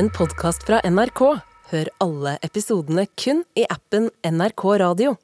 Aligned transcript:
en 0.00 0.10
podkast 0.10 0.62
fra 0.64 0.78
NRK. 0.84 1.20
Hør 1.70 1.88
alle 2.00 2.38
episodene 2.46 3.02
kun 3.20 3.42
i 3.52 3.66
appen 3.68 4.06
NRK 4.24 4.62
Radio. 4.80 5.16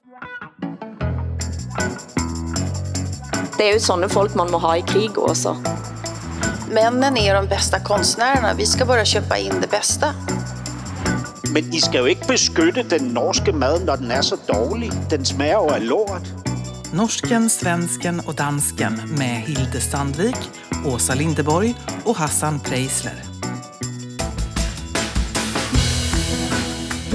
Det 3.57 3.69
är 3.69 3.73
ju 3.73 3.81
sådana 3.81 4.09
folk 4.09 4.35
man 4.35 4.51
må 4.51 4.59
ha 4.59 4.77
i 4.77 4.83
krig 4.83 5.19
också. 5.19 5.57
Männen 6.71 7.17
är 7.17 7.35
de 7.35 7.47
bästa 7.47 7.81
konstnärerna. 7.81 8.55
Vi 8.55 8.67
ska 8.67 8.85
bara 8.85 9.05
köpa 9.05 9.39
in 9.39 9.53
det 9.61 9.71
bästa. 9.71 10.15
Men 11.53 11.75
I 11.75 11.81
skal 11.81 12.01
jo 12.01 12.13
ikke 12.13 12.29
beskytte 12.35 12.83
den 12.83 13.15
norske 13.15 13.53
mad, 13.53 13.87
når 13.87 13.97
den 13.97 14.11
er 14.11 14.23
så 14.23 14.37
dårlig. 14.37 14.91
Den 15.11 15.25
smager 15.25 15.57
jo 15.57 15.71
af 15.73 15.81
lort. 15.83 16.29
Norsken, 16.93 17.49
svensken 17.51 18.21
och 18.27 18.35
dansken 18.35 19.01
med 19.19 19.41
Hilde 19.49 19.81
Sandvik, 19.81 20.51
Åsa 20.87 21.15
Lindeborg 21.15 21.75
och 22.05 22.17
Hassan 22.17 22.61
Preisler. 22.61 23.36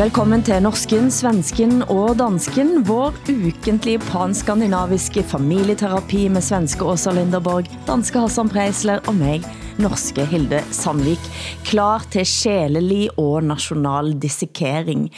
Velkommen 0.01 0.41
til 0.41 0.63
Norsken, 0.65 1.11
Svensken 1.13 1.83
og 1.93 2.15
Dansken, 2.17 2.79
vår 2.87 3.13
ukentlige 3.29 3.99
panskandinaviske 4.01 5.21
familieterapi 5.29 6.23
med 6.33 6.41
svenske 6.41 6.87
Åsa 6.89 7.13
Linderborg, 7.13 7.69
danske 7.85 8.23
Hassan 8.23 8.49
Preisler 8.49 9.03
og 9.05 9.19
mig, 9.19 9.45
norske 9.77 10.25
Hilde 10.31 10.63
Sandvik, 10.73 11.21
klar 11.67 12.07
til 12.09 12.25
sjælelig 12.25 13.11
og 13.21 13.45
national 13.45 14.15
dissekering. 14.23 15.11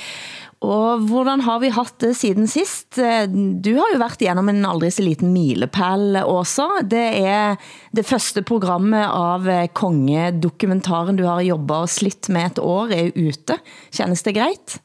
Og 0.64 1.04
hvordan 1.10 1.44
har 1.44 1.60
vi 1.60 1.74
haft 1.76 1.98
det 2.00 2.14
siden 2.16 2.48
sist? 2.48 2.96
Eh, 2.98 3.26
du 3.28 3.74
har 3.76 3.92
jo 3.92 4.00
været 4.00 4.22
igennem 4.24 4.50
en 4.54 4.66
aldrig 4.66 4.94
så 4.96 5.04
liten 5.04 5.34
milepæl 5.36 6.22
også. 6.24 6.70
Det 6.88 7.04
er 7.20 7.60
det 7.92 8.06
første 8.08 8.46
programmet 8.48 9.04
av 9.04 9.50
eh, 9.50 9.68
kongedokumentaren 9.76 11.20
du 11.20 11.26
har 11.28 11.44
jobbet 11.44 11.84
og 11.84 11.92
slidt 11.92 12.32
med 12.32 12.54
et 12.54 12.64
år 12.64 12.96
er 12.96 13.12
ute. 13.12 13.60
Kendes 13.92 14.24
det 14.24 14.38
greit? 14.40 14.80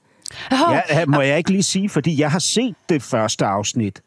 Ja, 0.50 1.04
må 1.06 1.22
jeg 1.22 1.38
ikke 1.38 1.54
lige 1.56 1.62
sige, 1.62 1.88
fordi 1.88 2.18
jeg 2.20 2.30
har 2.30 2.42
set 2.42 2.76
det 2.90 3.02
første 3.02 3.46
afsnit. 3.46 4.02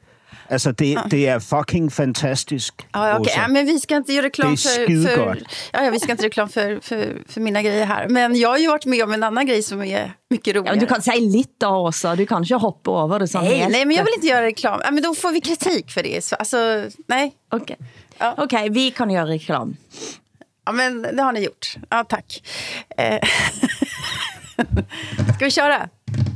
Altså, 0.52 0.72
det, 0.72 0.98
det 1.12 1.28
er 1.28 1.40
fucking 1.40 1.92
fantastisk. 1.92 2.88
Ja, 2.94 3.20
okay. 3.20 3.32
Åsa. 3.32 3.42
ja, 3.42 3.48
men 3.48 3.66
vi 3.66 3.80
ska 3.80 3.96
inte 3.96 4.14
göra 4.14 4.26
reklam 4.26 4.56
Det 4.56 4.68
är 4.68 5.08
för, 5.08 5.16
för, 5.16 5.44
ja, 5.74 5.84
ja, 5.84 5.92
vi 5.92 6.00
ska 6.00 6.12
inte 6.12 6.24
göra 6.24 6.28
reklam 6.28 6.50
för, 6.50 6.80
för, 6.82 7.24
för 7.28 7.42
mina 7.42 7.62
grejer 7.62 7.86
här. 7.86 8.08
Men 8.10 8.36
jag 8.36 8.50
har 8.50 8.58
ju 8.58 8.68
varit 8.68 8.86
med 8.86 9.04
om 9.04 9.14
en 9.14 9.24
annan 9.24 9.46
grej 9.46 9.64
som 9.64 9.82
är 9.82 10.14
mycket 10.30 10.48
Ja, 10.48 10.60
roligare. 10.60 10.76
men 10.76 10.80
du 10.80 10.86
kan 10.94 11.02
säga 11.02 11.20
lite 11.20 11.66
også. 11.66 12.16
Du 12.16 12.26
kan 12.26 12.44
ikke 12.44 12.56
hoppe 12.56 12.90
over 12.90 13.20
det 13.20 13.28
sådan 13.28 13.48
nej, 13.48 13.58
helt. 13.58 13.72
nej, 13.72 13.86
men 13.86 13.96
jag 13.96 14.04
vill 14.04 14.14
inte 14.14 14.28
göra 14.28 14.46
reklam. 14.46 14.82
Ja, 14.84 14.92
men 14.92 15.04
då 15.04 15.16
får 15.16 15.32
vi 15.32 15.42
kritik 15.42 15.92
för 15.92 16.04
det. 16.04 16.24
Så, 16.24 16.36
alltså, 16.36 16.58
nej. 17.08 17.32
Okay. 17.52 17.76
Ja. 18.18 18.44
okay, 18.44 18.70
vi 18.70 18.92
kan 18.92 19.14
gøre 19.14 19.26
reklam. 19.26 19.76
Ja, 20.66 20.72
men 20.72 21.02
det 21.02 21.22
har 21.24 21.32
ni 21.32 21.40
gjort. 21.40 21.76
Ja, 21.90 22.04
tack. 22.04 22.44
Eh. 22.98 23.20
Ska 25.36 25.46
vi 25.46 25.52
köra? 25.52 25.90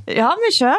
Ja, 0.06 0.38
vi 0.50 0.56
kör. 0.56 0.76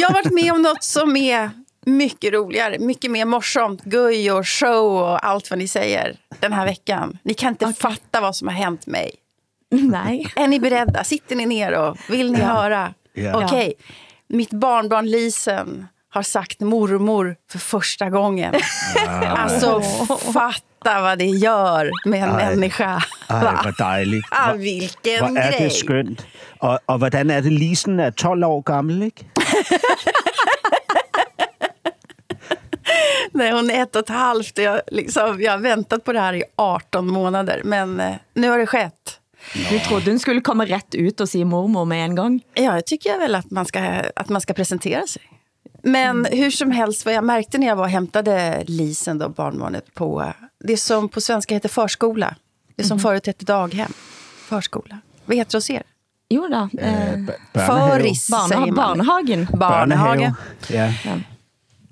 Jag 0.00 0.08
har 0.08 0.14
varit 0.14 0.32
med 0.32 0.52
om 0.52 0.62
något 0.62 0.84
som 0.84 1.16
är 1.16 1.50
mycket 1.88 2.32
roligare, 2.32 2.78
mycket 2.78 3.10
mer 3.10 3.24
morsomt, 3.24 3.84
guj 3.84 4.32
och 4.32 4.48
show 4.48 5.02
och 5.02 5.26
allt 5.26 5.50
vad 5.50 5.58
ni 5.58 5.68
säger 5.68 6.16
den 6.40 6.52
här 6.52 6.66
veckan. 6.66 7.18
Ni 7.22 7.34
kan 7.34 7.48
inte 7.48 7.72
fatta 7.72 8.20
vad 8.20 8.36
som 8.36 8.48
har 8.48 8.54
hänt 8.54 8.86
mig. 8.86 9.10
Nej. 9.70 10.32
Är 10.36 10.48
ni 10.48 10.60
beredda? 10.60 11.04
Sitter 11.04 11.36
ni 11.36 11.46
ner 11.46 11.72
och 11.72 11.96
vill 12.08 12.32
ni 12.32 12.40
höra? 12.40 12.94
Ja. 13.12 13.44
Okej. 13.44 13.72
Mitt 14.28 14.50
barnbarn 14.50 15.06
Lisen 15.10 15.86
har 16.10 16.22
sagt 16.22 16.60
mormor 16.60 17.36
för 17.50 17.58
första 17.58 18.10
gången. 18.10 18.54
Alltså, 19.26 19.80
fatta 20.32 21.00
vad 21.00 21.18
det 21.18 21.24
gör 21.24 21.90
med 22.04 22.22
en 22.22 22.36
människa. 22.36 23.02
Ej, 23.28 23.40
hvor 23.62 23.74
dejligt. 23.78 24.26
Ah, 24.30 24.52
vilken 24.52 25.18
hvor 25.18 25.38
er 25.38 25.50
grej. 25.50 25.60
det 25.60 25.72
skønt. 25.72 26.26
Og, 26.60 26.78
og 26.86 26.98
hvordan 26.98 27.30
er 27.30 27.40
det? 27.40 27.52
Lisen 27.52 28.00
er 28.00 28.10
12 28.10 28.44
år 28.44 28.60
gammel, 28.62 29.02
ikke? 29.02 29.24
Nej, 33.32 33.52
hon 33.52 33.70
är 33.70 33.82
ett 33.82 33.96
och 33.96 34.02
ett 34.02 34.08
halvt. 34.08 34.58
Jag, 34.58 34.80
liksom, 34.86 35.42
jag 35.42 35.52
har 35.52 35.58
väntat 35.58 36.04
på 36.04 36.12
det 36.12 36.20
här 36.20 36.34
i 36.34 36.42
18 36.56 37.06
månader. 37.06 37.60
Men 37.64 38.00
eh, 38.00 38.14
nu 38.34 38.50
har 38.50 38.58
det 38.58 38.66
skett. 38.66 39.20
Du 39.70 39.78
trodde 39.78 40.10
hun 40.10 40.18
skulle 40.18 40.40
komme 40.40 40.64
rätt 40.66 40.94
ut 40.94 41.20
og 41.20 41.28
sige 41.28 41.44
mormor 41.44 41.84
med 41.84 42.04
en 42.04 42.14
gang. 42.14 42.40
Ja, 42.54 42.74
jag 42.74 42.86
tycker 42.86 43.18
väl 43.18 43.34
att 43.34 43.50
man 43.50 43.66
ska, 43.66 43.80
att 44.16 44.28
man 44.28 44.40
ska 44.40 44.54
presentera 44.54 45.06
sig. 45.06 45.22
Men 45.82 46.24
hur 46.24 46.50
som 46.50 46.70
helst, 46.70 47.04
vad 47.04 47.14
jag 47.14 47.24
märkte 47.24 47.58
när 47.58 47.66
jag 47.66 47.76
var 47.76 47.84
och 47.84 47.90
hämtade 47.90 48.64
Lisen, 48.66 49.18
då, 49.18 49.28
barnbarnet, 49.28 49.94
på 49.94 50.32
det 50.64 50.76
som 50.76 51.08
på 51.08 51.20
svenska 51.20 51.54
heter 51.54 51.68
förskola. 51.68 52.34
Det 52.76 52.84
som 52.84 52.98
förut 52.98 53.26
hette 53.26 53.44
daghem. 53.44 53.92
Förskola. 54.48 54.98
Vad 55.24 55.36
heter 55.36 55.52
det 55.52 55.56
hos 55.56 55.70
er? 55.70 55.82
Jo 56.28 56.48
da. 56.48 56.68
Eh, 56.78 57.18
børnehave. 57.52 57.90
Föris, 57.90 58.26
säger 58.26 58.60
man. 58.60 58.74
barnehagen. 58.74 59.46
Barnehage. 59.52 60.32
Ja. 60.68 60.92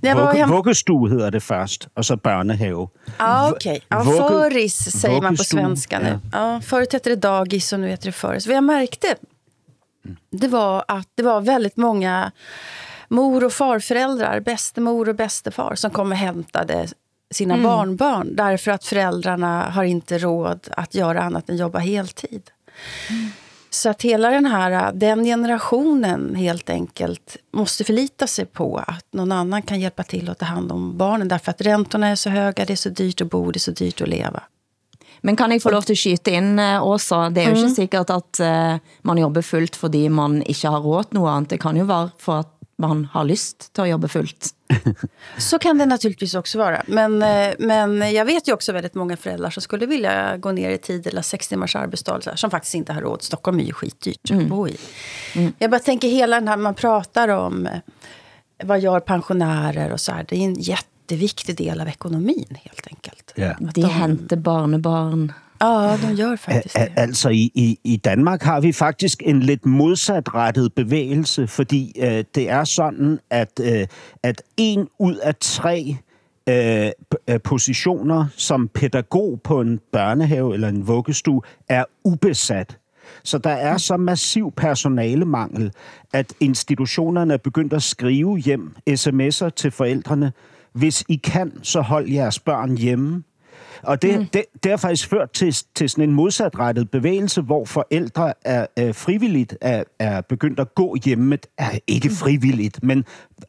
Jag 0.06 0.16
var 0.16 0.22
och 0.22 0.28
Vugge, 0.28 0.44
häm- 0.44 0.50
vuggestue 0.56 1.10
hedder 1.10 1.30
det 1.30 1.40
først, 1.40 1.88
og 1.96 2.04
så 2.04 2.16
børnehave. 2.16 2.88
Ja, 3.18 3.50
okej. 3.52 3.80
Ja, 3.88 4.02
Vugge- 4.02 4.28
föris 4.28 5.00
säger 5.00 5.20
man 5.22 5.36
på 5.36 5.44
svenska 5.44 5.98
nu. 5.98 6.18
Ja. 6.32 6.60
förut 6.64 6.92
hette 6.92 7.10
det 7.10 7.16
dagis 7.16 7.72
och 7.72 7.80
nu 7.80 7.88
heter 7.88 8.06
det 8.06 8.12
föris. 8.12 8.46
Vad 8.46 8.56
jag 8.56 8.64
märkte, 8.64 9.14
det 10.30 10.48
var 10.48 10.84
att 10.88 11.08
det 11.14 11.22
var 11.22 11.40
väldigt 11.40 11.76
många 11.76 12.32
mor 13.08 13.44
och 13.44 13.52
farföräldrar, 13.52 14.40
bästemor 14.40 15.08
och 15.08 15.14
bästefar, 15.14 15.74
som 15.74 15.90
kom 15.90 16.10
och 16.12 16.18
hämtade 16.18 16.86
sina 17.30 17.58
barnbarn. 17.58 18.36
Därför 18.36 18.70
att 18.70 18.84
föräldrarna 18.84 19.70
har 19.70 19.84
inte 19.84 20.18
råd 20.18 20.68
att 20.70 20.94
göra 20.94 21.20
annat 21.22 21.48
än 21.50 21.56
jobba 21.56 21.78
heltid. 21.78 22.42
Så 23.70 23.90
att 23.90 24.02
hela 24.02 24.30
den 24.30 24.46
här, 24.46 24.92
den 24.92 25.24
generationen 25.24 26.34
helt 26.34 26.70
enkelt 26.70 27.36
måste 27.52 27.84
förlita 27.84 28.26
sig 28.26 28.46
på 28.46 28.78
att 28.86 29.06
någon 29.12 29.32
annan 29.32 29.62
kan 29.62 29.80
hjälpa 29.80 30.02
till 30.02 30.30
att 30.30 30.38
ta 30.38 30.44
hand 30.44 30.72
om 30.72 30.96
barnen. 30.96 31.28
Därför 31.28 31.50
att 31.50 31.60
räntorna 31.60 32.08
är 32.08 32.16
så 32.16 32.30
höga, 32.30 32.64
det 32.64 32.72
är 32.72 32.76
så 32.76 32.88
dyrt 32.88 33.20
att 33.20 33.30
bo, 33.30 33.50
det 33.50 33.56
är 33.56 33.60
så 33.60 33.70
dyrt 33.70 34.00
att 34.00 34.08
leva. 34.08 34.42
Men 35.26 35.36
kan 35.36 35.50
jeg 35.50 35.62
få 35.62 35.72
lov 35.74 35.86
til 35.86 35.96
at 35.96 35.98
skyte 35.98 36.32
ind 36.38 36.60
eh, 36.60 36.82
også? 36.82 37.30
Det 37.34 37.42
er 37.42 37.50
jo 37.50 37.62
ikke 37.64 37.74
sikkert 37.74 38.10
at 38.14 38.40
eh, 38.44 38.78
man 39.02 39.18
jobber 39.18 39.42
fullt, 39.42 39.76
fordi 39.76 40.08
man 40.08 40.42
ikke 40.42 40.70
har 40.70 40.84
råd 40.84 41.16
noe 41.16 41.32
andet. 41.32 41.50
Det 41.50 41.60
kan 41.62 41.76
jo 41.76 41.86
være 41.88 42.12
for 42.22 42.44
at 42.44 42.52
man 42.78 43.04
har 43.12 43.24
lyst 43.24 43.72
til 43.72 43.82
at 43.82 43.88
jobbe 43.90 44.08
fullt. 44.08 44.50
Så 45.38 45.58
kan 45.58 45.78
det 45.78 45.86
naturligtvis 45.86 46.34
också 46.34 46.58
vara. 46.58 46.82
Men, 46.86 47.22
eh, 47.22 47.54
men 47.58 48.12
jag 48.12 48.24
vet 48.24 48.48
ju 48.48 48.52
också 48.52 48.72
väldigt 48.72 48.94
många 48.94 49.16
föräldrar 49.16 49.50
som 49.50 49.62
skulle 49.62 49.86
vilja 49.86 50.36
gå 50.36 50.52
ner 50.52 50.70
i 50.70 50.78
tid 50.78 51.06
eller 51.06 51.18
ha 51.18 51.22
sex 51.22 51.48
timmars 51.48 51.76
arbetsdag. 51.76 52.20
så 52.20 52.30
här, 52.30 52.36
Som 52.36 52.50
faktiskt 52.50 52.74
inte 52.74 52.92
har 52.92 53.00
råd. 53.00 53.22
Stockholm 53.22 53.60
är 53.60 53.64
ju 53.64 53.72
skitdyrt 53.72 54.30
att 54.30 54.46
bo 54.46 54.68
i. 54.68 54.76
Jag 55.58 55.70
bara 55.70 55.80
tänker 55.80 56.08
hela 56.08 56.36
den 56.36 56.48
här, 56.48 56.56
man 56.56 56.74
pratar 56.74 57.28
om 57.28 57.66
eh, 57.66 57.72
vad 58.64 58.80
gör 58.80 59.00
pensionärer 59.00 59.92
och 59.92 60.00
så 60.00 60.12
här. 60.12 60.26
Det 60.28 60.36
är 60.36 60.44
en 60.44 60.54
jätteviktig 60.54 61.56
del 61.56 61.80
av 61.80 61.88
ekonomin 61.88 62.58
helt 62.62 62.86
enkelt. 62.86 63.32
Ja. 63.36 63.56
De 63.60 63.84
henter 63.84 64.36
barnebarn. 64.36 65.32
Ja, 65.62 65.96
de 65.96 66.14
gör 66.16 66.36
faktiskt 66.36 66.74
det. 66.74 66.88
Altså, 66.96 67.28
i, 67.28 67.50
i, 67.54 67.78
i 67.84 67.96
Danmark 67.96 68.42
har 68.42 68.60
vi 68.60 68.72
faktisk 68.72 69.22
en 69.26 69.40
lidt 69.40 69.66
modsatrettet 69.66 70.74
bevægelse, 70.74 71.46
fordi 71.46 71.92
øh, 72.02 72.24
det 72.34 72.50
er 72.50 72.64
sådan, 72.64 73.18
at, 73.30 73.60
øh, 73.62 73.86
at 74.22 74.42
en 74.56 74.88
ud 74.98 75.16
af 75.16 75.34
tre 75.40 75.96
øh, 76.48 76.90
øh, 77.28 77.40
positioner 77.44 78.26
som 78.36 78.68
pædagog 78.68 79.40
på 79.44 79.60
en 79.60 79.80
børnehave 79.92 80.54
eller 80.54 80.68
en 80.68 80.86
vuggestue 80.86 81.42
er 81.68 81.84
ubesat. 82.04 82.78
Så 83.24 83.38
der 83.38 83.50
er 83.50 83.76
så 83.76 83.96
massiv 83.96 84.52
personalemangel, 84.56 85.72
at 86.12 86.34
institutionerne 86.40 87.34
er 87.34 87.38
begyndt 87.38 87.72
at 87.72 87.82
skrive 87.82 88.38
hjem 88.38 88.76
sms'er 88.90 89.48
til 89.48 89.70
forældrene. 89.70 90.32
Hvis 90.72 91.04
I 91.08 91.16
kan, 91.16 91.52
så 91.62 91.80
hold 91.80 92.08
jeres 92.08 92.38
børn 92.38 92.76
hjemme. 92.76 93.22
Og 93.82 94.02
det, 94.02 94.18
mm. 94.18 94.26
det, 94.26 94.44
det 94.62 94.70
har 94.70 94.76
faktisk 94.76 95.08
ført 95.08 95.30
til, 95.30 95.56
til 95.74 95.90
sådan 95.90 96.08
en 96.08 96.14
modsatrettet 96.14 96.90
bevægelse, 96.90 97.40
hvor 97.40 97.64
forældre 97.64 98.32
er, 98.44 98.66
er 98.76 98.92
frivilligt 98.92 99.56
er, 99.60 99.84
er 99.98 100.20
begyndt 100.20 100.60
at 100.60 100.74
gå 100.74 100.96
hjemme. 101.04 101.38
Er 101.58 101.78
ikke 101.86 102.10
frivilligt, 102.10 102.82
men 102.82 103.04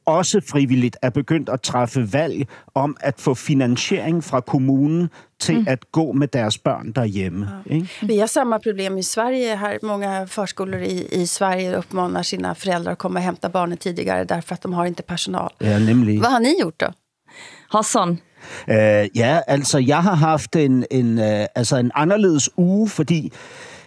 også 0.06 0.42
frivilligt 0.50 0.98
er 1.02 1.10
begyndt 1.10 1.50
at 1.50 1.62
træffe 1.62 2.14
valg 2.14 2.48
om 2.76 2.98
at 3.00 3.16
få 3.20 3.34
finansiering 3.34 4.24
fra 4.24 4.42
kommunen 4.42 5.10
til 5.40 5.60
mm. 5.60 5.66
at 5.68 5.92
gå 5.92 6.12
med 6.12 6.28
deres 6.28 6.58
børn 6.58 6.92
derhjemme. 6.92 7.48
Ja. 7.70 7.76
Ikke? 7.76 7.88
Vi 8.02 8.18
har 8.18 8.26
samma 8.26 8.58
problem 8.58 8.98
i 8.98 9.04
Sverige. 9.04 9.56
Här, 9.56 9.78
många 9.84 10.28
förskolor 10.28 10.82
i, 10.82 11.08
i 11.12 11.28
Sverige 11.28 11.78
uppmanar 11.78 12.24
sina 12.24 12.56
föräldrar 12.56 12.92
att 12.92 12.98
komma 12.98 13.20
och 13.20 13.26
hämta 13.26 13.50
barnen 13.50 13.78
tidigare 13.78 14.24
därför 14.24 14.54
att 14.54 14.62
de 14.62 14.74
har 14.74 14.86
inte 14.86 15.04
personal. 15.04 15.54
Ja, 15.60 15.80
nemlig. 15.80 16.22
Vad 16.22 16.32
har 16.32 16.40
ni 16.40 16.60
gjort 16.60 16.80
då? 16.80 16.94
Hassan, 17.70 18.18
Øh, 18.70 19.08
ja, 19.16 19.40
altså 19.48 19.78
jeg 19.78 20.04
har 20.04 20.16
haft 20.16 20.56
en, 20.56 20.86
en, 20.92 21.20
øh, 21.20 21.46
altså 21.56 21.78
en 21.78 21.92
anderledes 21.96 22.50
uge, 22.58 22.90
fordi 22.90 23.34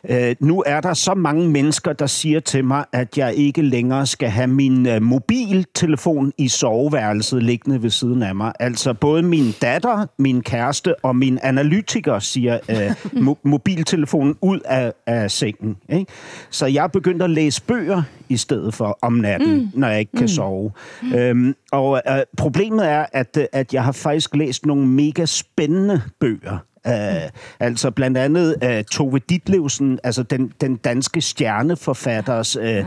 øh, 0.09 0.37
nu 0.41 0.63
er 0.67 0.81
der 0.81 0.95
så 0.95 1.15
mange 1.15 1.49
mennesker, 1.49 1.93
der 1.93 2.07
siger 2.07 2.41
til 2.41 2.65
mig, 2.65 2.85
at 2.93 3.19
jeg 3.19 3.35
ikke 3.35 3.63
længere 3.63 4.07
skal 4.07 4.29
have 4.29 4.47
min 4.47 4.87
øh, 4.87 5.03
mobiltelefon 5.03 6.33
i 6.39 6.49
soveværelset 6.49 7.43
liggende 7.43 7.83
ved 7.83 7.91
siden 7.91 8.23
af 8.23 8.35
mig. 8.35 8.53
Altså 8.61 8.95
både 8.95 9.23
min 9.23 9.55
datter, 9.63 10.07
min 10.19 10.43
kæreste 10.43 11.05
og 11.05 11.17
min 11.17 11.39
analytiker 11.43 12.19
siger 12.19 12.59
øh, 12.71 12.91
mo- 13.27 13.41
mobiltelefonen 13.43 14.37
ud 14.41 14.61
af, 14.65 14.93
af 15.07 15.31
sengen. 15.31 15.77
Ikke? 15.89 16.13
Så 16.51 16.67
jeg 16.67 16.85
er 16.85 16.89
begyndt 16.89 17.23
at 17.23 17.31
læse 17.31 17.63
bøger 17.63 18.03
i 18.29 18.37
stedet 18.37 18.75
for 18.75 18.99
om 19.03 19.13
natten, 19.13 19.55
mm. 19.55 19.69
når 19.75 19.89
jeg 19.89 20.01
ikke 20.01 20.13
kan 20.13 20.21
mm. 20.23 20.29
sove. 20.29 20.73
Mm. 21.03 21.15
Øhm, 21.15 21.55
og 21.73 22.03
øh, 22.09 22.21
problemet 22.37 22.89
er, 22.89 23.07
at, 23.13 23.37
øh, 23.39 23.45
at 23.53 23.75
jeg 23.75 23.85
har 23.85 23.93
faktisk 23.93 24.35
læst 24.35 24.67
nogle 24.67 24.87
mega 24.87 25.25
spændende 25.25 26.03
bøger. 26.21 26.59
Uh, 26.89 27.31
altså 27.61 27.91
blandt 27.91 28.19
andet 28.19 28.57
uh, 28.65 28.85
Tove 28.93 29.19
Ditlevsen, 29.19 29.99
altså 30.05 30.23
den, 30.23 30.53
den 30.61 30.77
danske 30.77 31.21
stjerneforfatters 31.21 32.57
uh, 32.57 32.85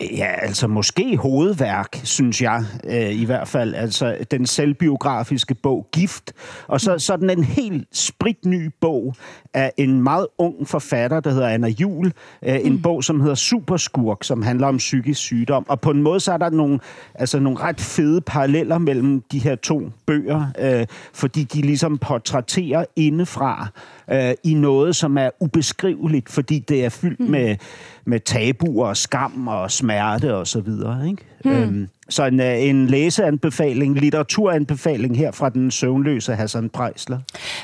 Ja, 0.00 0.30
altså 0.42 0.66
måske 0.66 1.16
hovedværk, 1.16 2.00
synes 2.04 2.42
jeg 2.42 2.64
øh, 2.84 3.20
i 3.20 3.24
hvert 3.24 3.48
fald. 3.48 3.74
Altså 3.74 4.16
den 4.30 4.46
selvbiografiske 4.46 5.54
bog 5.54 5.86
Gift. 5.92 6.32
Og 6.66 6.80
så 6.80 6.98
sådan 6.98 7.30
en 7.30 7.44
helt 7.44 7.88
spritny 7.92 8.70
bog 8.80 9.14
af 9.54 9.72
en 9.76 10.02
meget 10.02 10.26
ung 10.38 10.68
forfatter, 10.68 11.20
der 11.20 11.30
hedder 11.30 11.48
Anna 11.48 11.68
Jul. 11.68 12.12
Øh, 12.44 12.60
en 12.64 12.72
mm. 12.72 12.82
bog, 12.82 13.04
som 13.04 13.20
hedder 13.20 13.34
Superskurk, 13.34 14.24
som 14.24 14.42
handler 14.42 14.66
om 14.66 14.76
psykisk 14.76 15.20
sygdom. 15.20 15.66
Og 15.68 15.80
på 15.80 15.90
en 15.90 16.02
måde 16.02 16.20
så 16.20 16.32
er 16.32 16.38
der 16.38 16.50
nogle, 16.50 16.80
altså 17.14 17.38
nogle 17.38 17.58
ret 17.58 17.80
fede 17.80 18.20
paralleller 18.20 18.78
mellem 18.78 19.22
de 19.32 19.38
her 19.38 19.54
to 19.54 19.90
bøger, 20.06 20.46
øh, 20.58 20.86
fordi 21.14 21.44
de 21.44 21.60
ligesom 21.60 21.98
portrætterer 21.98 22.84
indefra 23.28 23.68
øh, 24.10 24.34
i 24.44 24.54
noget, 24.54 24.96
som 24.96 25.18
er 25.18 25.30
ubeskriveligt, 25.40 26.28
fordi 26.28 26.58
det 26.58 26.84
er 26.84 26.88
fyldt 26.88 27.20
mm. 27.20 27.30
med, 27.30 27.56
med 28.04 28.20
tabuer 28.20 28.88
og 28.88 28.96
skam 28.96 29.48
og 29.48 29.70
smerte 29.70 30.34
og 30.34 30.46
så 30.46 30.60
videre. 30.60 31.08
Ikke? 31.08 31.22
Mm. 31.44 31.50
Øhm, 31.50 31.88
så 32.08 32.24
en, 32.24 32.40
øh, 32.40 32.62
en 32.62 32.86
læseanbefaling, 32.86 34.00
litteraturanbefaling 34.00 35.16
her 35.16 35.32
fra 35.32 35.48
den 35.48 35.70
søvnløse 35.70 36.34
Hassan 36.34 36.70
Preisler. 36.70 37.18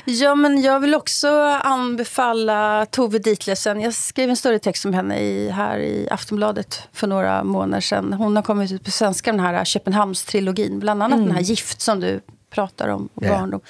Ja, 0.07 0.35
men 0.35 0.63
jag 0.63 0.81
vill 0.81 0.95
också 0.95 1.27
anbefalla 1.63 2.85
Tove 2.85 3.19
Ditlevsen. 3.19 3.81
Jag 3.81 3.93
skrev 3.93 4.29
en 4.29 4.35
större 4.35 4.59
text 4.59 4.85
om 4.85 4.93
henne 4.93 5.19
i, 5.19 5.49
här 5.49 5.79
i 5.79 6.07
Aftonbladet 6.11 6.89
för 6.93 7.07
några 7.07 7.43
månader 7.43 7.81
sedan. 7.81 8.13
Hon 8.13 8.35
har 8.35 8.43
kommit 8.43 8.71
ut 8.71 8.83
på 8.83 8.91
svenska, 8.91 9.31
den 9.31 9.39
här 9.39 9.65
Köpenhamns-trilogin. 9.65 10.79
Bland 10.79 11.03
annat 11.03 11.17
mm. 11.17 11.27
den 11.27 11.35
här 11.35 11.43
Gift 11.43 11.81
som 11.81 11.99
du 11.99 12.21
pratar 12.55 12.87
om, 12.87 13.09
och 13.15 13.23
yeah. 13.23 13.39
barndom. 13.39 13.61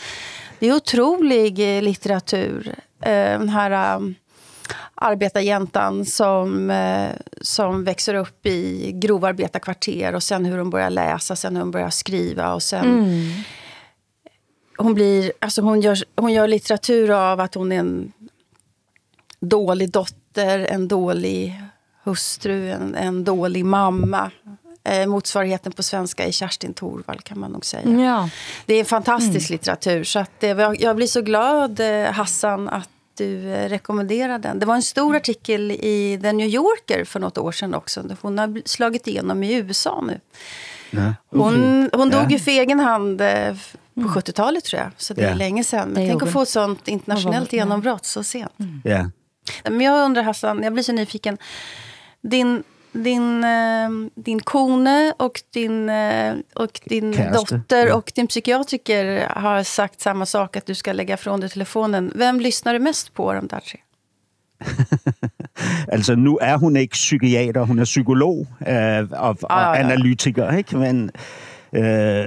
Det 0.60 0.68
är 0.68 0.76
otrolig 0.76 1.78
eh, 1.78 1.82
litteratur. 1.82 2.76
Eh, 3.02 3.40
den 3.40 3.50
här 3.50 3.96
um, 3.96 4.16
arbetarjäntan 4.96 6.06
som, 6.06 6.72
som 7.42 7.84
växer 7.84 8.14
upp 8.14 8.46
i 8.46 8.92
grovarbetarkvarter 8.92 10.16
och 10.16 10.24
sen 10.24 10.46
hur 10.46 10.58
hon 10.58 10.70
börjar 10.70 10.90
läsa, 10.90 11.36
sen 11.36 11.56
hur 11.56 11.64
hon 11.64 11.72
börjar 11.72 11.90
skriva 11.90 12.54
och 12.54 12.64
sen... 12.64 12.86
Mm. 12.86 13.44
Hon, 14.78 14.94
blir, 14.94 15.32
alltså 15.40 15.62
hon, 15.62 15.82
gör, 15.82 15.98
hon 16.16 16.34
gör 16.34 16.48
litteratur 16.48 17.12
av 17.12 17.40
att 17.40 17.56
hon 17.56 17.72
är 17.72 17.80
en 17.80 18.12
dålig 19.40 19.92
dotter, 19.92 20.60
en 20.60 20.88
dålig 20.88 21.62
hustru, 22.04 22.72
en, 22.72 22.96
en 22.96 23.24
dålig 23.24 23.66
mamma. 23.66 24.32
Eh, 24.86 25.08
motsvarigheten 25.08 25.72
på 25.72 25.84
svenska 25.84 26.26
är 26.26 26.32
Kerstin 26.32 26.74
Thorvall 26.74 27.22
kan 27.22 27.40
man 27.40 27.52
nog 27.52 27.66
säga. 27.66 27.90
Ja. 27.90 28.30
Det 28.66 28.74
är 28.74 28.80
en 28.80 28.86
fantastisk 28.86 29.50
mm. 29.50 29.56
litteratur. 29.56 30.04
Så 30.04 30.20
att, 30.20 30.44
eh, 30.44 30.74
jag 30.80 30.96
blir 30.96 31.08
så 31.08 31.22
glad, 31.22 31.80
eh, 31.80 32.12
Hassan, 32.12 32.70
att 32.70 32.90
du 33.18 33.54
eh, 33.54 33.70
rekommenderar 33.70 34.40
den. 34.40 34.60
Det 34.60 34.66
var 34.66 34.76
en 34.76 34.82
stor 34.82 35.16
artikel 35.16 35.72
i 35.72 36.20
The 36.22 36.32
New 36.32 36.48
Yorker 36.48 37.06
för 37.06 37.20
något 37.20 37.38
år 37.38 37.52
sedan 37.52 37.74
också. 37.74 38.04
Hon 38.22 38.38
har 38.38 38.62
slagit 38.66 39.08
igenom 39.08 39.44
i 39.44 39.54
USA 39.54 40.04
nu. 40.08 40.20
Ja. 40.92 41.14
Hon, 41.30 41.90
hon 41.94 42.10
dog 42.10 42.32
ju 42.32 42.40
för 42.40 42.52
egen 42.52 42.80
hand 42.80 43.22
eh, 43.22 43.56
på 43.94 44.02
70-talet 44.02 44.64
tror 44.64 44.82
jag. 44.82 44.92
Så 44.98 45.14
det 45.14 45.22
är 45.22 45.36
länge 45.36 45.64
sedan. 45.64 45.90
Men 45.90 46.10
tänk 46.10 46.24
att 46.24 46.32
få 46.32 46.42
ett 46.42 46.50
sånt 46.50 46.88
internationellt 46.88 47.54
genombrott 47.54 48.06
så 48.06 48.24
sent. 48.24 48.60
Mm. 48.60 48.82
Yeah. 48.86 49.08
Men 49.64 49.82
jag 49.82 50.06
undrar 50.06 50.24
Hassan, 50.24 50.64
jag 50.64 50.74
blir 50.74 50.84
så 50.84 50.92
nyfiken. 50.92 51.38
Din 52.22 52.64
din, 53.04 53.44
eh, 53.44 53.90
din 54.16 54.40
kone 54.40 55.14
och 55.18 55.42
din, 55.54 55.90
eh, 55.90 56.36
och 56.54 56.80
din 56.86 57.12
dotter 57.34 57.88
ja. 57.88 57.96
och 57.96 58.12
din 58.16 58.28
psykiatriker 58.28 59.28
har 59.36 59.64
sagt 59.64 60.02
samma 60.02 60.26
sak, 60.26 60.56
att 60.56 60.66
du 60.66 60.76
ska 60.76 60.94
lägga 60.94 61.18
från 61.18 61.40
dig 61.40 61.50
telefonen. 61.50 62.12
Vem 62.16 62.40
lyssnar 62.40 62.74
du 62.74 62.80
mest 62.80 63.14
på 63.14 63.34
de 63.34 63.48
där 63.48 63.60
tre? 63.60 63.80
altså, 65.94 66.16
nu 66.16 66.38
er 66.42 66.58
hun 66.58 66.76
ikke 66.76 66.94
psykiater, 66.94 67.64
hun 67.64 67.80
er 67.80 67.84
psykolog 67.84 68.48
øh, 68.68 69.08
og, 69.12 69.38
og 69.42 69.70
ah, 69.70 69.78
ja, 69.80 69.88
ja. 69.88 69.92
analytiker, 69.92 70.52
ikke? 70.52 70.78
Men 70.78 71.12
øh, 71.74 72.26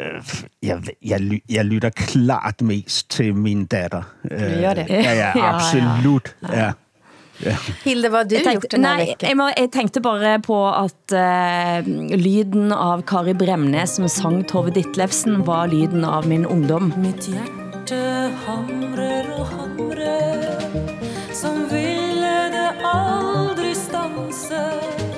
jeg, 0.63 0.83
jeg, 1.05 1.41
jeg 1.51 1.65
lytter 1.65 1.91
klart 1.91 2.63
mest 2.63 3.11
til 3.11 3.35
min 3.35 3.67
datter. 3.67 4.03
Øh, 4.31 4.41
du 4.41 4.61
gør 4.61 4.75
det? 4.75 4.87
Ja, 4.91 5.13
ja, 5.13 5.55
absolut. 5.55 6.37
Ja. 6.43 6.65
ja. 6.65 6.73
Hilde, 7.85 8.09
vad 8.09 8.19
har 8.19 8.25
du 8.25 8.37
tenkte, 8.37 8.53
gjort 8.53 8.73
denne 8.73 8.91
nei, 8.91 9.05
veckan? 9.07 9.29
Jeg, 9.31 9.39
må, 9.39 9.47
jeg 9.55 9.71
tenkte 9.75 10.03
bare 10.03 10.35
på 10.43 10.57
at 10.67 11.15
uh, 11.15 11.87
lyden 12.19 12.73
av 12.75 13.05
Kari 13.09 13.35
Bremnes 13.39 13.95
som 13.99 14.09
sang 14.11 14.41
Tove 14.51 14.73
Ditlevsen 14.75 15.45
var 15.47 15.71
lyden 15.71 16.07
av 16.07 16.27
min 16.29 16.47
ungdom. 16.49 16.91
Mitt 16.99 17.29
hjerte 17.31 18.01
hamrer 18.47 19.29
og 19.37 19.53
hamrer 19.53 20.49
som 21.37 21.61
ville 21.71 22.33
det 22.55 22.71
aldri 22.89 23.71
stanse. 23.79 24.65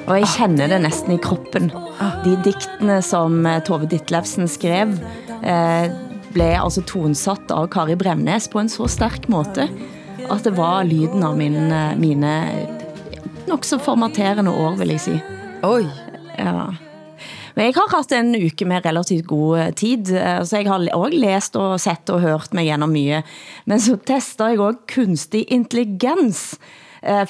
Og 0.05 0.19
jeg 0.19 0.29
kender 0.35 0.69
det 0.75 0.83
næsten 0.85 1.15
i 1.17 1.23
kroppen. 1.23 1.71
De 2.27 2.35
diktene 2.45 2.99
som 3.07 3.41
eh, 3.49 3.63
Tove 3.65 3.89
Ditlevsen 3.89 4.51
skrev, 4.51 4.93
uh, 5.41 5.87
blev 6.35 6.59
altså 6.61 6.85
tonsatt 6.87 7.49
av 7.55 7.71
Kari 7.73 7.97
Bremnes 7.99 8.51
på 8.53 8.61
en 8.61 8.69
så 8.71 8.91
stærk 8.91 9.31
måte 9.33 9.71
at 10.29 10.45
det 10.45 10.53
var 10.57 10.85
lyden 10.85 11.25
av 11.25 11.37
min, 11.39 11.73
eh, 11.73 11.97
mine 11.97 12.33
nok 13.49 13.65
så 13.65 13.79
formaterende 13.79 14.53
år, 14.53 14.77
vil 14.81 14.95
jeg 14.95 15.01
si. 15.01 15.17
Oi. 15.67 15.85
Ja. 16.39 16.71
Men 17.55 17.67
jeg 17.67 17.75
har 17.75 17.91
haft 17.93 18.13
en 18.13 18.35
uke 18.35 18.67
med 18.69 18.85
relativt 18.87 19.27
god 19.27 19.59
eh, 19.59 19.73
tid, 19.73 20.13
eh, 20.15 20.43
så 20.43 20.61
jeg 20.61 20.69
har 20.71 20.87
også 20.95 21.23
læst 21.25 21.57
og 21.57 21.81
sett 21.81 22.11
og 22.11 22.23
hørt 22.25 22.55
mig 22.55 22.69
gjennom 22.71 22.93
mye. 22.95 23.23
Men 23.67 23.83
så 23.83 23.97
tester 23.97 24.53
jeg 24.53 24.61
også 24.61 24.87
kunstig 24.95 25.47
intelligens, 25.51 26.59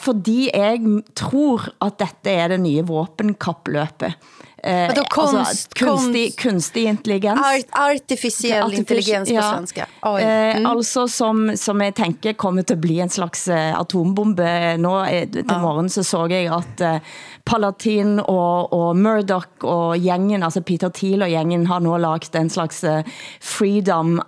fordi 0.03 0.49
jeg 0.51 0.81
tror 1.15 1.69
at 1.79 2.01
dette 2.01 2.33
er 2.35 2.49
det 2.51 2.57
nye 2.59 2.83
våpenkappløpet. 2.83 4.17
Eh, 4.63 4.91
konst, 5.09 5.35
altså, 5.35 5.69
kunstig, 5.79 6.25
konst, 6.25 6.43
kunstig 6.43 6.85
intelligens. 6.85 7.41
Art, 7.41 7.71
artificiell 7.73 8.63
Artific 8.63 8.79
intelligens 8.79 9.29
på 9.29 9.35
ja, 9.35 9.53
svenska. 9.55 9.87
Oi. 10.03 10.21
Eh, 10.23 10.59
mm. 10.59 10.67
altså 10.67 11.07
som, 11.09 11.57
som 11.57 11.81
jeg 11.81 11.95
tænker 11.97 12.37
kommer 12.37 12.63
til 12.63 12.77
at 12.77 12.81
blive 12.81 13.03
en 13.03 13.13
slags 13.13 13.49
atombombe. 13.49 14.77
Nå 14.77 14.95
uh, 15.01 15.23
til 15.33 15.45
ja. 15.49 15.61
morgen 15.63 15.89
så 15.89 16.05
så 16.05 16.27
jeg 16.29 16.51
at 16.53 16.85
uh, 16.85 17.01
Palatin 17.45 18.19
og, 18.21 18.73
og 18.73 18.97
Murdoch 18.97 19.65
og 19.65 19.97
gængen, 19.97 20.43
altså 20.43 20.61
Peter 20.61 20.89
Thiel 20.89 21.23
og 21.23 21.29
gængen 21.33 21.67
har 21.67 21.81
nu 21.81 21.97
lagt 21.97 22.37
en 22.37 22.51
slags 22.51 22.85
uh, 22.85 23.01
freedom 23.41 24.21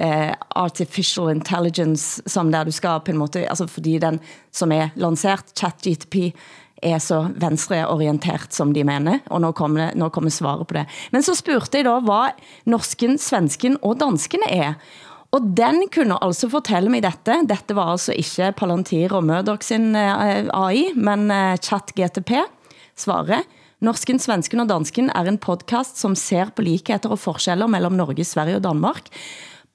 uh, 0.00 0.32
artificial 0.50 1.30
intelligence, 1.30 2.22
som 2.26 2.52
der 2.52 2.64
du 2.64 2.70
skal 2.70 3.00
på 3.04 3.12
en 3.12 3.18
måte, 3.18 3.48
altså 3.48 3.66
fordi 3.66 3.98
den 3.98 4.20
som 4.52 4.72
er 4.72 4.88
lanceret, 4.94 5.52
ChatGTP, 5.56 6.36
er 6.82 6.98
så 7.02 7.22
venstreorientert 7.40 8.54
som 8.56 8.74
de 8.74 8.84
mener, 8.86 9.20
og 9.30 9.42
nå 9.44 9.52
kommer, 9.56 9.94
nå 9.98 10.10
kommer 10.14 10.32
svaret 10.34 10.68
på 10.68 10.78
det. 10.78 10.86
Men 11.14 11.24
så 11.26 11.36
spurgte 11.38 11.80
jeg 11.80 11.88
da, 11.88 11.98
hvad 12.04 12.40
norsken, 12.70 13.18
svensken 13.20 13.78
og 13.82 13.98
dansken 14.02 14.44
er. 14.48 14.76
Og 15.30 15.52
den 15.54 15.84
kunne 15.94 16.18
altså 16.24 16.48
fortælle 16.50 16.90
mig 16.90 17.04
dette. 17.04 17.36
Dette 17.46 17.76
var 17.78 17.92
altså 17.92 18.16
ikke 18.18 18.50
Palantir 18.58 19.14
og 19.14 19.26
Murdoch 19.28 19.62
sin 19.62 19.92
eh, 19.94 20.48
AI, 20.50 20.90
men 20.98 21.28
eh, 21.30 21.58
chat 21.62 21.94
GTP. 21.94 22.40
Svaret. 22.98 23.46
Norsken, 23.80 24.18
svensken 24.20 24.60
og 24.60 24.68
dansken 24.68 25.08
er 25.16 25.30
en 25.30 25.38
podcast, 25.40 25.96
som 25.96 26.16
ser 26.18 26.50
på 26.52 26.66
likheter 26.66 27.14
og 27.14 27.22
forskeller 27.22 27.70
mellem 27.70 27.94
Norge, 27.96 28.26
Sverige 28.28 28.58
og 28.58 28.66
Danmark. 28.66 29.08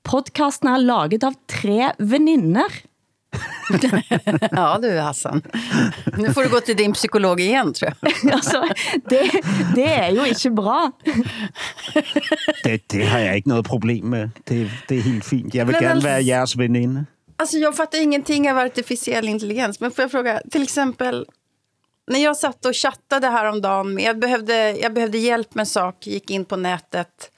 Podcasten 0.06 0.70
er 0.70 0.84
laget 0.84 1.26
av 1.26 1.40
tre 1.50 1.94
veninder 1.98 2.84
ja 4.52 4.80
du 4.82 5.00
Hassan. 5.00 5.42
Nu 6.18 6.34
får 6.34 6.44
du 6.44 6.50
gå 6.50 6.60
till 6.60 6.76
din 6.76 6.94
psykolog 6.94 7.40
igen 7.40 7.74
tror 7.74 7.94
jag. 8.02 8.34
alltså, 8.34 8.64
det, 9.10 9.32
det 9.76 9.94
är 9.94 10.12
ju 10.12 10.28
inte 10.28 10.50
bra. 10.50 10.92
det, 12.64 12.88
det 12.88 13.06
har 13.06 13.20
jag 13.20 13.38
inte 13.38 13.50
något 13.50 13.68
problem 13.68 14.10
med. 14.10 14.30
Det, 14.44 14.70
det 14.88 14.96
är 14.96 15.02
helt 15.02 15.26
fint. 15.26 15.54
Jag 15.54 15.66
vill 15.66 15.74
men 15.74 15.82
gärna 15.82 15.96
alltså, 15.96 16.10
vara 16.10 16.20
jeres 16.20 16.56
veninde. 16.56 17.06
Alltså 17.38 17.58
jag 17.58 17.76
fattar 17.76 18.02
ingenting 18.02 18.52
av 18.52 18.58
artificiell 18.58 19.28
intelligens. 19.28 19.80
Men 19.80 19.92
får 19.92 20.04
jag 20.04 20.12
fråga, 20.12 20.42
till 20.52 20.64
exempel 20.64 21.26
när 22.08 22.24
jag 22.24 22.38
satt 22.38 22.66
och 22.66 22.76
chattade 22.76 23.28
häromdagen, 23.28 23.94
med, 23.94 24.04
jag 24.04 24.20
behövde, 24.20 24.72
jag 24.72 24.94
behövde 24.94 25.18
hjälp 25.18 25.56
med 25.56 25.62
en 25.62 25.66
sak, 25.66 26.08
gick 26.08 26.32
in 26.32 26.46
på 26.46 26.56
nätet 26.56 27.32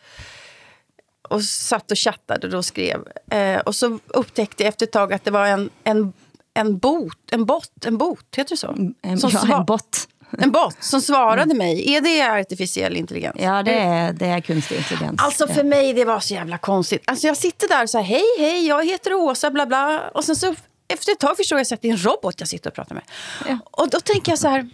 och 1.27 1.43
satt 1.43 1.91
och 1.91 1.97
chattade 1.97 2.57
och 2.57 2.65
skrev. 2.65 3.07
Eh, 3.31 3.59
och 3.59 3.75
så 3.75 3.99
upptäckte 4.07 4.63
jag 4.63 4.69
efter 4.69 4.85
ett 4.85 4.91
tag 4.91 5.13
att 5.13 5.23
det 5.23 5.31
var 5.31 5.45
en, 5.45 5.69
en, 5.83 6.13
en 6.53 6.77
bot, 6.77 7.31
en 7.31 7.45
bot, 7.45 7.85
en 7.85 7.97
bot, 7.97 8.35
heter 8.37 8.49
det 8.49 8.57
så? 8.57 8.75
En, 9.01 9.19
Som 9.19 9.29
ja, 9.33 9.57
en 9.59 9.65
bot. 9.65 10.07
En 10.37 10.51
bot 10.51 10.83
som 10.83 11.01
svarade 11.01 11.53
mig. 11.55 11.95
Är 11.95 12.01
det 12.01 12.21
artificiell 12.21 12.97
intelligens? 12.97 13.35
Ja, 13.39 13.63
det 13.63 13.71
er, 13.71 14.13
det 14.13 14.27
er 14.27 14.41
kunstig 14.41 14.77
intelligens. 14.77 15.21
Alltså 15.23 15.47
för 15.47 15.63
mig 15.63 15.93
det 15.93 16.05
var 16.05 16.19
så 16.19 16.33
jävla 16.33 16.57
konstigt. 16.57 17.03
Alltså 17.05 17.27
jag 17.27 17.37
sitter 17.37 17.67
där 17.67 17.83
och 17.83 17.89
så 17.89 17.97
här, 17.97 18.05
hej 18.05 18.25
hej, 18.39 18.67
jag 18.67 18.85
heter 18.85 19.13
Åsa, 19.13 19.51
bla 19.51 19.65
bla. 19.65 20.09
Och 20.13 20.23
sen 20.23 20.35
så 20.35 20.55
efter 20.87 21.11
ett 21.11 21.19
tag 21.19 21.37
förstår 21.37 21.59
jag 21.59 21.73
att 21.73 21.81
det 21.81 21.87
är 21.87 21.91
en 21.91 22.03
robot 22.03 22.35
jag 22.39 22.49
sitter 22.49 22.69
och 22.69 22.75
pratar 22.75 22.95
med. 22.95 23.03
Ja. 23.47 23.57
Och 23.71 23.89
då 23.89 23.99
tänker 23.99 24.31
jag 24.31 24.39
så 24.39 24.47
här, 24.47 24.69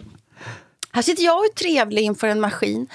här 0.92 1.02
sitter 1.02 1.22
jag 1.22 1.38
och 1.38 1.44
är 1.44 1.54
trevlig 1.54 2.02
inför 2.02 2.28
en 2.28 2.40
maskin. 2.40 2.88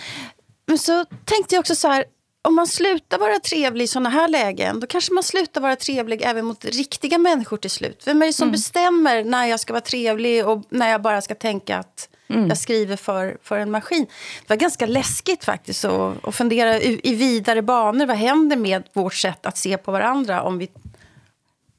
Men 0.65 0.77
så 0.77 1.05
tänkte 1.25 1.55
jag 1.55 1.59
också 1.59 1.75
så 1.75 1.87
här, 1.87 2.05
om 2.41 2.55
man 2.55 2.67
slutar 2.67 3.17
vara 3.17 3.39
trevlig 3.39 3.83
i 3.83 3.87
såna 3.87 4.09
här 4.09 4.27
lägen, 4.27 4.79
då 4.79 4.87
kanske 4.87 5.13
man 5.13 5.23
slutar 5.23 5.61
vara 5.61 5.75
trevlig 5.75 6.21
även 6.21 6.45
mot 6.45 6.65
riktiga 6.65 7.17
människor 7.17 7.57
till 7.57 7.69
slut. 7.69 8.03
Vem 8.05 8.21
är 8.21 8.25
det 8.25 8.33
som 8.33 8.51
bestämmer 8.51 9.23
när 9.23 9.45
jag 9.45 9.59
ska 9.59 9.73
vara 9.73 9.81
trevlig 9.81 10.47
och 10.47 10.63
när 10.69 10.89
jag 10.89 11.01
bara 11.01 11.21
ska 11.21 11.35
tänka 11.35 11.77
att 11.77 12.09
jag 12.27 12.57
skriver 12.57 12.95
för, 12.95 13.37
för 13.43 13.57
en 13.57 13.71
maskin? 13.71 14.05
Det 14.41 14.49
var 14.49 14.55
ganska 14.55 14.85
läskigt 14.85 15.43
faktiskt 15.43 15.85
att, 15.85 16.27
att 16.27 16.35
fundera 16.35 16.79
i, 16.79 16.99
i 17.03 17.15
vidare 17.15 17.61
banor. 17.61 18.05
Vad 18.05 18.17
händer 18.17 18.57
med 18.57 18.83
vårt 18.93 19.15
sätt 19.15 19.45
att 19.45 19.57
se 19.57 19.77
på 19.77 19.91
varandra 19.91 20.41
om, 20.43 20.57
vi, 20.57 20.69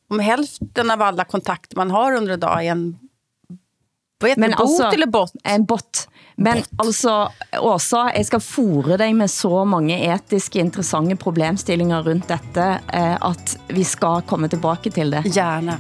om 0.09 0.19
hälften 0.19 0.91
av 0.91 1.03
alla 1.03 1.25
kontakter 1.25 1.77
man 1.77 1.91
har 1.91 2.13
under 2.13 2.33
en 2.33 2.41
dag 2.41 2.67
är 2.67 2.71
en 2.71 2.99
vad 4.21 4.31
heter 4.31 4.49
det, 4.49 4.57
bot 4.57 4.95
eller 4.95 5.07
bot? 5.07 5.33
En 5.45 5.65
bot. 5.65 6.09
Men 6.41 6.63
altså, 6.81 7.29
Åsa, 7.61 8.07
jeg 8.17 8.25
skal 8.31 8.41
fore 8.41 8.97
dig 8.97 9.13
med 9.17 9.29
så 9.29 9.61
mange 9.69 9.99
etiske 10.09 10.63
interessante 10.63 11.19
problemstillinger 11.21 12.07
rundt 12.07 12.31
dette, 12.33 12.69
eh, 12.89 13.17
at 13.21 13.57
vi 13.69 13.85
skal 13.85 14.25
komme 14.25 14.49
tilbage 14.49 14.89
til 14.95 15.13
det. 15.13 15.27
Gärna. 15.29 15.77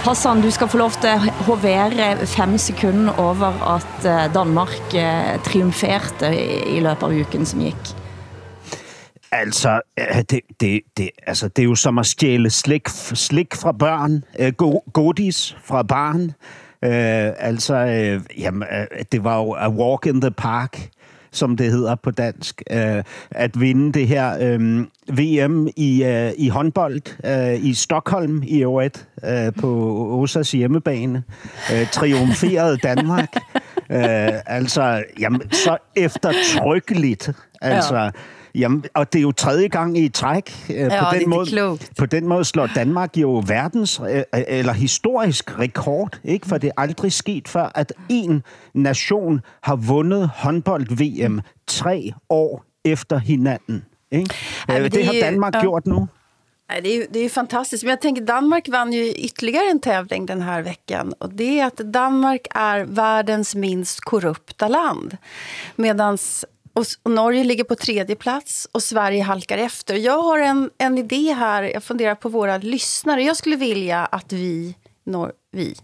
Hassan, 0.00 0.40
du 0.40 0.48
skal 0.50 0.68
få 0.72 0.80
lov 0.80 0.96
til 1.04 1.12
at 1.12 1.44
hovere 1.44 2.26
fem 2.26 2.56
sekunder 2.58 3.20
over 3.20 3.60
at 3.76 4.08
eh, 4.08 4.26
Danmark 4.32 4.94
eh, 4.96 5.36
triumferte 5.44 6.32
i 6.32 6.78
i 6.78 6.80
løbet 6.80 7.04
av 7.04 7.12
uken 7.12 7.44
som 7.46 7.60
gik. 7.60 7.89
Altså, 9.32 9.80
øh, 9.98 10.22
det, 10.30 10.40
det, 10.60 10.80
det, 10.96 11.10
altså, 11.26 11.48
det 11.48 11.62
er 11.62 11.66
jo 11.66 11.74
som 11.74 11.98
at 11.98 12.06
stjæle 12.06 12.50
slik, 12.50 12.88
slik 13.14 13.54
fra 13.54 13.72
børn, 13.72 14.24
øh, 14.38 14.52
go, 14.52 14.78
godis 14.92 15.56
fra 15.64 15.82
barn. 15.82 16.22
Øh, 16.84 17.32
altså, 17.38 17.74
øh, 17.74 18.20
jamen, 18.38 18.62
øh, 18.62 19.04
det 19.12 19.24
var 19.24 19.36
jo 19.36 19.52
a 19.52 19.68
walk 19.68 20.06
in 20.06 20.20
the 20.20 20.30
park, 20.30 20.88
som 21.32 21.56
det 21.56 21.70
hedder 21.70 21.94
på 21.94 22.10
dansk. 22.10 22.62
Øh, 22.70 23.02
at 23.30 23.60
vinde 23.60 23.92
det 23.92 24.08
her 24.08 24.36
øh, 24.40 24.86
VM 25.08 25.68
i, 25.76 26.04
øh, 26.04 26.32
i 26.38 26.48
håndbold 26.48 27.00
øh, 27.26 27.64
i 27.64 27.74
Stockholm 27.74 28.42
i 28.46 28.62
øvrigt 28.62 29.08
øh, 29.24 29.52
på 29.60 29.68
Osas 30.22 30.52
hjemmebane. 30.52 31.22
Øh, 31.72 31.90
triumferede 31.90 32.76
Danmark. 32.76 33.34
øh, 33.96 34.28
altså, 34.46 35.04
jamen, 35.18 35.52
så 35.52 35.76
eftertrykkeligt. 35.96 37.30
Altså, 37.62 37.96
ja. 37.96 38.10
Jamen, 38.54 38.84
og 38.94 39.12
det 39.12 39.18
er 39.18 39.22
jo 39.22 39.32
tredje 39.32 39.68
gang 39.68 39.98
i 39.98 40.08
træk. 40.08 40.66
Øh, 40.70 40.76
Ja, 40.76 40.84
det 40.84 40.98
på, 41.00 41.14
den 41.20 41.30
måde, 41.30 41.46
klogt. 41.46 41.90
på 41.98 42.06
den 42.06 42.26
måde 42.28 42.44
slår 42.44 42.66
Danmark 42.66 43.16
jo 43.16 43.42
verdens 43.46 44.00
øh, 44.10 44.22
eller 44.32 44.72
historisk 44.72 45.58
rekord, 45.58 46.18
ikke? 46.24 46.46
For 46.48 46.58
det 46.58 46.68
er 46.68 46.80
aldrig 46.82 47.12
sket 47.12 47.48
før, 47.48 47.72
at 47.74 47.92
en 48.08 48.42
nation 48.74 49.40
har 49.62 49.76
vundet 49.76 50.30
håndbold-VM 50.34 51.40
tre 51.66 52.12
år 52.28 52.64
efter 52.84 53.18
hinanden. 53.18 53.84
Ikke? 54.10 54.34
Ja, 54.68 54.72
men 54.74 54.82
Øh, 54.82 54.84
det 54.84 54.92
det 54.92 55.04
har 55.06 55.12
Danmark 55.22 55.54
ja. 55.54 55.60
gjort 55.60 55.86
nu. 55.86 56.08
Nej, 56.70 56.80
det, 56.80 56.96
är 56.96 57.06
det 57.12 57.24
är 57.24 57.28
fantastiskt. 57.28 57.84
Men 57.84 57.90
jag 57.90 58.00
tänker 58.00 58.22
Danmark 58.22 58.68
vann 58.68 58.92
ju 58.92 59.12
ytterligare 59.16 59.70
en 59.70 59.80
tävling 59.80 60.26
den 60.26 60.42
här 60.42 60.62
veckan. 60.62 61.12
Och 61.18 61.32
det 61.34 61.60
är 61.60 61.66
att 61.66 61.76
Danmark 61.76 62.46
är 62.54 62.84
världens 62.84 63.54
minst 63.54 64.00
korrupta 64.00 64.68
land. 64.68 65.16
Medans 65.76 66.44
och, 66.80 66.86
och 67.02 67.10
Norge 67.10 67.44
ligger 67.44 67.64
på 67.64 67.74
tredje 67.74 68.16
plats 68.16 68.68
och 68.72 68.82
Sverige 68.82 69.22
halkar 69.22 69.58
efter. 69.58 69.94
Jag 69.94 70.22
har 70.22 70.38
en, 70.38 70.70
en 70.78 70.98
idé 70.98 71.32
här, 71.32 71.62
jag 71.62 71.84
funderar 71.84 72.14
på 72.14 72.28
våra 72.28 72.58
lyssnare. 72.58 73.22
Jag 73.22 73.36
skulle 73.36 73.56
vilja 73.56 74.06
att 74.06 74.32
vi, 74.32 74.74
nor, 75.04 75.32
vi 75.52 75.74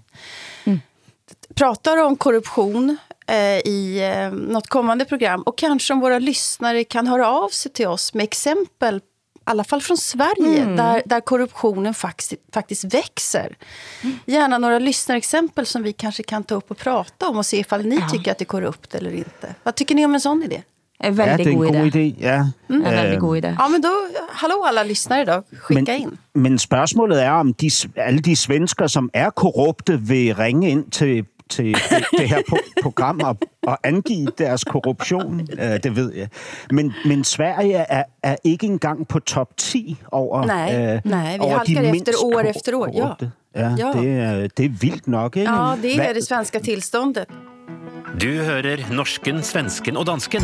pratar 1.54 1.96
om 1.96 2.16
korruption 2.16 2.96
eh, 3.26 3.58
i 3.58 4.12
eh, 4.14 4.32
något 4.32 4.68
kommande 4.68 5.04
program. 5.04 5.42
Och 5.42 5.58
kanske 5.58 5.92
om 5.92 6.00
våra 6.00 6.18
lyssnare 6.18 6.84
kan 6.84 7.06
höra 7.06 7.28
av 7.28 7.48
sig 7.48 7.72
till 7.72 7.86
oss 7.86 8.14
med 8.14 8.24
exempel, 8.24 8.96
i 8.96 9.00
alla 9.44 9.64
fall 9.64 9.80
från 9.80 9.96
Sverige, 9.96 10.64
där, 10.64 11.02
där 11.06 11.20
korruptionen 11.20 11.94
faktiskt, 11.94 12.32
faktiskt 12.52 12.84
växer. 12.84 13.56
Gärna 14.26 14.58
några 14.58 14.78
lyssnarexempel 14.78 15.66
som 15.66 15.82
vi 15.82 15.92
kanske 15.92 16.22
kan 16.22 16.44
ta 16.44 16.54
upp 16.54 16.70
och 16.70 16.78
prata 16.78 17.28
om 17.28 17.36
och 17.36 17.46
se 17.46 17.58
ifall 17.58 17.86
ni 17.86 18.00
tycker 18.12 18.30
att 18.32 18.38
det 18.38 18.42
är 18.42 18.46
korrupt 18.46 18.94
eller 18.94 19.14
inte. 19.14 19.54
Vad 19.62 19.74
tycker 19.74 19.94
ni 19.94 20.04
om 20.04 20.14
en 20.14 20.20
sån 20.20 20.42
idé? 20.42 20.62
Er 21.00 21.36
en 21.36 21.56
god, 21.56 21.66
god 21.66 21.74
idé. 21.74 21.98
idé. 21.98 22.14
Ja. 22.20 22.44
En 22.70 22.82
veldig 22.82 23.14
Øh, 23.14 23.20
god 23.20 23.36
idé. 23.36 23.46
Ja, 23.48 23.68
men 23.68 23.80
då, 23.82 23.88
hallå 24.30 24.64
alla 24.68 24.82
lyssnare 24.84 25.24
då, 25.24 25.42
skicka 25.62 25.94
in. 25.94 26.18
Men 26.34 26.58
spørgsmålet 26.58 27.22
er, 27.24 27.30
om 27.30 27.52
de, 27.54 27.70
alle 27.96 28.18
de 28.20 28.36
svensker, 28.36 28.86
som 28.86 29.10
er 29.14 29.30
korrupte, 29.30 30.00
vil 30.00 30.34
ringe 30.34 30.70
ind 30.70 30.90
til, 30.90 31.24
til 31.50 31.64
det, 31.90 32.04
det 32.18 32.28
her 32.28 32.38
po- 32.52 32.72
program 32.82 33.20
og, 33.24 33.36
og 33.66 33.78
angive 33.84 34.28
deres 34.38 34.64
korruption. 34.64 35.40
Øh, 35.58 35.82
det 35.82 35.96
ved 35.96 36.12
jeg. 36.14 36.28
Men, 36.70 36.92
men 37.04 37.24
Sverige 37.24 37.74
er, 37.74 38.02
er 38.22 38.36
ikke 38.44 38.66
engang 38.66 39.08
på 39.08 39.18
top 39.18 39.56
10 39.56 39.96
over, 40.12 40.46
Nej, 40.46 41.00
nej, 41.04 41.32
vi 41.34 41.40
over 41.40 41.58
de 41.62 41.74
halkar 41.76 41.92
efter 41.94 42.12
år 42.24 42.40
efter 42.40 42.76
år, 42.76 42.88
ja. 42.94 43.00
korrupte. 43.00 43.30
Ja, 43.54 43.60
Ja. 43.78 43.92
Det, 44.00 44.18
er, 44.20 44.46
det 44.56 44.64
er 44.64 44.68
vildt 44.80 45.08
nok, 45.08 45.36
ikke? 45.36 45.52
Ja, 45.52 45.74
det 45.82 46.08
är 46.08 46.12
det 46.14 46.24
svenska 46.26 46.58
tillståndet. 46.58 47.24
Du 48.22 48.28
hører 48.28 48.92
norsken, 48.94 49.42
svensken 49.42 49.96
og 49.96 50.06
dansken. 50.06 50.42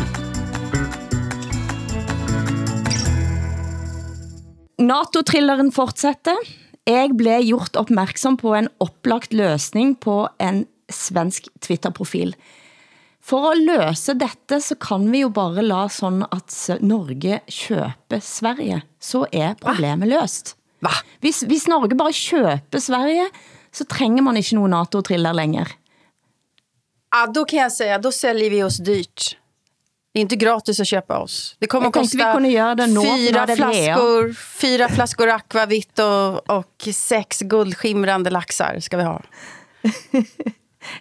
NATO-trilleren 4.81 5.71
fortsetter. 5.71 6.37
Jeg 6.87 7.13
blev 7.17 7.45
gjort 7.45 7.77
opmærksom 7.79 8.37
på 8.37 8.55
en 8.57 8.67
opplagt 8.83 9.33
løsning 9.33 9.95
på 9.99 10.27
en 10.41 10.65
svensk 10.89 11.47
Twitter-profil. 11.61 12.33
For 13.23 13.53
at 13.53 13.61
løse 13.61 14.17
dette, 14.19 14.59
så 14.59 14.75
kan 14.75 15.05
vi 15.11 15.21
jo 15.23 15.29
bare 15.31 15.63
la 15.63 15.85
sådan 15.87 16.25
at 16.27 16.81
Norge 16.81 17.39
køber 17.47 18.19
Sverige. 18.19 18.81
Så 18.99 19.25
er 19.31 19.53
problemet 19.61 20.09
løst. 20.11 20.57
Va? 20.83 20.91
Hvis, 21.21 21.45
hvis 21.47 21.67
Norge 21.67 21.95
bare 21.97 22.11
køber 22.11 22.79
Sverige, 22.79 23.29
så 23.71 23.85
trænger 23.85 24.23
man 24.23 24.37
ikke 24.37 24.55
nogen 24.55 24.71
NATO-triller 24.75 25.33
længere. 25.33 25.71
Ja, 27.13 27.25
då 27.31 27.45
kan 27.45 27.59
jag 27.59 27.71
säga, 27.71 27.97
då 27.97 28.11
säljer 28.11 28.49
vi 28.49 28.63
oss 28.63 28.77
dyrt. 28.77 29.37
Det 30.13 30.19
är 30.19 30.21
inte 30.21 30.35
gratis 30.35 30.79
att 30.79 30.87
köpa 30.87 31.19
oss. 31.19 31.55
Det 31.59 31.67
kommer 31.67 31.85
Jag 31.85 31.97
att 31.97 32.03
kosta 32.03 32.17
vi 32.17 32.33
kunde 32.33 32.49
göra 32.49 32.75
det 32.75 32.87
fyra, 32.87 33.47
flaskor, 33.55 34.33
fyra 34.33 34.89
flaskor 34.89 35.29
akvavitt 35.29 35.99
og, 35.99 36.49
och 36.49 36.87
sex 36.93 37.39
guldskimrande 37.39 38.29
laxar 38.29 38.79
ska 38.79 38.97
vi 38.97 39.03
ha. 39.03 39.21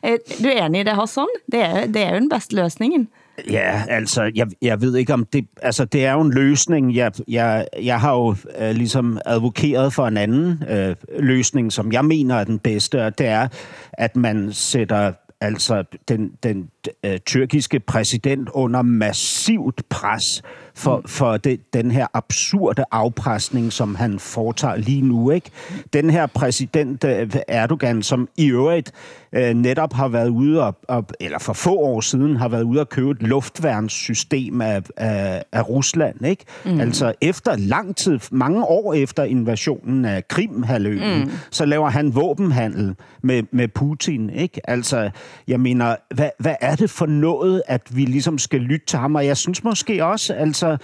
Er 0.03 0.19
du 0.39 0.49
er 0.49 0.67
enig 0.67 0.81
i 0.81 0.85
det, 0.85 0.95
Hassan? 0.95 1.27
Det 1.53 1.61
er, 1.61 1.87
det 1.87 2.03
er 2.03 2.15
jo 2.15 2.21
den 2.21 2.29
bedste 2.31 2.57
løsningen. 2.57 3.09
Ja, 3.51 3.83
altså, 3.89 4.31
jeg, 4.35 4.47
jeg 4.63 4.81
ved 4.81 4.97
ikke 4.97 5.15
om 5.15 5.25
det... 5.33 5.47
Altså, 5.63 5.85
det 5.85 6.05
er 6.05 6.13
jo 6.13 6.21
en 6.21 6.31
løsning. 6.31 6.97
Jeg, 6.97 7.13
jeg, 7.29 7.67
jeg 7.83 8.01
har 8.01 8.15
jo 8.15 8.37
øh, 8.59 8.71
ligesom 8.71 9.19
advokeret 9.27 9.93
for 9.93 10.07
en 10.07 10.17
anden 10.17 10.65
øh, 10.69 10.97
løsning, 11.19 11.73
som 11.73 11.93
jeg 11.93 12.05
mener 12.05 12.35
er 12.35 12.45
den 12.45 12.59
bedste, 12.59 13.07
og 13.07 13.19
det 13.19 13.27
er, 13.27 13.49
at 13.93 14.17
man 14.17 14.53
sætter 14.53 15.13
altså 15.43 15.85
den, 16.09 16.33
den 16.43 16.71
øh, 17.05 17.19
tyrkiske 17.19 17.81
præsident 17.81 18.49
under 18.53 18.83
massivt 18.83 19.83
pres 19.89 20.43
for, 20.75 21.03
for 21.07 21.37
det, 21.37 21.75
den 21.75 21.91
her 21.91 22.07
absurde 22.15 22.85
afpresning, 22.91 23.73
som 23.73 23.95
han 23.95 24.19
foretager 24.19 24.77
lige 24.77 25.03
nu. 25.03 25.31
Ikke? 25.31 25.51
Den 25.93 26.11
her 26.11 26.27
præsident 26.27 27.05
øh, 27.05 27.31
Erdogan, 27.49 28.03
som 28.03 28.29
i 28.37 28.51
øvrigt 28.51 28.93
øh, 29.33 29.55
netop 29.55 29.93
har 29.93 30.09
været 30.09 30.29
ude, 30.29 30.63
og, 30.67 30.77
og, 30.89 31.07
eller 31.21 31.39
for 31.39 31.53
få 31.53 31.77
år 31.77 32.01
siden, 32.01 32.37
har 32.37 32.49
været 32.49 32.63
ude 32.63 32.81
og 32.81 32.89
købe 32.89 33.11
et 33.11 33.23
luftværnssystem 33.23 34.61
af, 34.61 34.83
af, 34.97 35.45
af 35.53 35.69
Rusland. 35.69 36.27
Ikke? 36.27 36.45
Mm. 36.65 36.81
Altså 36.81 37.13
efter 37.21 37.57
lang 37.57 37.97
tid, 37.97 38.19
mange 38.31 38.65
år 38.65 38.95
efter 38.95 39.25
invasionen 39.25 40.05
af 40.05 40.29
Krimhaløen, 40.29 41.25
mm. 41.25 41.31
så 41.51 41.65
laver 41.65 41.91
han 41.91 42.15
våbenhandel 42.15 42.95
med, 43.23 43.43
med 43.51 43.69
Putin. 43.69 44.31
Ikke? 44.31 44.71
Altså, 44.71 45.11
jeg 45.49 45.61
mener, 45.61 45.97
hvad, 46.15 46.31
hvad 46.39 46.55
er 46.61 46.77
det 46.77 46.91
for 46.91 47.07
noget, 47.07 47.63
at 47.67 47.83
vi 47.97 48.05
ligesom 48.05 48.39
skal 48.39 48.61
lytte 48.61 48.87
til 48.87 48.99
ham? 48.99 49.15
Og 49.15 49.27
jeg 49.27 49.37
synes 49.37 49.65
måske 49.65 50.05
også, 50.05 50.35
altså, 50.35 50.77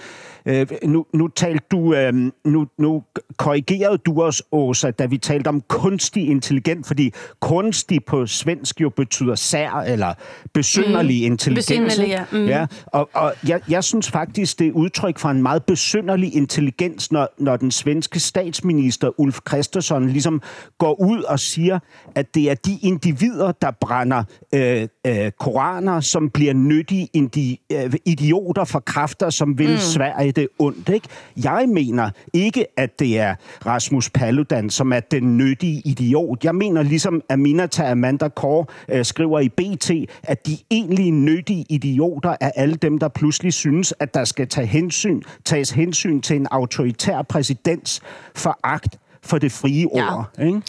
Øh, 0.45 0.67
nu, 0.83 1.05
nu 1.13 1.27
talte 1.27 1.65
du, 1.71 1.93
øh, 1.93 2.13
nu, 2.45 2.67
nu 2.77 3.03
korrigerede 3.37 3.97
du 3.97 4.21
os, 4.21 4.43
Åsa, 4.51 4.91
da 4.91 5.05
vi 5.05 5.17
talte 5.17 5.47
om 5.47 5.61
kunstig 5.61 6.29
intelligens, 6.29 6.87
fordi 6.87 7.13
kunstig 7.39 8.05
på 8.05 8.25
svensk 8.39 8.81
jo 8.81 8.89
betyder 8.89 9.35
sær 9.35 9.71
eller 9.71 10.13
besynderlig 10.53 11.21
mm. 11.21 11.31
intelligens. 11.31 11.99
Ja. 11.99 12.23
Mm. 12.31 12.45
ja 12.45 12.65
og, 12.85 13.09
og 13.13 13.33
jeg, 13.47 13.61
jeg 13.69 13.83
synes 13.83 14.11
faktisk, 14.11 14.59
det 14.59 14.67
er 14.67 14.71
udtryk 14.71 15.19
for 15.19 15.29
en 15.29 15.41
meget 15.41 15.63
besynderlig 15.63 16.35
intelligens, 16.35 17.11
når, 17.11 17.27
når 17.37 17.57
den 17.57 17.71
svenske 17.71 18.19
statsminister 18.19 19.19
Ulf 19.19 19.39
Kristersson 19.45 20.09
ligesom 20.09 20.41
går 20.77 21.01
ud 21.01 21.23
og 21.23 21.39
siger, 21.39 21.79
at 22.15 22.35
det 22.35 22.49
er 22.51 22.55
de 22.55 22.79
individer, 22.81 23.51
der 23.51 23.71
brænder 23.81 24.23
øh, 24.53 24.87
øh, 25.07 25.31
koraner, 25.39 25.99
som 25.99 26.29
bliver 26.29 26.53
nyttige 26.53 27.09
indi, 27.13 27.61
øh, 27.71 27.93
idioter 28.05 28.63
for 28.63 28.79
kræfter, 28.79 29.29
som 29.29 29.59
vil 29.59 29.71
mm. 29.71 29.77
Sverige 29.77 30.31
det 30.31 30.47
ondt. 30.59 30.89
Ikke? 30.89 31.07
Jeg 31.43 31.65
mener 31.69 32.09
ikke, 32.33 32.65
at 32.77 32.99
det 32.99 33.19
er 33.19 33.35
Rasmus 33.65 34.09
Paludan, 34.09 34.69
som 34.69 34.93
er 34.93 34.99
den 34.99 35.37
nyttige 35.37 35.81
idiot. 35.85 36.43
Jeg 36.43 36.55
mener 36.55 36.83
ligesom 36.83 37.21
Aminata 37.29 37.91
Amanda 37.91 38.27
Kåre 38.29 38.65
øh, 38.89 39.05
skriver 39.05 39.39
i 39.39 39.49
BT, 39.49 39.91
at 40.23 40.47
de 40.47 40.57
egentlige 40.69 41.11
nyttige 41.11 41.65
idioter 41.69 42.35
er 42.41 42.51
alle 42.55 42.75
dem, 42.75 42.97
der 42.97 43.07
pludselig 43.07 43.53
synes, 43.53 43.93
at 43.99 44.13
der 44.13 44.25
skal 44.25 44.47
tage 44.47 44.67
hensyn, 44.67 45.21
tages 45.45 45.71
hensyn 45.71 46.21
til 46.21 46.35
en 46.35 46.47
autoritær 46.51 47.21
præsidents 47.21 48.01
foragt 48.35 48.97
for 49.21 49.37
det 49.37 49.51
frie 49.51 49.87
Ja. 49.95 50.15
ord. 50.15 50.25
Ikke? 50.39 50.61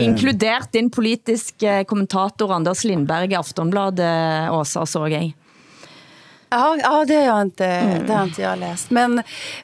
Inkludert 0.00 0.68
din 0.74 0.90
politiske 0.90 1.84
kommentator 1.84 2.52
Anders 2.52 2.84
Lindberg 2.84 3.30
i 3.30 3.34
Aftonbladet, 3.34 4.50
Åsa, 4.50 4.84
så 4.84 5.06
jeg. 5.06 5.34
Ja, 6.52 6.74
ja 6.74 7.04
det, 7.08 7.14
har 7.16 7.22
jag 7.22 7.42
inte, 7.42 7.64
det 8.06 8.14
har 8.14 8.24
inte 8.24 8.42
jag 8.42 8.58
läst. 8.58 8.90
Men, 8.90 9.22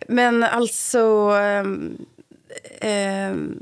men 0.09 0.42
alltså... 0.42 1.30
ehm, 1.30 1.97
ehm, 2.80 3.59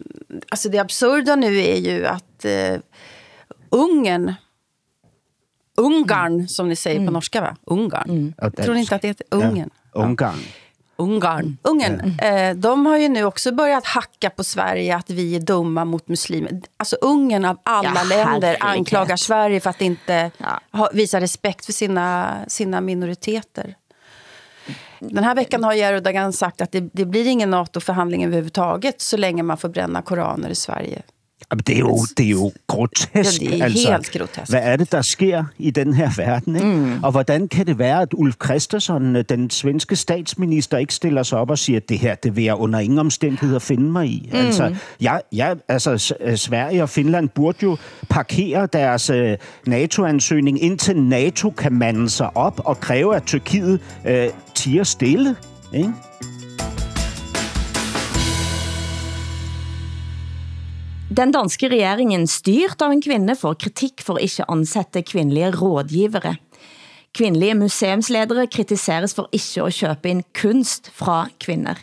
alltså 0.49 0.68
det 0.68 0.78
absurda 0.78 1.37
nu 1.37 1.59
är 1.59 1.76
ju 1.76 2.06
att 2.06 2.44
eh, 2.44 2.80
Ungern... 3.70 4.34
Ungarn, 5.76 6.48
som 6.48 6.68
ni 6.68 6.76
säger 6.76 7.06
på 7.06 7.12
norska, 7.12 7.40
va? 7.40 7.56
Ungarn. 7.64 8.34
Och 8.42 8.56
Tror 8.56 8.74
ni 8.74 8.80
inte 8.80 8.94
att 8.94 9.02
det 9.02 9.08
heter 9.08 9.26
Ungern? 9.30 9.70
Ja, 9.94 10.00
Ungarn. 10.04 10.38
Ungarn. 10.96 11.56
Ungern. 11.62 12.18
Eh, 12.22 12.56
de 12.56 12.86
har 12.86 12.96
ju 12.96 13.08
nu 13.08 13.24
också 13.24 13.52
börjat 13.52 13.86
hacka 13.86 14.30
på 14.30 14.44
Sverige 14.44 14.96
att 14.96 15.10
vi 15.10 15.36
är 15.36 15.40
dumma 15.40 15.84
mot 15.84 16.08
muslimer. 16.08 16.60
Alltså 16.76 16.96
Ungern 16.96 17.44
av 17.44 17.58
alla 17.62 17.92
Ja, 17.94 18.02
länder 18.16 18.56
anklagar 18.60 19.16
Sverige 19.16 19.60
för 19.60 19.70
att 19.70 19.80
inte 19.80 20.30
Ja. 20.38 20.60
ha, 20.72 20.90
visa 20.92 21.20
respekt 21.20 21.66
för 21.66 21.72
sina, 21.72 22.36
sina 22.48 22.80
minoriteter. 22.80 23.74
Den 24.98 25.24
här 25.24 25.34
veckan 25.34 25.64
har 25.64 25.74
Erdogan 25.74 26.32
sagt 26.32 26.60
att 26.60 26.72
det, 26.72 26.80
det 26.92 27.04
blir 27.04 27.26
ingen 27.26 27.50
NATO-förhandling 27.50 28.24
överhuvudtaget 28.24 29.00
så 29.00 29.16
länge 29.16 29.42
man 29.42 29.56
får 29.56 29.68
bränna 29.68 30.02
koraner 30.02 30.50
i 30.50 30.54
Sverige. 30.54 31.02
Jamen, 31.52 31.62
det 31.66 31.75
er 31.75 31.78
jo, 31.78 31.99
det 32.16 32.26
er 32.26 32.30
jo 32.30 32.52
grotesk. 32.66 33.11
Altså, 33.14 33.44
Ja, 33.44 33.50
det 33.50 33.61
er 33.61 33.92
helt 33.92 34.12
grotesk. 34.18 34.50
Hvad 34.50 34.61
er 34.62 34.76
det, 34.76 34.92
der 34.92 35.02
sker 35.02 35.44
i 35.59 35.70
den 35.70 35.94
her 35.94 36.11
verden? 36.16 36.56
Ikke? 36.56 36.68
Mm. 36.68 37.04
Og 37.04 37.11
hvordan 37.11 37.49
kan 37.49 37.66
det 37.66 37.78
være, 37.78 38.02
at 38.02 38.09
Ulf 38.14 38.37
Kristersson, 38.37 39.14
den 39.23 39.50
svenske 39.50 39.97
statsminister, 39.97 40.78
ikke 40.78 40.94
stiller 40.94 41.23
sig 41.23 41.38
op 41.38 41.50
og 41.50 41.59
siger, 41.59 41.76
at 41.76 41.88
det 41.88 41.99
her, 41.99 42.14
det 42.14 42.37
vil 42.37 42.44
jeg 42.44 42.54
under 42.54 42.78
ingen 42.78 42.99
omstændigheder 42.99 43.59
finde 43.59 43.90
mig 43.90 44.06
i? 44.06 44.28
Mm. 44.32 44.38
Altså, 44.38 44.75
jeg, 45.00 45.23
jeg, 45.32 45.56
altså, 45.68 46.14
øh, 46.20 46.37
Sverige 46.37 46.82
og 46.82 46.88
Finland 46.88 47.28
burde 47.28 47.59
jo 47.62 47.76
parkere 48.09 48.68
deres 48.73 49.11
øh, 49.11 49.37
NATO-ansøgning, 49.66 50.62
indtil 50.62 50.97
NATO 50.97 51.50
kan 51.50 51.73
mande 51.73 52.11
sig 52.11 52.37
op 52.37 52.61
og 52.64 52.80
kræve, 52.80 53.16
at 53.16 53.23
Tyrkiet 53.23 53.80
øh, 54.06 54.28
tiger 54.54 54.85
stille. 54.85 55.37
Ikke? 55.75 55.92
Den 61.11 61.33
danske 61.35 61.67
regeringen, 61.67 62.29
styrt 62.31 62.83
av 62.87 62.93
en 62.95 63.00
kvinde, 63.02 63.35
får 63.35 63.57
kritik 63.64 64.02
for 64.07 64.21
ikke 64.23 64.45
ansætte 64.47 65.02
kvindelige 65.02 65.50
rådgivere. 65.59 66.37
Kvindelige 67.19 67.57
museumsledere 67.59 68.47
kritiseres 68.47 69.17
for 69.19 69.26
ikke 69.35 69.64
at 69.67 69.75
købe 69.75 70.09
ind 70.09 70.23
kunst 70.31 70.93
fra 70.95 71.26
kvinder. 71.43 71.75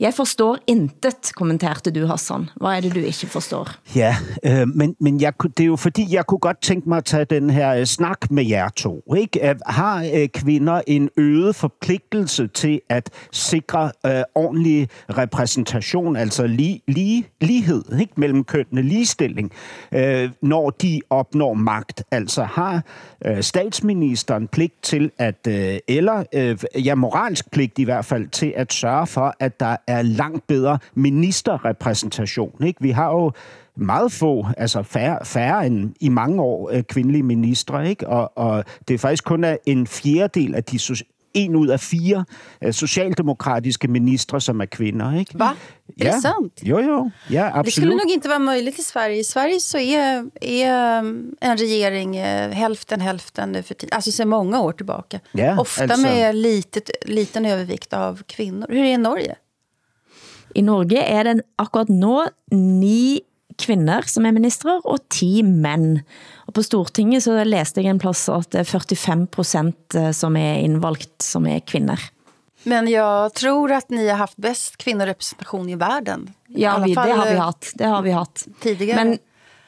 Jeg 0.00 0.14
forstår 0.14 0.58
intet, 0.66 1.34
kommenterte 1.34 1.90
du, 1.90 2.06
Hassan. 2.06 2.48
Hvad 2.56 2.70
er 2.70 2.80
det, 2.80 2.94
du 2.94 2.98
ikke 2.98 3.26
forstår? 3.26 3.68
Ja, 3.96 4.16
øh, 4.44 4.68
men, 4.68 4.96
men 5.00 5.20
jeg, 5.20 5.32
det 5.42 5.60
er 5.60 5.66
jo 5.66 5.76
fordi, 5.76 6.14
jeg 6.14 6.26
kunne 6.26 6.38
godt 6.38 6.62
tænke 6.62 6.88
mig 6.88 6.98
at 6.98 7.04
tage 7.04 7.24
den 7.24 7.50
her 7.50 7.74
øh, 7.74 7.84
snak 7.84 8.30
med 8.30 8.46
jer 8.46 8.68
to. 8.68 9.14
Ikke? 9.16 9.54
Har 9.66 10.10
øh, 10.14 10.28
kvinder 10.28 10.80
en 10.86 11.08
øget 11.16 11.56
forpligtelse 11.56 12.46
til 12.46 12.80
at 12.88 13.10
sikre 13.32 13.92
øh, 14.06 14.22
ordentlig 14.34 14.88
repræsentation, 15.18 16.16
altså 16.16 16.46
lige, 16.46 16.82
lige, 16.88 17.26
lighed 17.40 17.82
ikke? 18.00 18.12
mellem 18.16 18.44
kønnene, 18.44 18.82
ligestilling, 18.82 19.52
øh, 19.94 20.30
når 20.42 20.70
de 20.70 21.00
opnår 21.10 21.54
magt? 21.54 22.02
Altså 22.10 22.42
har 22.42 22.82
øh, 23.24 23.42
statsministeren 23.42 24.48
pligt 24.48 24.82
til 24.82 25.10
at, 25.18 25.46
øh, 25.48 25.78
eller 25.88 26.24
øh, 26.34 26.58
ja, 26.84 26.94
moralsk 26.94 27.50
pligt 27.50 27.78
i 27.78 27.84
hvert 27.84 28.04
fald, 28.04 28.28
til 28.28 28.52
at 28.56 28.72
sørge 28.72 29.06
for, 29.06 29.34
at 29.40 29.60
der 29.60 29.76
er 29.90 30.02
langt 30.02 30.46
bedre 30.46 30.78
ministerrepræsentation. 30.94 32.52
Ikke? 32.64 32.82
Vi 32.82 32.90
har 32.90 33.10
jo 33.10 33.32
meget 33.76 34.12
få, 34.12 34.46
altså 34.56 34.82
færre, 34.82 35.18
færre 35.24 35.66
end 35.66 35.94
i 36.00 36.08
mange 36.08 36.42
år, 36.42 36.70
øh, 36.72 36.82
kvindelige 36.82 37.22
ministre, 37.22 37.88
ikke? 37.88 38.08
Og, 38.08 38.32
og 38.38 38.64
det 38.88 38.94
er 38.94 38.98
faktisk 38.98 39.24
kun 39.24 39.44
er 39.44 39.56
en 39.66 39.86
fjerdedel 39.86 40.54
af 40.54 40.64
de 40.64 40.78
en 41.34 41.56
ud 41.56 41.68
af 41.68 41.80
fire 41.80 42.24
øh, 42.64 42.72
socialdemokratiske 42.72 43.88
ministre, 43.88 44.40
som 44.40 44.60
er 44.60 44.64
kvinder, 44.66 45.18
ikke? 45.18 45.38
Va? 45.38 45.44
Är 46.00 46.04
Ja. 46.04 46.12
det 46.12 46.22
sant? 46.22 46.52
Jo, 46.62 46.78
jo. 46.78 47.10
Ja, 47.30 47.42
Det 47.44 47.50
skulle 47.50 47.58
absolut. 47.58 47.92
nog 47.96 48.10
inte 48.14 48.28
vara 48.28 48.38
möjligt 48.38 48.78
i 48.78 48.82
Sverige. 48.82 49.18
I 49.20 49.24
Sverige 49.24 49.60
så 49.60 49.78
är, 49.78 50.24
är 50.42 50.98
um, 51.00 51.34
en 51.42 51.56
regering 51.56 52.16
eh, 52.16 52.50
hälften 52.50 53.00
hälften 53.00 53.52
nu 53.52 53.62
för 53.62 53.74
tiden. 53.74 53.92
Alltså 53.94 54.12
sedan 54.12 54.28
många 54.28 54.60
år 54.60 54.72
tillbaka. 54.72 55.20
Ja, 55.32 55.60
Ofta 55.60 55.82
alltså- 55.82 56.06
med 56.06 56.34
litet, 56.34 56.90
liten 57.06 57.46
övervikt 57.46 57.92
av 57.92 58.22
kvinnor. 58.26 58.66
Hur 58.68 58.78
är 58.78 58.82
det 58.82 58.88
i 58.90 58.96
Norge? 58.96 59.34
I 60.54 60.62
Norge 60.66 61.02
er 61.02 61.26
det 61.28 61.40
akkurat 61.60 61.90
nå 61.92 62.28
ni 62.54 63.22
kvinder 63.60 64.06
som 64.08 64.24
er 64.24 64.32
ministre 64.32 64.78
og 64.84 65.02
10 65.12 65.42
mænd. 65.44 66.00
Og 66.48 66.54
på 66.56 66.64
Stortinget 66.64 67.26
så 67.26 67.36
læste 67.44 67.82
jeg 67.82 67.92
en 67.92 68.00
plads 68.00 68.24
at 68.32 68.48
det 68.54 68.62
er 68.62 68.70
45 68.70 69.26
procent 69.34 69.98
som 70.16 70.38
er 70.40 70.62
indvalgt 70.64 71.22
som 71.22 71.46
er 71.50 71.60
kvinder. 71.60 72.00
Men 72.62 72.88
jag 72.88 73.34
tror 73.34 73.72
att 73.72 73.90
ni 73.90 74.08
har 74.08 74.16
haft 74.16 74.36
bäst 74.36 74.76
kvinnorepresentation 74.76 75.68
i 75.68 75.74
världen. 75.74 76.32
I 76.48 76.62
Ja, 76.62 76.78
vi, 76.78 76.90
det 76.90 76.94
fall, 76.94 77.10
har 77.10 77.24
vi 77.24 77.34
eh, 77.34 77.40
hatt. 77.40 77.72
Det 77.74 77.84
har 77.84 78.02
vi 78.02 78.10
hatt. 78.10 78.46
Tidigare. 78.60 79.04
Men 79.04 79.18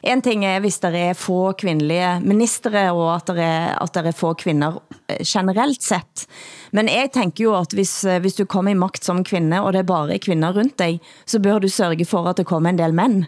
en 0.03 0.23
ting 0.23 0.45
er, 0.45 0.61
hvis 0.61 0.79
der 0.83 0.91
er 0.99 1.13
få 1.15 1.53
kvindelige 1.53 2.21
ministre, 2.21 2.93
og 2.93 3.15
at 3.15 3.27
der 3.31 3.35
er, 3.43 3.79
at 3.83 3.95
der 3.95 4.03
er 4.03 4.13
få 4.13 4.33
kvinder 4.35 4.81
eh, 5.09 5.17
generelt 5.27 5.83
sett. 5.83 6.27
Men 6.73 6.89
jeg 6.89 7.11
tænker 7.15 7.45
jo 7.45 7.55
at 7.59 7.73
hvis, 7.73 8.05
eh, 8.05 8.21
hvis 8.21 8.35
du 8.35 8.45
kommer 8.45 8.71
i 8.71 8.75
makt 8.75 9.05
som 9.05 9.25
kvinde, 9.25 9.61
og 9.63 9.73
det 9.73 9.79
er 9.79 9.89
bare 9.89 10.19
kvinder 10.19 10.53
rundt 10.57 10.79
dig, 10.79 11.01
så 11.27 11.39
bør 11.41 11.59
du 11.59 11.69
sørge 11.69 12.05
for 12.05 12.27
at 12.29 12.37
der 12.37 12.45
kommer 12.45 12.71
en 12.71 12.79
del 12.79 12.95
mænd. 12.95 13.25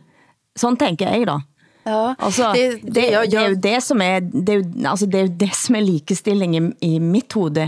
Sådan 0.56 0.76
tænker 0.76 1.08
jeg 1.10 1.26
da. 1.26 1.38
Ja, 1.86 2.14
Altså, 2.18 2.52
det, 2.54 2.80
det, 2.82 2.94
det, 2.94 3.04
jag- 3.12 3.30
det 3.30 3.38
er 3.38 3.48
jo 3.48 3.54
det 3.62 3.82
som 3.82 4.00
er, 4.00 4.20
det 4.20 4.48
er, 4.48 4.54
jo, 4.54 4.88
altså, 4.88 5.06
det 5.06 5.14
er 5.20 5.22
jo 5.26 5.34
det 5.40 5.54
som 5.54 5.74
er 5.76 5.80
likestilling 5.84 6.56
i, 6.56 6.60
i 6.94 6.98
mitt 6.98 7.32
hoved. 7.32 7.58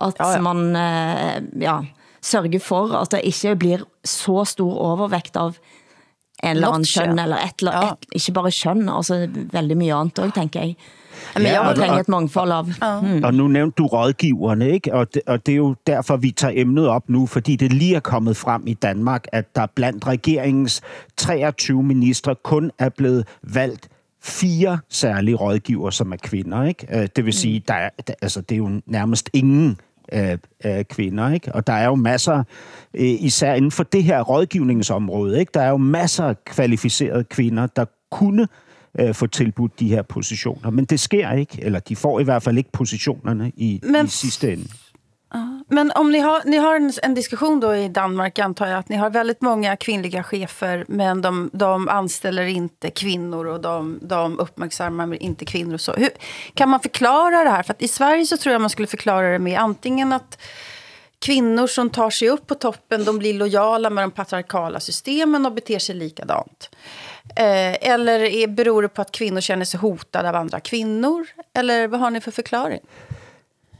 At 0.00 0.14
Ja, 0.20 0.30
ja. 0.32 0.40
man 0.40 0.76
eh, 0.76 1.62
ja, 1.62 1.78
sørger 2.22 2.58
for 2.60 2.94
at 2.96 3.10
det 3.12 3.20
ikke 3.24 3.56
blir 3.56 3.84
så 4.04 4.44
stor 4.44 4.72
overvægt 4.72 5.36
av 5.36 5.54
en 6.44 6.50
eller 6.50 6.68
anden 6.68 6.84
kön. 6.84 7.22
eller 7.22 7.36
et, 7.36 7.52
eller, 7.58 7.72
Ja. 7.72 7.88
et, 8.14 8.20
ikke 8.20 8.32
bare 8.32 8.50
køn, 8.62 8.88
altså 8.88 9.28
veldig 9.52 9.76
mye 9.76 9.92
andet 9.94 10.18
også, 10.18 10.30
tænker 10.34 10.60
jeg. 10.60 10.76
Men 11.34 11.42
Ja, 11.42 11.54
har 11.56 11.64
Man 11.64 11.76
trænger 11.76 11.98
et 11.98 12.08
mangfold 12.08 12.50
af. 12.52 12.64
Mm. 13.02 13.24
Og 13.24 13.34
nu 13.34 13.48
nævnte 13.48 13.74
du 13.78 13.86
rådgiverne, 13.86 14.70
ikke? 14.70 14.94
Og 14.94 15.14
det, 15.14 15.22
og 15.26 15.46
det 15.46 15.52
er 15.52 15.56
jo 15.56 15.74
derfor, 15.86 16.16
vi 16.16 16.30
tager 16.30 16.52
emnet 16.56 16.88
op 16.88 17.08
nu, 17.08 17.26
fordi 17.26 17.56
det 17.56 17.72
lige 17.72 17.94
er 17.96 18.00
kommet 18.00 18.36
frem 18.36 18.66
i 18.66 18.74
Danmark, 18.74 19.24
at 19.32 19.56
der 19.56 19.66
blandt 19.74 20.06
regeringens 20.06 20.80
23 21.16 21.82
ministre 21.82 22.34
kun 22.44 22.70
er 22.78 22.88
blevet 22.88 23.26
valgt 23.42 23.88
fire 24.22 24.78
særlige 24.90 25.34
rådgiver, 25.36 25.90
som 25.90 26.12
er 26.12 26.16
kvinder. 26.16 26.64
Ikke? 26.64 26.86
Øh, 27.00 27.08
Det 27.16 27.24
vil 27.24 27.32
sige, 27.32 27.62
der 27.68 27.74
er, 27.74 27.88
der, 28.06 28.14
altså, 28.22 28.40
det 28.40 28.54
er 28.54 28.58
jo 28.58 28.80
nærmest 28.86 29.30
ingen 29.32 29.78
øh, 30.12 30.38
øh, 30.64 30.84
kvinder. 30.84 31.30
Ikke? 31.32 31.54
Og 31.54 31.66
der 31.66 31.72
er 31.72 31.86
jo 31.86 31.94
masser, 31.94 32.42
øh, 32.94 33.06
især 33.20 33.54
inden 33.54 33.70
for 33.70 33.82
det 33.82 34.04
her 34.04 34.20
rådgivningsområde, 34.22 35.40
ikke? 35.40 35.50
der 35.54 35.60
er 35.62 35.68
jo 35.70 35.76
masser 35.76 36.24
af 36.24 36.44
kvalificerede 36.44 37.24
kvinder, 37.24 37.66
der 37.66 37.84
kunne 38.10 38.48
øh, 39.00 39.14
få 39.14 39.26
tilbudt 39.26 39.80
de 39.80 39.88
her 39.88 40.02
positioner. 40.02 40.70
Men 40.70 40.84
det 40.84 41.00
sker 41.00 41.32
ikke, 41.32 41.58
eller 41.62 41.80
de 41.80 41.96
får 41.96 42.20
i 42.20 42.24
hvert 42.24 42.42
fald 42.42 42.58
ikke 42.58 42.72
positionerne 42.72 43.52
i, 43.56 43.80
Men- 43.82 44.06
i 44.06 44.08
sidste 44.08 44.52
ende. 44.52 44.68
Men 45.70 45.92
om 45.94 46.12
ni 46.12 46.18
har, 46.18 46.42
ni 46.44 46.56
har 46.56 46.76
en, 46.76 46.92
en 47.02 47.14
diskussion 47.14 47.60
då 47.60 47.74
i 47.74 47.88
Danmark 47.88 48.38
antar 48.38 48.66
jag 48.66 48.78
att 48.78 48.88
ni 48.88 48.96
har 48.96 49.10
väldigt 49.10 49.40
många 49.40 49.76
kvinnliga 49.76 50.22
chefer 50.22 50.84
men 50.88 51.22
de, 51.22 51.50
de 51.52 51.88
anställer 51.88 52.46
inte 52.46 52.90
kvinnor 52.90 53.46
och 53.46 53.60
de, 53.60 53.98
de 54.02 54.38
uppmärksammar 54.38 55.22
inte 55.22 55.44
kvinnor 55.44 55.74
och 55.74 55.80
så. 55.80 55.92
Hur, 55.92 56.10
kan 56.54 56.68
man 56.68 56.80
förklara 56.80 57.44
det 57.44 57.50
här? 57.50 57.62
För 57.62 57.72
att 57.72 57.82
i 57.82 57.88
Sverige 57.88 58.26
så 58.26 58.36
tror 58.36 58.52
jag 58.52 58.60
man 58.60 58.70
skulle 58.70 58.88
förklara 58.88 59.32
det 59.32 59.38
med 59.38 59.60
antingen 59.60 60.12
att 60.12 60.38
kvinnor 61.18 61.66
som 61.66 61.90
tar 61.90 62.10
sig 62.10 62.28
upp 62.28 62.46
på 62.46 62.54
toppen, 62.54 63.04
de 63.04 63.18
blir 63.18 63.34
lojala 63.34 63.90
med 63.90 64.04
de 64.04 64.10
patriarkala 64.10 64.80
systemen 64.80 65.46
och 65.46 65.52
beter 65.52 65.78
sig 65.78 65.94
likadant. 65.94 66.70
Eh, 67.36 67.90
eller 67.90 68.20
är, 68.20 68.46
beror 68.46 68.82
det 68.82 68.88
på 68.88 69.02
att 69.02 69.12
kvinnor 69.12 69.40
känner 69.40 69.64
sig 69.64 69.80
hotade 69.80 70.28
av 70.28 70.34
andra 70.34 70.60
kvinnor? 70.60 71.26
Eller 71.54 71.88
vad 71.88 72.00
har 72.00 72.10
ni 72.10 72.20
för 72.20 72.30
förklaring? 72.30 72.80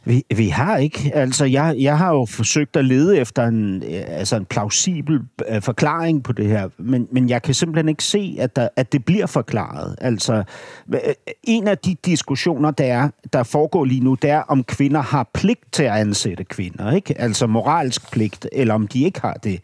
Vi, 0.05 0.25
vi 0.37 0.49
har 0.49 0.77
ikke. 0.77 1.11
Altså, 1.15 1.45
jeg, 1.45 1.77
jeg 1.79 1.99
har 1.99 2.15
jo 2.15 2.25
forsøgt 2.25 2.77
at 2.77 2.85
lede 2.85 3.19
efter 3.19 3.45
en, 3.45 3.83
øh, 3.83 4.03
altså 4.07 4.37
en 4.37 4.45
plausibel 4.45 5.21
øh, 5.49 5.63
forklaring 5.63 6.23
på 6.23 6.33
det 6.33 6.47
her, 6.47 6.69
men, 6.79 7.09
men 7.13 7.29
jeg 7.29 7.43
kan 7.43 7.55
simpelthen 7.55 7.89
ikke 7.89 8.05
se, 8.05 8.37
at, 8.41 8.57
der, 8.57 8.69
at 8.77 8.93
det 8.93 9.05
bliver 9.05 9.27
forklaret. 9.27 9.97
Altså, 10.01 10.43
øh, 10.95 11.01
en 11.43 11.69
af 11.69 11.79
de 11.79 11.97
diskussioner, 12.05 12.71
der, 12.71 12.85
er, 12.85 13.09
der 13.33 13.43
foregår 13.43 13.85
lige 13.85 14.05
nu, 14.05 14.15
det 14.15 14.31
er, 14.31 14.41
om 14.41 14.65
kvinder 14.65 15.01
har 15.01 15.31
pligt 15.35 15.73
til 15.73 15.83
at 15.83 15.93
ansætte 15.93 16.45
kvinder. 16.45 16.93
Ikke? 16.93 17.21
Altså 17.21 17.47
moralsk 17.47 18.13
pligt, 18.13 18.49
eller 18.53 18.75
om 18.75 18.89
de 18.89 19.05
ikke 19.05 19.21
har 19.21 19.35
det. 19.35 19.61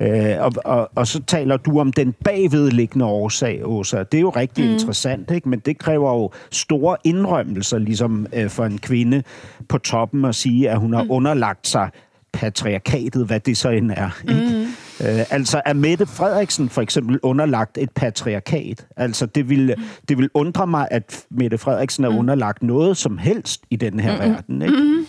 Øh, 0.00 0.36
og, 0.40 0.52
og, 0.64 0.90
og 0.94 1.06
så 1.06 1.22
taler 1.26 1.56
du 1.56 1.80
om 1.80 1.92
den 1.92 2.14
bagvedliggende 2.24 3.04
årsag, 3.04 3.60
Åsa. 3.64 4.02
Det 4.02 4.18
er 4.18 4.20
jo 4.20 4.30
rigtig 4.30 4.64
mm. 4.64 4.72
interessant, 4.72 5.30
ikke? 5.30 5.48
men 5.48 5.58
det 5.58 5.78
kræver 5.78 6.12
jo 6.12 6.30
store 6.50 6.96
indrømmelser, 7.04 7.78
ligesom 7.78 8.26
øh, 8.32 8.50
for 8.50 8.64
en 8.64 8.78
kvinde 8.78 9.22
på 9.68 9.78
toppen 9.78 10.24
at 10.24 10.34
sige, 10.34 10.70
at 10.70 10.78
hun 10.78 10.92
har 10.92 11.02
mm. 11.02 11.10
underlagt 11.10 11.68
sig 11.68 11.90
patriarkatet, 12.32 13.26
hvad 13.26 13.40
det 13.40 13.56
så 13.56 13.68
end 13.68 13.90
er. 13.90 14.20
Ikke? 14.28 14.66
Mm. 15.00 15.06
Øh, 15.06 15.24
altså 15.30 15.62
er 15.66 15.72
Mette 15.72 16.06
Frederiksen 16.06 16.68
for 16.68 16.82
eksempel 16.82 17.18
underlagt 17.22 17.78
et 17.78 17.90
patriarkat? 17.90 18.86
Altså 18.96 19.26
det 19.26 19.48
vil, 19.48 19.74
mm. 19.78 19.84
det 20.08 20.18
vil 20.18 20.30
undre 20.34 20.66
mig, 20.66 20.88
at 20.90 21.24
Mette 21.30 21.58
Frederiksen 21.58 22.04
er 22.04 22.10
mm. 22.10 22.18
underlagt 22.18 22.62
noget 22.62 22.96
som 22.96 23.18
helst 23.18 23.62
i 23.70 23.76
den 23.76 24.00
her 24.00 24.12
mm. 24.12 24.32
verden. 24.32 24.62
Ikke? 24.62 24.76
Mm. 24.76 25.06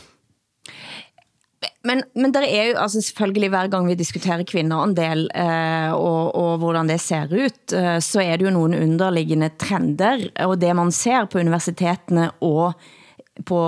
Men, 1.88 2.04
men 2.14 2.34
der 2.34 2.46
er 2.46 2.68
jo 2.70 2.78
altså 2.78 3.02
selvfølgelig 3.02 3.50
hver 3.50 3.70
gang 3.74 3.88
vi 3.90 3.98
diskuterer 3.98 4.46
kvinder 4.46 4.84
en 4.86 4.94
del, 4.98 5.26
eh, 5.34 5.90
og, 5.94 6.36
og 6.38 6.60
hvordan 6.62 6.92
det 6.92 7.00
ser 7.02 7.32
ut, 7.34 7.74
eh, 7.74 7.98
så 8.06 8.22
er 8.22 8.38
det 8.38 8.46
jo 8.46 8.54
nogle 8.54 8.78
underliggende 8.84 9.50
trender, 9.58 10.28
og 10.46 10.60
det 10.62 10.76
man 10.78 10.94
ser 10.94 11.26
på 11.26 11.42
universitetene 11.42 12.30
og 12.46 12.78
på 13.48 13.62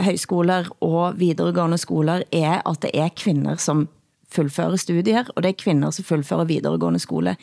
højskoler 0.00 0.72
og 0.82 1.20
videregående 1.20 1.78
skoler, 1.78 2.26
er 2.32 2.62
at 2.66 2.82
det 2.82 2.90
er 2.98 3.14
kvinder, 3.14 3.60
som 3.62 3.86
fuldføre 4.32 4.78
studier, 4.80 5.28
og 5.34 5.44
det 5.44 5.52
er 5.52 5.58
kvinder 5.60 5.92
som 5.94 6.06
fuldfører 6.08 6.48
videregående 6.48 7.00
skole. 7.02 7.36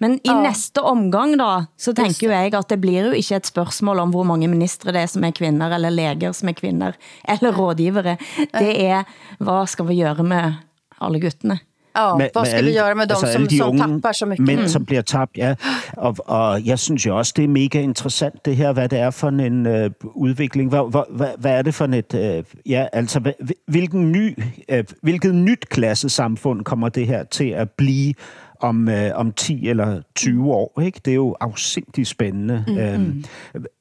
Men 0.00 0.18
i 0.24 0.30
ja. 0.30 0.40
næste 0.42 0.82
omgang 0.82 1.36
da, 1.40 1.66
så 1.78 1.94
tænker 1.96 2.28
jo 2.28 2.32
jeg, 2.34 2.54
at 2.54 2.70
det 2.70 2.80
blir 2.80 3.10
jo 3.10 3.16
ikke 3.16 3.36
et 3.40 3.46
spørgsmål 3.46 3.98
om 4.04 4.10
hvor 4.14 4.26
mange 4.28 4.48
ministre 4.48 4.92
det 4.92 5.00
er 5.00 5.10
som 5.10 5.24
er 5.24 5.34
kvinder, 5.36 5.70
eller 5.74 5.90
læger 5.90 6.32
som 6.32 6.48
er 6.48 6.56
kvinder, 6.56 6.92
eller 7.28 7.56
rådgivere. 7.56 8.16
Det 8.58 8.74
er, 8.84 9.02
hvad 9.38 9.66
skal 9.66 9.88
vi 9.88 10.00
gøre 10.02 10.24
med 10.24 10.52
alle 11.00 11.20
guttene? 11.20 11.58
Ja, 11.96 12.16
med, 12.16 12.28
hvad 12.32 12.44
skal 12.44 12.56
alle, 12.56 12.70
vi 12.70 12.76
gøre 12.76 12.94
med 12.94 13.06
dem, 13.06 13.10
altså 13.10 13.32
som, 13.32 13.46
de 13.46 13.58
som 13.58 13.78
tapper 13.78 14.12
så 14.12 14.26
mycket? 14.26 14.46
Mænd, 14.46 14.60
mm. 14.60 14.68
som 14.68 14.84
bliver 14.84 15.02
tabt, 15.02 15.36
ja. 15.36 15.54
Og, 15.96 16.16
og 16.18 16.64
jeg 16.64 16.78
synes 16.78 17.06
jo 17.06 17.18
også, 17.18 17.32
det 17.36 17.44
er 17.44 17.48
mega 17.48 17.80
interessant, 17.80 18.44
det 18.44 18.56
her, 18.56 18.72
hvad 18.72 18.88
det 18.88 18.98
er 18.98 19.10
for 19.10 19.28
en 19.28 19.66
øh, 19.66 19.90
udvikling. 20.14 20.68
Hvad, 20.68 20.90
hvad, 20.90 21.02
hvad, 21.10 21.28
hvad 21.38 21.52
er 21.52 21.62
det 21.62 21.74
for 21.74 21.84
et... 21.84 22.14
Øh, 22.14 22.44
ja, 22.66 22.86
altså, 22.92 23.32
hvilken 23.66 24.12
ny, 24.12 24.38
øh, 24.68 24.84
hvilket 25.02 25.34
nyt 25.34 25.68
klassesamfund 25.68 26.64
kommer 26.64 26.88
det 26.88 27.06
her 27.06 27.24
til 27.24 27.48
at 27.48 27.70
blive 27.70 28.14
om, 28.60 28.88
øh, 28.88 29.10
om 29.14 29.32
10 29.32 29.68
eller 29.68 30.00
20 30.14 30.52
år. 30.52 30.80
Ikke? 30.80 31.00
Det 31.04 31.10
er 31.10 31.14
jo 31.14 31.36
afsindigt 31.40 32.08
spændende. 32.08 32.64
Mm-hmm. 32.66 32.82
Øhm, 32.82 33.24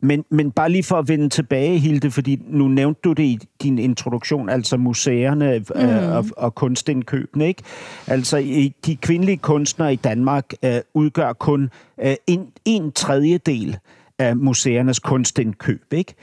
men, 0.02 0.26
men 0.30 0.52
bare 0.52 0.70
lige 0.70 0.84
for 0.84 0.96
at 0.96 1.08
vende 1.08 1.30
tilbage, 1.30 1.78
Hilde, 1.78 2.12
fordi 2.12 2.42
nu 2.48 2.68
nævnte 2.68 3.02
du 3.04 3.14
det 3.14 3.24
i 3.24 3.40
din 3.64 3.80
introduktion, 3.80 4.50
altså 4.50 4.78
museerne 4.78 5.54
øh, 5.76 6.18
og, 6.18 6.26
og 6.38 6.56
kunstindkøbene. 6.56 7.48
Ikke? 7.48 7.64
Altså 8.08 8.38
de 8.86 8.96
kvindelige 8.96 9.38
kunstnere 9.38 9.94
i 9.94 9.96
Danmark 9.96 10.54
øh, 10.66 10.80
udgør 10.94 11.34
kun 11.34 11.70
øh, 12.02 12.16
en, 12.28 12.48
en 12.66 12.92
tredjedel 12.92 13.78
af 14.20 14.38
museernes 14.38 15.00
kunstindkøb. 15.00 15.94
Ikke? 15.94 16.14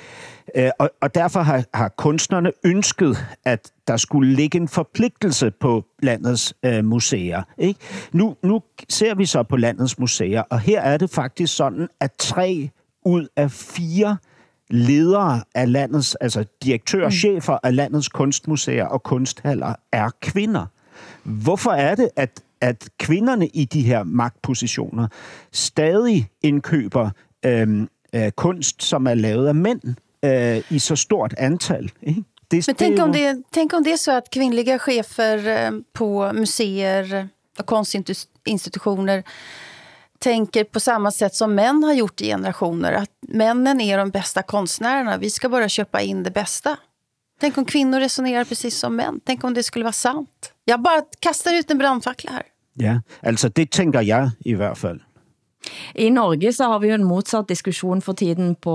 Øh, 0.55 0.71
og, 0.79 0.91
og 1.01 1.15
derfor 1.15 1.41
har, 1.41 1.65
har 1.75 1.89
kunstnerne 1.89 2.53
ønsket, 2.65 3.27
at 3.45 3.73
der 3.87 3.97
skulle 3.97 4.35
ligge 4.35 4.59
en 4.59 4.69
forpligtelse 4.69 5.51
på 5.51 5.85
landets 6.03 6.55
øh, 6.63 6.85
museer. 6.85 7.43
Ikke? 7.59 7.81
Nu, 8.13 8.37
nu 8.43 8.63
ser 8.89 9.15
vi 9.15 9.27
så 9.27 9.43
på 9.43 9.57
landets 9.57 9.99
museer, 9.99 10.43
og 10.43 10.61
her 10.61 10.81
er 10.81 10.97
det 10.97 11.11
faktisk 11.11 11.57
sådan, 11.57 11.89
at 12.01 12.13
tre 12.19 12.71
ud 13.05 13.27
af 13.37 13.51
fire 13.51 14.17
ledere 14.71 15.43
af 15.55 15.73
landets, 15.73 16.15
altså 16.15 16.45
direktører 16.63 17.09
mm. 17.09 17.13
chefer 17.13 17.59
af 17.63 17.77
landets 17.77 18.09
kunstmuseer 18.09 18.87
og 18.87 19.03
kunsthaller 19.03 19.75
er 19.93 20.11
kvinder. 20.23 20.67
Hvorfor 21.25 21.71
er 21.71 21.95
det, 21.95 22.09
at, 22.17 22.43
at 22.61 22.89
kvinderne 22.99 23.47
i 23.47 23.65
de 23.65 23.83
her 23.83 24.03
magtpositioner 24.03 25.09
stadig 25.53 26.29
indkøber 26.43 27.11
øhm, 27.45 27.89
øh, 28.15 28.31
kunst, 28.31 28.83
som 28.83 29.07
er 29.07 29.15
lavet 29.15 29.49
af 29.49 29.55
mænd? 29.55 29.95
eh, 30.23 30.73
i 30.73 30.79
så 30.79 30.97
stort 30.97 31.35
antal. 31.39 31.91
Ikke? 32.01 32.25
Det, 32.51 32.67
Men 32.67 32.77
tänk 32.77 33.01
om, 33.01 33.13
det, 33.13 33.43
tänk 33.51 33.73
om 33.73 33.83
det 33.83 33.93
är 33.93 33.97
så 33.97 34.11
att 34.11 34.31
kvinnliga 34.31 34.79
chefer 34.79 35.49
eh, 35.49 35.71
på 35.93 36.33
museer 36.33 37.29
och 37.59 37.67
konstinstitutioner 37.67 39.23
tänker 40.19 40.65
på 40.65 40.81
samma 40.81 41.11
sätt 41.11 41.35
som 41.35 41.55
män 41.55 41.85
har 41.85 41.93
gjort 41.93 42.21
i 42.21 42.25
generationer. 42.27 42.93
Att 42.93 43.11
männen 43.29 43.81
är 43.81 43.99
de 43.99 44.11
bästa 44.11 44.43
konstnärerna. 44.43 45.19
Vi 45.19 45.31
ska 45.31 45.49
bara 45.49 45.69
köpa 45.69 46.01
in 46.01 46.23
det 46.23 46.31
bästa. 46.31 46.77
Tänk 47.41 47.59
om 47.59 47.65
kvinnor 47.65 48.01
resonerar 48.01 48.45
precis 48.45 48.79
som 48.79 48.97
män. 48.97 49.21
Tänk 49.25 49.45
om 49.45 49.55
det 49.55 49.63
skulle 49.63 49.85
vara 49.85 49.93
sant. 49.93 50.53
Jag 50.65 50.81
bara 50.81 51.03
kastar 51.21 51.55
ut 51.55 51.71
en 51.71 51.79
brandfackla 51.79 52.31
här. 52.31 52.43
Ja, 52.75 53.03
alltså 53.23 53.49
det 53.49 53.71
tänker 53.71 54.03
jag 54.03 54.31
i 54.45 54.55
hvert 54.55 54.79
fall. 54.79 55.03
I 55.95 56.09
Norge 56.11 56.53
så 56.53 56.69
har 56.73 56.83
vi 56.83 56.91
jo 56.91 56.99
en 56.99 57.07
motsatt 57.07 57.51
diskussion 57.51 58.03
for 58.03 58.19
tiden 58.19 58.55
på 58.59 58.75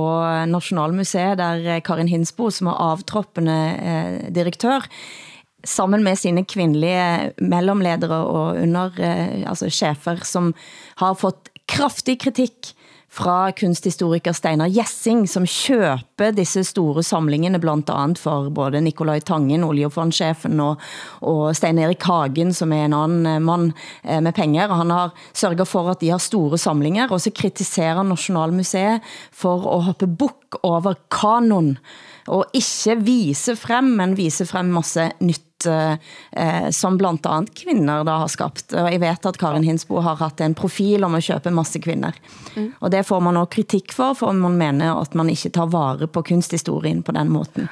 Nationalmuseet, 0.49 1.37
der 1.39 1.65
eh, 1.65 1.81
Karin 1.83 2.09
Hinsbo, 2.11 2.49
som 2.53 2.69
er 2.71 2.81
avtroppende 2.93 3.57
eh, 3.75 4.19
direktør, 4.33 4.87
sammen 5.67 6.05
med 6.05 6.19
sine 6.19 6.45
kvindelige 6.47 7.33
mellemledere 7.43 8.21
og 8.29 8.61
under, 8.61 8.93
eh, 9.03 9.43
altså 9.49 9.71
chefer, 9.73 10.23
som 10.23 10.53
har 11.01 11.17
fått 11.19 11.51
kraftig 11.67 12.21
kritik 12.23 12.71
fra 13.17 13.51
kunsthistoriker 13.57 14.35
Steinar 14.35 14.69
Jessing, 14.69 15.25
som 15.29 15.45
køber 15.47 16.35
disse 16.37 16.63
store 16.67 17.03
samlingene, 17.05 17.59
blandt 17.61 17.89
andet 17.89 18.21
for 18.21 18.51
både 18.53 18.81
Nikolaj 18.81 19.23
Tangen, 19.25 19.65
oljefondschefen, 19.65 20.59
og, 20.61 20.83
og 21.25 21.55
Stein 21.57 21.81
Erik 21.81 22.05
Hagen, 22.05 22.53
som 22.53 22.73
er 22.75 22.85
en 22.85 22.97
anden 22.97 23.25
eh, 23.25 23.41
mand 23.41 23.71
eh, 24.03 24.21
med 24.21 24.35
penger. 24.37 24.73
Han 24.73 24.93
har 24.93 25.15
sørget 25.33 25.67
for, 25.67 25.89
at 25.89 26.01
de 26.01 26.11
har 26.13 26.21
store 26.21 26.57
samlinger, 26.61 27.09
og 27.09 27.21
så 27.21 27.33
kritiserer 27.33 28.03
Nationalmuseet 28.05 29.01
for 29.33 29.65
at 29.77 29.83
hoppe 29.89 30.07
buk 30.07 30.59
over 30.63 30.93
kanon, 31.11 31.77
og 32.27 32.45
ikke 32.53 32.99
vise 33.07 33.55
frem, 33.55 33.95
men 33.97 34.17
vise 34.17 34.45
frem 34.45 34.73
masse 34.75 35.11
nyt 35.23 35.46
eh, 35.67 36.69
som 36.71 36.97
blandt 36.97 37.25
andet 37.25 37.53
kvinder 37.55 38.03
da 38.07 38.17
har 38.23 38.31
skabt. 38.31 38.73
Og 38.73 38.91
jeg 38.91 39.01
vet 39.01 39.25
at 39.29 39.39
Karin 39.39 39.63
Hinsbo 39.67 40.01
har 40.01 40.19
haft 40.19 40.41
en 40.41 40.55
profil 40.57 41.03
om 41.03 41.15
at 41.15 41.27
købe 41.27 41.51
masse 41.51 41.79
kvinder. 41.79 42.11
Mm. 42.55 42.73
Og 42.79 42.91
det 42.91 43.05
får 43.05 43.19
man 43.19 43.37
også 43.37 43.55
kritik 43.57 43.93
for, 43.93 44.13
for 44.13 44.31
man 44.31 44.57
mener 44.57 45.01
at 45.01 45.15
man 45.15 45.29
ikke 45.29 45.49
tar 45.49 45.69
vare 45.71 46.07
på 46.07 46.21
kunsthistorien 46.21 47.03
på 47.03 47.11
den 47.11 47.29
måten. 47.29 47.69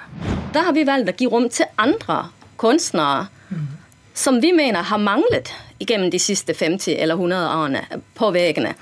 Der 0.53 0.63
har 0.63 0.73
vi 0.73 0.85
valgt 0.87 1.09
at 1.09 1.17
give 1.17 1.31
rum 1.31 1.49
til 1.49 1.65
andre 1.77 2.25
kunstnere, 2.57 3.27
mm. 3.49 3.67
som 4.13 4.41
vi 4.41 4.51
mener 4.51 4.83
har 4.83 4.97
manglet 4.97 5.53
igennem 5.79 6.11
de 6.11 6.19
sidste 6.19 6.55
50 6.59 6.87
eller 6.87 7.15
100 7.15 7.49
årene 7.49 7.81
på 8.15 8.31
væggene 8.31 8.73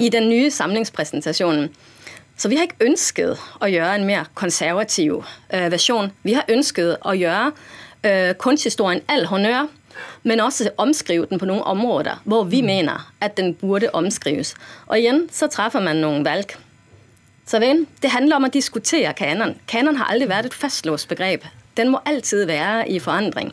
i 0.00 0.08
den 0.08 0.28
nye 0.28 0.50
samlingspræsentation. 0.50 1.68
Så 2.36 2.48
vi 2.48 2.56
har 2.56 2.62
ikke 2.62 2.80
ønsket 2.80 3.38
at 3.62 3.72
gøre 3.72 3.96
en 3.96 4.04
mere 4.04 4.24
konservativ 4.34 5.24
øh, 5.54 5.72
version. 5.72 6.12
Vi 6.22 6.32
har 6.32 6.44
ønsket 6.48 6.96
at 7.04 7.18
gøre 7.18 7.52
øh, 8.06 8.34
kunsthistorien 8.34 9.00
al 9.08 9.26
honør, 9.26 9.66
men 10.22 10.40
også 10.40 10.70
omskrive 10.76 11.26
den 11.30 11.38
på 11.38 11.44
nogle 11.44 11.64
områder, 11.64 12.22
hvor 12.24 12.44
vi 12.44 12.60
mm. 12.60 12.66
mener, 12.66 13.12
at 13.20 13.36
den 13.36 13.54
burde 13.54 13.88
omskrives. 13.92 14.54
Og 14.86 14.98
igen, 14.98 15.28
så 15.32 15.46
træffer 15.46 15.80
man 15.80 15.96
nogle 15.96 16.24
valg. 16.24 16.56
Så 17.46 17.58
ven, 17.58 17.86
det 18.02 18.10
handler 18.10 18.36
om 18.36 18.44
at 18.44 18.54
diskutere 18.54 19.12
kanon. 19.12 19.54
Kanon 19.68 19.96
har 19.96 20.04
aldrig 20.04 20.28
været 20.28 20.46
et 20.46 20.54
fastlåst 20.54 21.08
begreb. 21.08 21.44
Den 21.76 21.88
må 21.88 21.98
altid 22.06 22.44
være 22.44 22.88
i 22.90 22.98
forandring. 22.98 23.52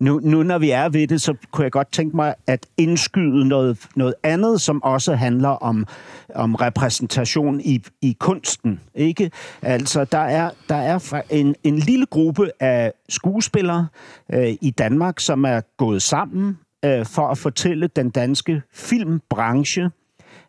Nu, 0.00 0.20
nu 0.22 0.42
når 0.42 0.58
vi 0.58 0.70
er 0.70 0.88
ved 0.88 1.06
det, 1.06 1.20
så 1.22 1.34
kunne 1.50 1.64
jeg 1.64 1.72
godt 1.72 1.92
tænke 1.92 2.16
mig 2.16 2.34
at 2.46 2.66
indskyde 2.76 3.48
noget, 3.48 3.78
noget 3.96 4.14
andet, 4.22 4.60
som 4.60 4.82
også 4.82 5.14
handler 5.14 5.48
om, 5.48 5.86
om 6.34 6.54
repræsentation 6.54 7.60
i, 7.60 7.82
i 8.02 8.16
kunsten. 8.18 8.80
Ikke? 8.94 9.30
Altså, 9.62 10.04
der 10.04 10.18
er, 10.18 10.50
der 10.68 10.74
er 10.74 11.22
en, 11.30 11.54
en 11.64 11.78
lille 11.78 12.06
gruppe 12.06 12.50
af 12.60 12.92
skuespillere 13.08 13.86
øh, 14.32 14.56
i 14.60 14.70
Danmark, 14.70 15.20
som 15.20 15.44
er 15.44 15.60
gået 15.76 16.02
sammen 16.02 16.58
øh, 16.84 17.06
for 17.06 17.28
at 17.28 17.38
fortælle 17.38 17.86
den 17.86 18.10
danske 18.10 18.62
filmbranche, 18.72 19.90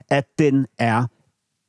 at 0.10 0.26
den 0.40 0.68
er 0.80 1.06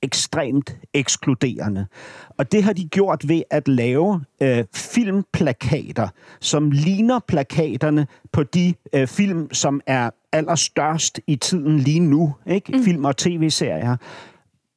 ekstremt 0.03 0.77
ekskluderende. 0.95 1.87
Og 2.29 2.53
det 2.53 2.63
har 2.63 2.73
de 2.73 2.89
gjort 2.89 3.29
ved 3.29 3.43
at 3.51 3.69
lave 3.69 4.25
øh, 4.43 4.65
filmplakater, 4.75 6.09
som 6.41 6.71
ligner 6.71 7.19
plakaterne 7.29 8.07
på 8.33 8.43
de 8.43 8.75
øh, 8.93 9.07
film, 9.07 9.55
som 9.55 9.81
er 9.87 10.11
allerstørst 10.33 11.21
i 11.27 11.37
tiden 11.37 11.79
lige 11.79 12.01
nu. 12.01 12.35
Ikke? 12.47 12.73
Mm. 12.73 12.85
Film 12.85 13.05
og 13.05 13.17
tv-serier. 13.17 13.97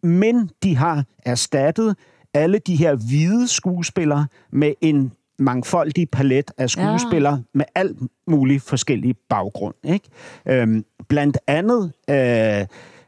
Men 0.04 0.50
de 0.64 0.76
har 0.76 1.04
erstattet 1.26 1.96
alle 2.34 2.60
de 2.60 2.76
her 2.76 2.96
hvide 2.96 3.48
skuespillere 3.48 4.28
med 4.52 4.74
en 4.82 5.12
mangfoldig 5.40 6.10
palet 6.10 6.52
af 6.58 6.70
skuespillere 6.70 7.34
ja. 7.34 7.42
med 7.54 7.66
alt 7.76 7.98
muligt 8.28 8.64
forskellige 8.64 9.14
baggrund. 9.30 9.76
Ikke? 9.84 10.10
Øhm, 10.46 10.86
blandt 11.08 11.38
andet 11.48 11.92
øh, 12.10 12.66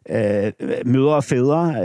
øh, 0.09 0.51
mødre 0.85 1.15
og 1.15 1.23
fædre 1.23 1.75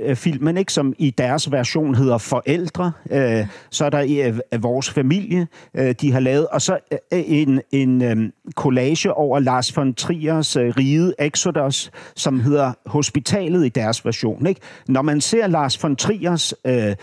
øh, 0.00 0.16
filmen, 0.16 0.56
ikke? 0.56 0.72
som 0.72 0.94
i 0.98 1.10
deres 1.10 1.52
version 1.52 1.94
hedder 1.94 2.18
Forældre. 2.18 2.92
Øh, 3.10 3.46
så 3.70 3.84
er 3.84 3.90
der 3.90 4.30
øh, 4.52 4.62
Vores 4.62 4.90
Familie, 4.90 5.46
øh, 5.74 5.94
de 6.00 6.12
har 6.12 6.20
lavet. 6.20 6.46
Og 6.46 6.62
så 6.62 6.78
øh, 6.92 6.98
en, 7.26 7.60
en 7.72 8.02
øh, 8.02 8.30
collage 8.54 9.14
over 9.14 9.38
Lars 9.38 9.76
von 9.76 9.94
Triers 9.94 10.56
øh, 10.56 10.72
Ride 10.78 11.14
Exodus, 11.18 11.90
som 12.16 12.40
hedder 12.40 12.72
Hospitalet 12.86 13.66
i 13.66 13.68
deres 13.68 14.04
version. 14.04 14.46
Ikke? 14.46 14.60
Når 14.88 15.02
man 15.02 15.20
ser 15.20 15.46
Lars 15.46 15.82
von 15.82 15.96
Triers... 15.96 16.54
Øh, 16.66 16.94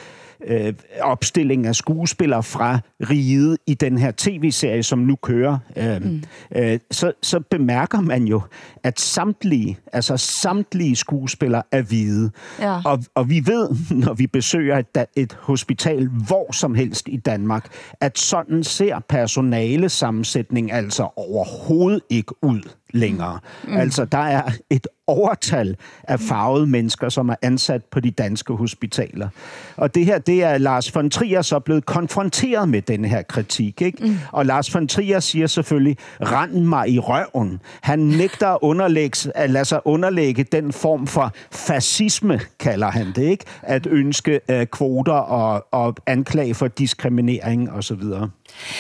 øh, 0.46 0.74
opstilling 1.02 1.68
af 1.68 1.76
skuespillere 1.76 2.44
fra 2.44 2.80
riget 3.10 3.58
i 3.68 3.74
den 3.74 3.98
her 3.98 4.12
tv-serie, 4.18 4.84
som 4.84 5.00
nu 5.00 5.16
kører, 5.16 5.58
øh, 5.76 6.04
mm. 6.04 6.24
øh, 6.56 6.80
så, 6.92 7.12
så 7.22 7.40
bemærker 7.40 8.02
man 8.02 8.24
jo, 8.24 8.42
at 8.84 9.00
samtlige, 9.00 9.78
altså 9.94 10.18
samtlige 10.18 10.96
skuespillere 10.96 11.64
er 11.72 11.82
hvide. 11.82 12.32
Ja. 12.60 12.82
Og, 12.86 13.04
og 13.16 13.30
vi 13.30 13.44
ved, 13.46 13.70
når 14.06 14.14
vi 14.14 14.28
besøger 14.28 14.78
et, 14.78 15.06
et 15.16 15.38
hospital 15.42 16.08
hvor 16.28 16.52
som 16.52 16.76
helst 16.76 17.08
i 17.08 17.18
Danmark, 17.18 17.68
at 18.02 18.18
sådan 18.18 18.64
ser 18.64 19.00
personale 19.10 19.90
sammensætning 19.90 20.72
altså 20.72 21.10
overhovedet 21.16 22.02
ikke 22.10 22.44
ud 22.44 22.62
længere. 22.94 23.40
Mm. 23.64 23.78
Altså, 23.78 24.06
der 24.06 24.18
er 24.18 24.52
et 24.70 24.88
overtal 25.08 25.76
af 26.04 26.20
farvede 26.20 26.68
mennesker, 26.68 27.10
som 27.10 27.30
er 27.30 27.36
ansat 27.42 27.86
på 27.86 28.00
de 28.00 28.12
danske 28.12 28.54
hospitaler. 28.54 29.30
Og 29.78 29.96
det 29.96 30.06
her, 30.06 30.18
det 30.18 30.44
er 30.44 30.58
Lars 30.58 30.96
von 30.96 31.10
Trier 31.10 31.42
så 31.42 31.60
blevet 31.60 31.86
konfronteret 31.86 32.70
med 32.70 32.82
den 32.82 33.06
her 33.06 33.22
kritik. 33.22 33.82
Ikke? 33.82 34.06
Mm. 34.06 34.18
Og 34.32 34.46
Lars 34.46 34.76
von 34.76 34.88
Trier 34.88 35.20
siger 35.20 35.48
selvfølgelig, 35.48 35.98
rend 36.22 36.64
mig 36.64 36.90
i 36.90 37.00
røven. 37.00 37.60
Han 37.82 38.00
nægter 38.00 38.48
at, 38.48 38.58
underlægge, 38.62 39.32
at 39.36 39.50
lade 39.50 39.66
sig 39.66 39.82
underlægge 39.86 40.44
den 40.44 40.74
form 40.74 41.08
for 41.08 41.32
fascisme, 41.52 42.40
kalder 42.60 42.92
han 42.92 43.08
det, 43.16 43.24
ikke? 43.24 43.46
At 43.62 43.88
ønske 43.88 44.40
uh, 44.52 44.64
kvoter 44.64 45.14
og, 45.14 45.66
og 45.72 45.96
anklage 46.06 46.54
for 46.54 46.68
diskriminering 46.68 47.72
osv. 47.72 48.02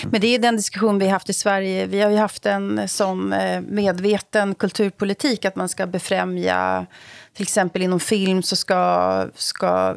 Men 0.03 0.21
det 0.21 0.27
är 0.27 0.39
den 0.39 0.55
diskussion 0.55 0.99
vi 0.99 1.05
har 1.05 1.11
haft 1.11 1.29
i 1.29 1.33
Sverige. 1.33 1.85
Vi 1.85 2.01
har 2.01 2.09
ju 2.09 2.17
haft 2.17 2.45
en 2.45 2.79
eh, 2.79 2.85
sån 2.85 3.33
eh, 3.33 3.61
medveten 3.61 4.55
kulturpolitik 4.55 5.45
att 5.45 5.55
man 5.55 5.69
ska 5.69 5.87
befrämja 5.87 6.85
till 7.33 7.43
exempel 7.43 7.81
inom 7.81 7.99
film 7.99 8.43
så 8.43 8.55
ska, 8.55 9.27
ska 9.35 9.95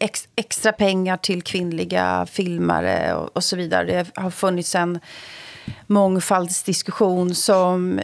ex, 0.00 0.28
extra 0.36 0.72
pengar 0.72 1.16
till 1.16 1.42
kvinnliga 1.42 2.26
filmare 2.30 3.14
och, 3.14 3.36
och 3.36 3.44
så 3.44 3.56
vidare. 3.56 3.84
Det 3.84 4.20
har 4.20 4.30
funnits 4.30 4.74
en 4.74 5.00
mångfaldsdiskussion 5.86 7.34
som 7.34 8.00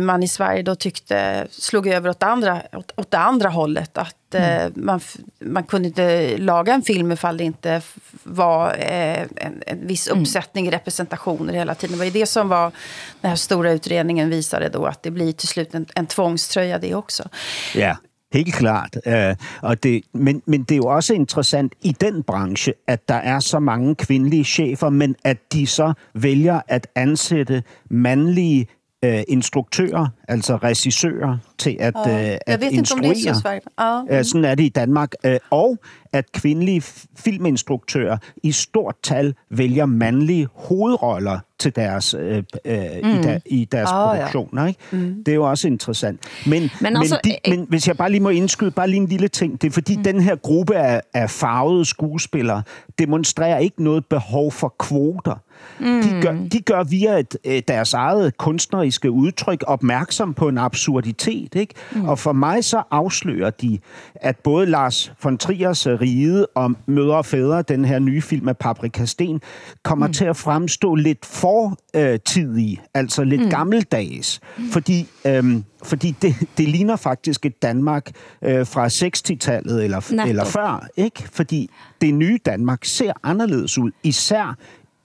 man 0.00 0.22
i 0.22 0.28
Sverige 0.28 0.62
då 0.62 0.74
tyckte 0.74 1.46
slog 1.50 1.86
över 1.86 2.10
åt, 2.10 2.22
andra, 2.22 2.62
åt, 2.72 2.92
åt 2.96 3.10
det 3.10 3.18
andra 3.18 3.48
hållet. 3.48 3.98
Att 3.98 4.34
mm. 4.34 4.66
eh, 4.66 4.72
man, 4.74 5.00
man 5.38 5.64
kunde 5.64 5.88
inte 5.88 6.36
laga 6.36 6.74
en 6.74 6.82
film 6.82 7.12
ifall 7.12 7.36
det 7.36 7.44
inte 7.44 7.82
var 8.22 8.74
eh, 8.78 9.22
en, 9.36 9.62
en 9.66 9.86
viss 9.86 10.08
mm. 10.08 10.22
uppsättning 10.22 10.66
mm. 10.66 10.72
representationer 10.78 11.52
hela 11.52 11.74
tiden. 11.74 11.92
Det 11.92 11.98
var 11.98 12.04
ju 12.04 12.10
det 12.10 12.26
som 12.26 12.48
var 12.48 12.72
den 13.20 13.28
här 13.28 13.36
stora 13.36 13.72
utredningen 13.72 14.30
visade 14.30 14.68
då, 14.68 14.86
att 14.86 15.02
det 15.02 15.10
blir 15.10 15.32
till 15.32 15.48
slut 15.48 15.74
en, 15.74 15.86
en 15.94 16.06
tvångströja 16.06 16.78
det 16.78 16.94
också. 16.94 17.28
Ja. 17.74 17.96
Helt 18.34 18.54
klart. 18.54 18.96
Uh, 19.06 19.36
og 19.62 19.82
det, 19.82 20.02
men, 20.12 20.42
men 20.46 20.62
det 20.62 20.74
er 20.74 20.76
jo 20.76 20.86
også 20.86 21.14
interessant 21.14 21.72
i 21.82 21.92
den 22.00 22.22
branche, 22.22 22.72
at 22.88 23.08
der 23.08 23.14
er 23.14 23.40
så 23.40 23.58
mange 23.58 23.94
kvindelige 23.94 24.44
chefer, 24.44 24.90
men 24.90 25.14
at 25.24 25.52
de 25.52 25.66
så 25.66 25.92
vælger 26.14 26.60
at 26.68 26.86
ansætte 26.94 27.62
mandlige 27.90 28.66
øh, 29.04 29.22
instruktører, 29.28 30.06
altså 30.28 30.56
regissører, 30.56 31.38
til 31.58 31.76
at, 31.80 31.94
øh, 31.96 32.38
at 32.46 32.60
ved 32.60 32.70
instruere. 32.70 33.14
Det 33.14 33.36
så 33.36 33.60
oh. 33.76 34.22
sådan 34.22 34.44
er 34.44 34.54
det 34.54 34.64
i 34.64 34.68
Danmark. 34.68 35.12
Øh, 35.24 35.38
og 35.50 35.78
at 36.14 36.32
kvindelige 36.32 36.82
filminstruktører 37.16 38.16
i 38.42 38.52
stort 38.52 38.94
tal 39.02 39.34
vælger 39.50 39.86
mandlige 39.86 40.48
hovedroller 40.54 41.38
til 41.58 41.76
deres, 41.76 42.14
øh, 42.14 42.42
øh, 42.64 42.78
mm. 43.02 43.10
i, 43.10 43.22
der, 43.22 43.38
i 43.46 43.64
deres 43.64 43.90
oh, 43.92 44.16
produktioner. 44.16 44.62
Ja. 44.62 44.68
Ikke? 44.68 44.80
Mm. 44.92 45.24
Det 45.26 45.32
er 45.32 45.36
jo 45.36 45.50
også 45.50 45.68
interessant. 45.68 46.20
Men, 46.46 46.62
men, 46.62 46.70
men, 46.80 46.96
også, 46.96 47.20
de, 47.24 47.30
øh, 47.30 47.58
men 47.58 47.66
hvis 47.68 47.88
jeg 47.88 47.96
bare 47.96 48.10
lige 48.10 48.20
må 48.20 48.28
indskyde 48.28 48.70
bare 48.70 48.88
lige 48.88 49.00
en 49.00 49.06
lille 49.06 49.28
ting. 49.28 49.62
Det 49.62 49.68
er 49.68 49.72
fordi, 49.72 49.96
mm. 49.96 50.02
den 50.02 50.20
her 50.20 50.36
gruppe 50.36 50.76
af, 50.76 51.02
af 51.14 51.30
farvede 51.30 51.84
skuespillere 51.84 52.62
demonstrerer 52.98 53.58
ikke 53.58 53.82
noget 53.82 54.06
behov 54.06 54.52
for 54.52 54.74
kvoter. 54.78 55.36
Mm. 55.80 56.02
De, 56.02 56.22
gør, 56.22 56.36
de 56.52 56.60
gør 56.60 56.84
via 56.84 57.18
et, 57.18 57.36
øh, 57.44 57.62
deres 57.68 57.94
eget 57.94 58.36
kunstneriske 58.36 59.10
udtryk 59.10 59.64
opmærksom 59.66 60.34
på 60.34 60.48
en 60.48 60.58
absurditet. 60.58 61.54
Ikke? 61.54 61.74
Mm. 61.92 62.08
Og 62.08 62.18
for 62.18 62.32
mig 62.32 62.64
så 62.64 62.82
afslører 62.90 63.50
de, 63.50 63.78
at 64.14 64.36
både 64.36 64.66
Lars 64.66 65.12
von 65.22 65.38
Triers 65.38 65.86
Ride 66.04 66.46
og 66.46 66.74
Mødre 66.86 67.16
og 67.16 67.26
Fædre, 67.26 67.62
den 67.62 67.84
her 67.84 67.98
nye 67.98 68.22
film 68.22 68.48
af 68.48 68.56
Paprika 68.56 69.04
Sten, 69.04 69.40
kommer 69.82 70.06
mm. 70.06 70.12
til 70.12 70.24
at 70.24 70.36
fremstå 70.36 70.94
lidt 70.94 71.26
fortidige, 71.26 72.82
altså 72.94 73.24
lidt 73.24 73.42
mm. 73.42 73.50
gammeldags. 73.50 74.40
Mm. 74.58 74.70
Fordi, 74.70 75.06
øhm, 75.26 75.64
fordi 75.84 76.14
det, 76.22 76.34
det 76.58 76.68
ligner 76.68 76.96
faktisk 76.96 77.46
et 77.46 77.62
Danmark 77.62 78.10
øh, 78.42 78.66
fra 78.66 78.86
60-tallet 78.86 79.84
eller, 79.84 80.24
eller 80.26 80.44
før. 80.44 80.86
ikke? 80.96 81.28
Fordi 81.32 81.70
det 82.00 82.14
nye 82.14 82.38
Danmark 82.46 82.84
ser 82.84 83.12
anderledes 83.22 83.78
ud, 83.78 83.90
især 84.02 84.56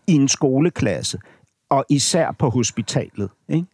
i 0.07 0.13
en 0.13 0.27
skoleklasse, 0.27 1.19
og 1.69 1.85
især 1.89 2.35
på 2.39 2.49
hospitalet. 2.49 3.29
Ikke? 3.49 3.67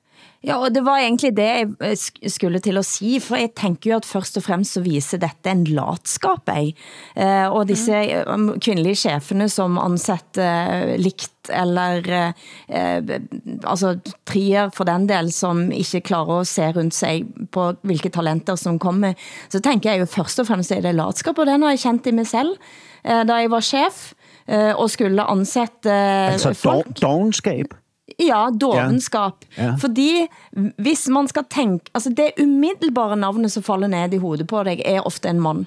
Ja, 0.46 0.60
og 0.62 0.76
det 0.76 0.84
var 0.86 1.02
egentlig 1.02 1.32
det 1.38 1.46
jeg 1.46 1.70
eh, 1.82 2.30
skulle 2.30 2.60
til 2.62 2.78
at 2.78 2.86
sige, 2.86 3.22
for 3.24 3.40
jeg 3.40 3.56
tænker 3.58 3.92
jo 3.92 3.98
at 3.98 4.06
først 4.06 4.38
og 4.38 4.44
fremmest 4.46 4.78
så 4.78 4.84
viser 4.86 5.22
dette 5.22 5.50
en 5.50 5.64
latskap, 5.66 6.52
jeg. 6.52 6.76
Eh, 7.18 7.48
og 7.50 7.66
disse 7.70 8.02
mm. 8.28 8.60
kvindelige 8.62 9.00
chefene 9.08 9.48
som 9.50 9.80
ansetter 9.82 10.92
eh, 10.92 11.00
likt 11.02 11.50
eller 11.50 12.06
eh, 12.70 13.16
altså 13.64 13.96
trier 14.26 14.70
for 14.74 14.86
den 14.86 15.08
del, 15.10 15.32
som 15.34 15.72
ikke 15.74 16.04
klarer 16.12 16.44
at 16.44 16.50
se 16.50 16.68
rundt 16.78 16.94
sig 16.94 17.26
på 17.52 17.72
hvilke 17.82 18.12
talenter 18.14 18.58
som 18.60 18.78
kommer, 18.80 19.16
så 19.50 19.60
tænker 19.60 19.92
jeg 19.92 20.04
jo 20.06 20.10
først 20.10 20.44
og 20.44 20.50
fremmest 20.50 20.76
er 20.76 20.86
det 20.86 20.94
latskap, 20.96 21.40
og 21.42 21.50
den 21.50 21.66
har 21.66 21.74
jeg 21.74 21.82
kendt 21.88 22.12
i 22.12 22.14
mig 22.14 22.28
selv, 22.30 22.54
eh, 23.06 23.24
da 23.26 23.42
jeg 23.42 23.50
var 23.54 23.66
chef, 23.66 24.12
eh, 24.48 24.76
og 24.76 24.90
skulle 24.94 25.26
ansætte 25.26 25.92
altså 25.92 26.54
folk. 26.54 26.86
Altså 26.86 27.08
dogenskab? 27.08 27.74
Ja, 28.20 28.48
dovenskap. 28.62 29.46
Ja. 29.58 29.64
Ja. 29.64 29.76
Fordi 29.80 30.28
hvis 30.78 31.08
man 31.10 31.28
skal 31.28 31.44
tænke, 31.50 31.92
altså 31.94 32.10
det 32.10 32.32
umiddelbare 32.42 33.18
navnet 33.18 33.52
som 33.52 33.64
falder 33.64 33.88
ned 33.88 34.14
i 34.14 34.18
hovedet 34.18 34.48
på 34.48 34.64
dig, 34.64 34.82
er 34.86 35.02
ofte 35.02 35.30
en 35.30 35.42
mand. 35.42 35.66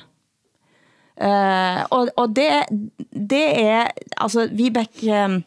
Uh, 1.19 1.83
og, 1.91 2.09
og 2.17 2.29
det, 2.37 2.49
det 3.31 3.61
er, 3.61 3.87
altså 4.17 4.49
Vibeke, 4.53 5.25
uh, 5.25 5.41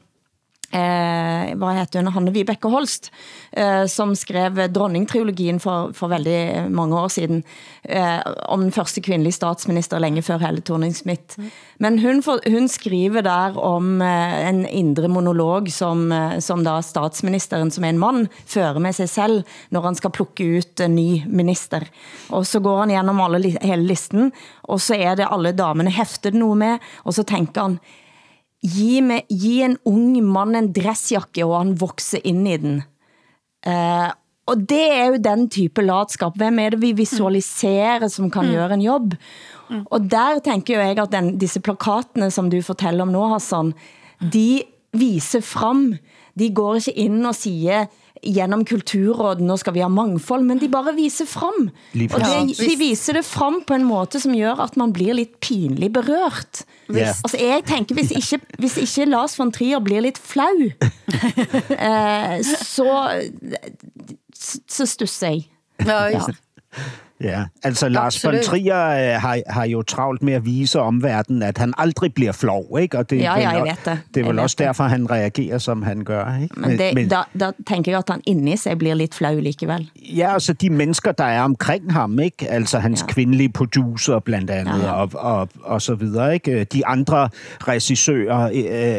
eh, 0.74 1.52
hvad 1.58 1.78
heter 1.78 2.02
hun, 2.02 2.12
Hanne 2.16 2.34
Vibeke 2.34 2.70
Holst, 2.72 3.12
eh, 3.52 3.86
som 3.92 4.16
skrev 4.16 4.58
dronningtrilogien 4.74 5.60
for, 5.60 5.92
for 5.98 6.12
veldig 6.12 6.72
mange 6.72 6.98
år 7.00 7.12
siden, 7.14 7.44
eh, 7.84 8.20
om 8.48 8.66
den 8.66 8.72
første 8.76 9.02
kvindelige 9.02 9.38
statsminister 9.38 10.00
længe 10.00 10.22
før 10.22 10.42
Helle 10.44 10.62
thorning 10.62 10.96
Smith. 10.96 11.38
Mm. 11.38 11.52
Men 11.80 12.00
hun, 12.00 12.24
hun 12.24 12.68
skriver 12.68 13.22
der 13.26 13.58
om 13.58 14.02
eh, 14.02 14.50
en 14.50 14.66
indre 14.66 15.08
monolog, 15.08 15.72
som, 15.72 16.12
eh, 16.12 16.40
som 16.40 16.66
da 16.66 16.80
statsministeren, 16.82 17.72
som 17.72 17.84
er 17.84 17.96
en 17.96 18.02
mand, 18.02 18.28
fører 18.46 18.80
med 18.80 18.94
sig 18.94 19.10
selv, 19.10 19.44
når 19.72 19.88
han 19.90 19.96
skal 19.96 20.14
plukke 20.16 20.48
ut 20.58 20.84
en 20.84 20.96
ny 20.96 21.24
minister. 21.28 21.88
Og 22.30 22.46
så 22.48 22.60
går 22.60 22.84
han 22.84 22.92
igennem 22.92 23.22
alle, 23.22 23.58
hele 23.62 23.88
listen, 23.88 24.32
og 24.64 24.82
så 24.82 24.96
er 24.96 25.16
det 25.16 25.30
alle 25.32 25.52
damene 25.52 25.92
hæftet 25.92 26.34
noget 26.34 26.58
med, 26.58 26.78
og 27.04 27.14
så 27.14 27.24
tænker 27.24 27.62
han, 27.62 27.80
Gi, 28.62 29.02
med, 29.02 29.26
gi 29.30 29.62
en 29.66 29.78
ung 29.90 30.20
mand 30.22 30.56
en 30.56 30.72
dressjakke, 30.74 31.46
og 31.46 31.58
han 31.58 31.76
vokser 31.82 32.22
ind 32.24 32.48
i 32.48 32.58
den. 32.62 32.82
Uh, 33.66 34.10
og 34.50 34.58
det 34.70 34.84
er 34.94 35.06
jo 35.14 35.18
den 35.24 35.48
type 35.50 35.82
latskap. 35.82 36.38
Hvem 36.38 36.60
er 36.60 36.74
det 36.74 36.82
vi 36.82 36.92
visualiserer 36.98 38.08
som 38.08 38.32
kan 38.32 38.46
mm. 38.46 38.52
gøre 38.52 38.74
en 38.74 38.82
jobb? 38.82 39.14
Mm. 39.70 39.86
Og 39.86 40.12
der 40.12 40.40
tænker 40.46 40.82
jeg 40.82 41.00
at 41.00 41.12
den, 41.12 41.38
disse 41.38 41.62
plakatene, 41.62 42.32
som 42.32 42.50
du 42.52 42.62
fortæller 42.62 43.06
om 43.06 43.14
nu, 43.14 43.24
Hassan, 43.34 43.74
de 44.34 44.64
viser 44.94 45.42
frem 45.42 45.96
de 46.40 46.52
går 46.56 46.76
ikke 46.76 46.92
ind 46.92 47.26
og 47.28 47.36
siger 47.36 47.86
gennem 48.26 48.66
kulturråd, 48.66 49.40
nu 49.42 49.58
skal 49.58 49.74
vi 49.74 49.80
have 49.80 49.90
mangfold, 49.90 50.44
men 50.44 50.60
de 50.60 50.70
bare 50.70 50.94
viser 50.96 51.26
frem. 51.26 51.70
Lige 51.94 52.10
Og 52.16 52.22
det, 52.22 52.58
de 52.58 52.78
viser 52.78 53.14
det 53.14 53.26
frem 53.26 53.64
på 53.68 53.74
en 53.74 53.84
måde, 53.84 54.20
som 54.20 54.38
gør, 54.38 54.64
at 54.64 54.78
man 54.78 54.94
bliver 54.94 55.14
lidt 55.14 55.40
pinligt 55.40 55.94
berørt. 55.94 56.64
Ja. 56.94 57.14
Altså, 57.24 57.38
jeg 57.40 57.62
tænker, 57.66 57.96
hvis 57.96 58.12
ikke, 58.12 58.46
hvis 58.60 58.78
ikke 58.78 59.12
Lars 59.12 59.40
von 59.40 59.52
Trier 59.52 59.80
bliver 59.80 60.02
lidt 60.02 60.18
flau, 60.18 60.46
eh, 61.88 62.44
så, 62.44 63.22
så 64.70 64.86
stusser 64.86 65.28
jeg. 65.28 65.44
Ja. 65.86 66.20
Ja. 67.24 67.44
Altså 67.64 67.90
Lars 67.90 68.24
von 68.26 68.36
Absolut. 68.36 68.62
Trier 68.62 68.88
øh, 69.16 69.22
har, 69.22 69.40
har 69.48 69.66
jo 69.66 69.82
travlt 69.82 70.24
med 70.24 70.34
at 70.34 70.46
vise 70.46 70.80
omverdenen, 70.80 71.44
at 71.44 71.58
han 71.58 71.74
aldrig 71.78 72.14
bliver 72.14 72.32
flov, 72.32 72.78
ikke? 72.82 72.98
Og 72.98 73.10
det, 73.10 73.18
Ja, 73.20 73.40
ja, 73.40 73.50
jeg 73.50 73.62
ved 73.64 73.94
det. 73.94 74.00
Det 74.16 74.22
er 74.22 74.28
vel 74.28 74.40
også 74.40 74.56
det. 74.60 74.66
derfor, 74.66 74.84
han 74.84 75.12
reagerer, 75.12 75.58
som 75.58 75.84
han 75.84 76.04
gør, 76.04 76.38
ikke? 76.44 76.60
Men, 76.60 76.72
det, 76.80 76.94
men 76.94 77.10
der, 77.10 77.30
der 77.40 77.52
tænker 77.68 77.92
jeg, 77.92 77.98
at 78.00 78.04
han 78.10 78.22
inde 78.28 78.52
i 78.54 78.58
sig 78.58 78.78
bliver 78.78 78.94
lidt 78.94 79.16
flau 79.16 79.40
likevel. 79.40 79.90
Ja, 80.16 80.34
altså 80.34 80.54
de 80.54 80.70
mennesker, 80.70 81.12
der 81.12 81.24
er 81.24 81.42
omkring 81.42 81.94
ham, 81.94 82.20
ikke? 82.20 82.48
Altså 82.50 82.80
hans 82.80 83.02
Ja. 83.02 83.14
kvindelige 83.14 83.50
producer 83.50 84.20
blandt 84.20 84.50
andet, 84.50 84.72
Ja, 84.74 84.78
ja, 84.78 84.84
ja. 84.86 84.90
ja. 84.96 85.02
Og, 85.02 85.10
og, 85.14 85.50
og 85.64 85.82
så 85.82 85.96
videre, 85.96 86.34
ikke? 86.34 86.64
De 86.64 86.86
andre 86.86 87.30
regissører, 87.68 88.50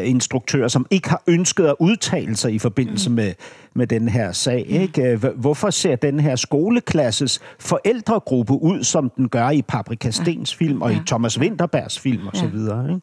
øh, 0.01 0.09
instruktører, 0.09 0.67
som 0.67 0.85
ikke 0.91 1.09
har 1.09 1.21
ønsket 1.27 1.65
at 1.65 1.75
udtale 1.79 2.35
sig 2.35 2.53
i 2.53 2.59
forbindelse 2.59 3.09
Mm. 3.09 3.15
med, 3.15 3.31
med 3.75 3.87
den 3.87 4.09
her 4.09 4.31
sag, 4.31 4.65
ikke? 4.67 5.17
H- 5.17 5.35
Hvorfor 5.35 5.69
ser 5.69 5.95
den 5.95 6.19
her 6.19 6.35
skoleklasses 6.35 7.39
forældregruppe 7.59 8.53
ud, 8.53 8.83
som 8.83 9.09
den 9.09 9.29
gør 9.29 9.49
i 9.49 9.61
Paprika 9.61 10.11
Stens 10.11 10.55
film 10.55 10.81
og 10.81 10.93
i 10.93 10.97
Thomas 11.07 11.39
Winterbergs 11.39 11.99
film 11.99 12.27
og 12.27 12.35
så 12.37 12.47
videre, 12.47 12.85
ikke? 12.95 13.01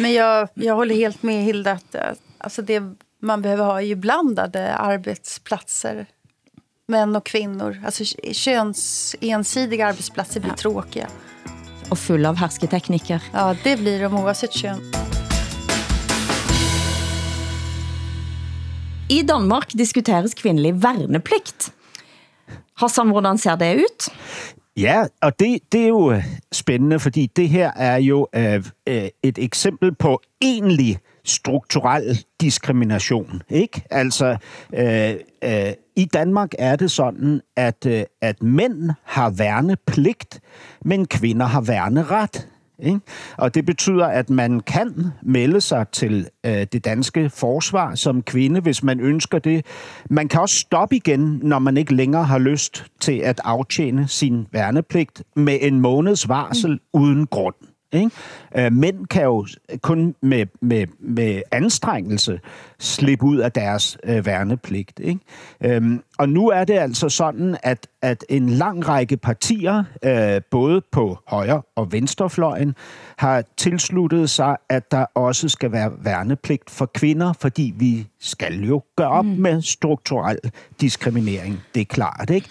Men 0.00 0.12
jag, 0.12 0.48
jag 0.54 0.74
håller 0.74 0.94
helt 0.94 1.22
med 1.22 1.44
Hilda 1.44 1.72
att 1.72 1.94
eh, 1.94 2.00
alltså 2.38 2.62
det 2.62 2.82
man 3.22 3.42
behöver 3.42 3.64
ha 3.64 3.80
är 3.80 3.86
ju 3.86 3.94
blandade 3.94 4.74
arbetsplatser. 4.74 6.06
Män 6.88 7.16
och 7.16 7.26
kvinnor. 7.26 7.76
Alltså 7.84 8.04
könsensidiga 8.32 9.86
arbetsplatser 9.86 10.40
blir 10.40 10.52
tråkiga. 10.52 11.06
Og 11.90 11.98
fuld 11.98 12.26
av 12.26 12.36
hersketeknikker. 12.36 13.22
Ja, 13.32 13.56
det 13.64 13.76
blir 13.76 14.02
de 14.02 14.14
oavsett 14.16 14.52
kön. 14.52 15.11
I 19.12 19.22
Danmark 19.22 19.72
diskuteres 19.72 20.34
kvindelig 20.34 20.82
værnepligt. 20.82 21.72
Hassan, 22.76 23.08
hvordan 23.08 23.38
ser 23.38 23.56
det 23.56 23.76
ut? 23.76 24.08
Ja, 24.76 25.04
og 25.22 25.38
det, 25.38 25.58
det 25.72 25.84
er 25.84 25.88
jo 25.88 26.12
øh, 26.12 26.24
spændende, 26.52 27.00
fordi 27.00 27.26
det 27.26 27.48
her 27.48 27.72
er 27.76 27.96
jo 27.96 28.28
øh, 28.34 28.64
øh, 28.88 29.08
et 29.22 29.38
eksempel 29.38 29.94
på 29.94 30.20
egentlig 30.42 30.98
strukturel 31.24 32.24
diskrimination. 32.40 33.42
Ikke? 33.50 33.82
Altså, 33.90 34.36
øh, 34.74 35.14
øh, 35.44 35.72
i 35.96 36.04
Danmark 36.04 36.50
er 36.58 36.76
det 36.76 36.90
sådan, 36.90 37.40
at, 37.56 37.86
øh, 37.86 38.04
at 38.20 38.42
mænd 38.42 38.90
har 39.04 39.30
værnepligt, 39.30 40.40
men 40.84 41.06
kvinder 41.06 41.46
har 41.46 41.60
værneret. 41.60 42.48
Ikke? 42.82 43.00
Og 43.38 43.54
det 43.54 43.66
betyder, 43.66 44.06
at 44.06 44.30
man 44.30 44.60
kan 44.60 45.06
melde 45.22 45.60
sig 45.60 45.86
til 45.92 46.28
øh, 46.46 46.66
det 46.72 46.84
danske 46.84 47.30
forsvar 47.30 47.94
som 47.94 48.22
kvinde, 48.22 48.60
hvis 48.60 48.82
man 48.82 49.00
ønsker 49.00 49.38
det. 49.38 49.66
Man 50.10 50.28
kan 50.28 50.40
også 50.40 50.56
stoppe 50.56 50.96
igen, 50.96 51.40
når 51.42 51.58
man 51.58 51.76
ikke 51.76 51.94
længere 51.94 52.24
har 52.24 52.38
lyst 52.38 52.86
til 53.00 53.18
at 53.18 53.40
aftjene 53.44 54.08
sin 54.08 54.46
værnepligt 54.52 55.22
med 55.36 55.58
en 55.60 55.80
måneds 55.80 56.28
varsel 56.28 56.70
mm. 56.70 56.78
uden 56.92 57.26
grund. 57.26 57.54
Ikke? 57.92 58.10
Øh, 58.56 58.72
mænd 58.72 59.06
kan 59.06 59.22
jo 59.22 59.46
kun 59.80 60.14
med, 60.20 60.46
med, 60.60 60.86
med 61.00 61.42
anstrengelse 61.50 62.40
slippe 62.78 63.24
ud 63.24 63.38
af 63.38 63.52
deres 63.52 63.98
øh, 64.04 64.26
værnepligt. 64.26 65.00
Ikke? 65.00 65.20
Øhm, 65.64 66.02
og 66.18 66.28
nu 66.28 66.48
er 66.48 66.64
det 66.64 66.74
altså 66.74 67.08
sådan, 67.08 67.56
at, 67.62 67.86
at 68.02 68.24
en 68.28 68.48
lang 68.48 68.88
række 68.88 69.16
partier, 69.16 69.84
øh, 70.04 70.40
både 70.50 70.82
på 70.92 71.18
højre- 71.28 71.62
og 71.76 71.92
venstrefløjen, 71.92 72.74
har 73.16 73.44
tilsluttet 73.56 74.30
sig, 74.30 74.56
at 74.68 74.90
der 74.90 75.06
også 75.14 75.48
skal 75.48 75.72
være 75.72 75.92
værnepligt 75.98 76.70
for 76.70 76.86
kvinder, 76.86 77.32
fordi 77.32 77.74
vi 77.76 78.06
skal 78.20 78.64
jo 78.64 78.82
gøre 78.96 79.08
op 79.08 79.24
mm. 79.24 79.30
med 79.30 79.62
strukturel 79.62 80.38
diskriminering. 80.80 81.62
Det 81.74 81.80
er 81.80 81.84
klart, 81.84 82.30
ikke? 82.30 82.48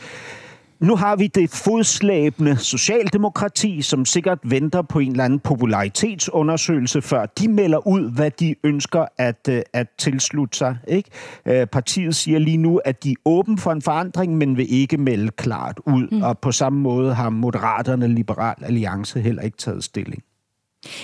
Nu 0.82 0.96
har 0.96 1.16
vi 1.16 1.28
det 1.28 1.50
fodslæbende 1.50 2.58
socialdemokrati, 2.58 3.82
som 3.82 4.06
sikkert 4.06 4.40
venter 4.44 4.82
på 4.82 5.00
en 5.00 5.12
eller 5.12 5.24
anden 5.24 5.40
popularitetsundersøgelse, 5.40 7.02
før 7.02 7.26
de 7.26 7.48
melder 7.48 7.88
ud, 7.88 8.12
hvad 8.12 8.32
de 8.32 8.56
ønsker 8.64 9.06
at, 9.18 9.48
øh, 9.50 9.62
at 9.74 9.88
tilslutte 9.98 10.58
sig. 10.58 10.78
Ikke? 10.88 11.10
Øh, 11.46 11.68
Partiet 11.68 12.16
siger 12.16 12.40
lige 12.40 12.58
nu, 12.58 12.78
at 12.78 13.04
de 13.04 13.12
er 13.12 13.16
åben 13.26 13.58
for 13.58 13.72
en 13.72 13.82
forandring, 13.82 14.38
men 14.38 14.58
vil 14.58 14.74
ikke 14.74 14.98
melde 14.98 15.32
klart 15.32 15.80
ud. 15.86 16.08
Mm. 16.12 16.22
Og 16.22 16.40
på 16.40 16.52
samme 16.52 16.80
måde 16.80 17.14
har 17.14 17.30
Moderaterne 17.30 18.08
Liberal 18.08 18.56
Alliance 18.62 19.20
heller 19.20 19.42
ikke 19.42 19.58
taget 19.58 19.84
stilling. 19.84 20.24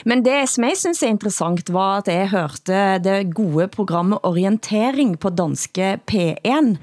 Men 0.06 0.26
det, 0.26 0.50
som 0.50 0.64
jeg 0.64 0.74
synes 0.76 1.04
er 1.04 1.08
interessant, 1.08 1.74
var, 1.74 1.98
at 1.98 2.08
jeg 2.08 2.30
hørte 2.30 3.00
det 3.10 3.36
gode 3.36 3.68
programmet 3.68 4.20
Orientering 4.24 5.20
på 5.20 5.30
danske 5.30 6.00
P1. 6.12 6.78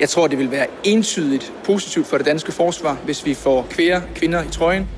Jeg 0.00 0.08
tror, 0.08 0.26
det 0.26 0.38
vil 0.38 0.50
være 0.50 0.66
entydigt 0.84 1.52
positivt 1.64 2.06
for 2.06 2.16
det 2.16 2.26
danske 2.26 2.52
forsvar, 2.52 2.96
hvis 3.04 3.26
vi 3.26 3.34
får 3.34 3.66
kvære 3.70 4.02
kvinder 4.14 4.42
i 4.42 4.48
trøjen. 4.48 4.88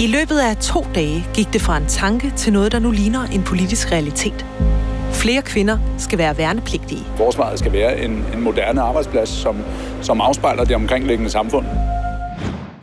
I 0.00 0.06
løbet 0.06 0.38
af 0.38 0.56
to 0.56 0.86
dage 0.94 1.26
gik 1.34 1.52
det 1.52 1.62
fra 1.62 1.76
en 1.76 1.86
tanke 1.86 2.32
til 2.36 2.52
noget, 2.52 2.72
der 2.72 2.78
nu 2.78 2.90
ligner 2.90 3.24
en 3.24 3.42
politisk 3.42 3.92
realitet. 3.92 4.46
Flere 5.12 5.42
kvinder 5.42 5.78
skal 5.98 6.18
være 6.18 6.38
værnepligtige. 6.38 7.00
Forsvaret 7.16 7.58
skal 7.58 7.72
være 7.72 8.00
en, 8.00 8.24
en 8.34 8.40
moderne 8.40 8.80
arbejdsplads, 8.80 9.28
som, 9.28 9.56
som 10.02 10.20
afspejler 10.20 10.64
det 10.64 10.76
omkringliggende 10.76 11.30
samfund 11.30 11.66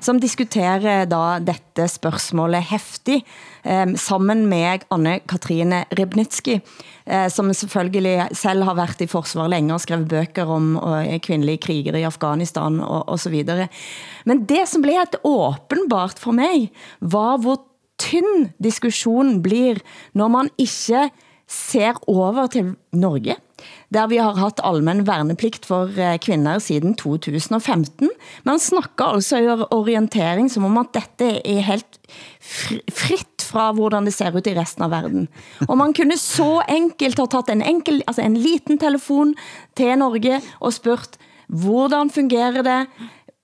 som 0.03 0.19
diskuterer 0.21 0.85
eh, 0.87 1.05
da 1.09 1.39
dette 1.43 1.87
spørgsmål 1.91 2.57
heftig, 2.69 3.21
eh, 3.63 3.85
sammen 3.99 4.45
med 4.49 4.85
Anne-Katrine 4.93 5.83
Ribnitski, 5.97 6.59
eh, 7.05 7.27
som 7.29 7.53
selvfølgelig 7.53 8.29
selv 8.37 8.63
har 8.63 8.77
været 8.77 9.01
i 9.01 9.07
forsvar 9.07 9.49
længe 9.51 9.73
og 9.73 9.81
skrevet 9.81 10.09
bøger 10.09 10.45
om 10.45 10.75
eh, 10.75 11.15
og 11.15 11.21
kvindelige 11.21 11.63
krigere 11.63 11.99
i 11.99 12.07
Afghanistan 12.07 12.79
og, 12.79 13.09
og 13.09 13.19
så 13.19 13.29
videre. 13.29 13.67
Men 14.25 14.45
det 14.45 14.67
som 14.67 14.81
blev 14.81 15.01
et 15.01 15.19
åbenbart 15.23 16.19
for 16.19 16.31
mig, 16.31 16.71
var 17.01 17.37
hvor 17.37 17.61
tynd 17.99 18.53
diskussionen 18.63 19.43
blir, 19.43 19.81
når 20.13 20.27
man 20.27 20.49
ikke 20.57 21.09
ser 21.49 21.99
over 22.07 22.47
til 22.47 22.75
Norge, 22.93 23.35
der 23.93 24.07
vi 24.07 24.17
har 24.21 24.37
haft 24.37 24.59
allmän 24.59 25.03
værneplikt 25.03 25.65
for 25.65 25.89
eh, 25.99 26.17
kvinder 26.17 26.59
siden 26.59 26.95
2015. 26.95 28.09
Man 28.43 28.59
snakker 28.59 29.15
altså 29.15 29.37
i 29.37 29.47
orientering 29.71 30.49
som 30.49 30.65
om 30.65 30.77
at 30.77 30.93
dette 30.93 31.31
er 31.41 31.65
helt 31.65 31.99
fritt 32.39 33.45
fra 33.49 33.71
hvordan 33.73 34.05
det 34.05 34.13
ser 34.13 34.35
ut 34.35 34.47
i 34.47 34.53
resten 34.57 34.85
av 34.85 34.93
verden. 34.93 35.27
Og 35.67 35.77
man 35.77 35.93
kunne 35.97 36.17
så 36.21 36.61
enkelt 36.69 37.17
ha 37.17 37.25
taget 37.25 37.55
en, 37.55 37.65
enkel, 37.65 38.03
altså 38.05 38.21
en 38.25 38.37
liten 38.37 38.77
telefon 38.77 39.33
til 39.77 39.97
Norge 39.97 40.41
og 40.59 40.75
spurgt, 40.75 41.17
hvordan 41.49 42.11
fungerer 42.13 42.61
det? 42.61 42.79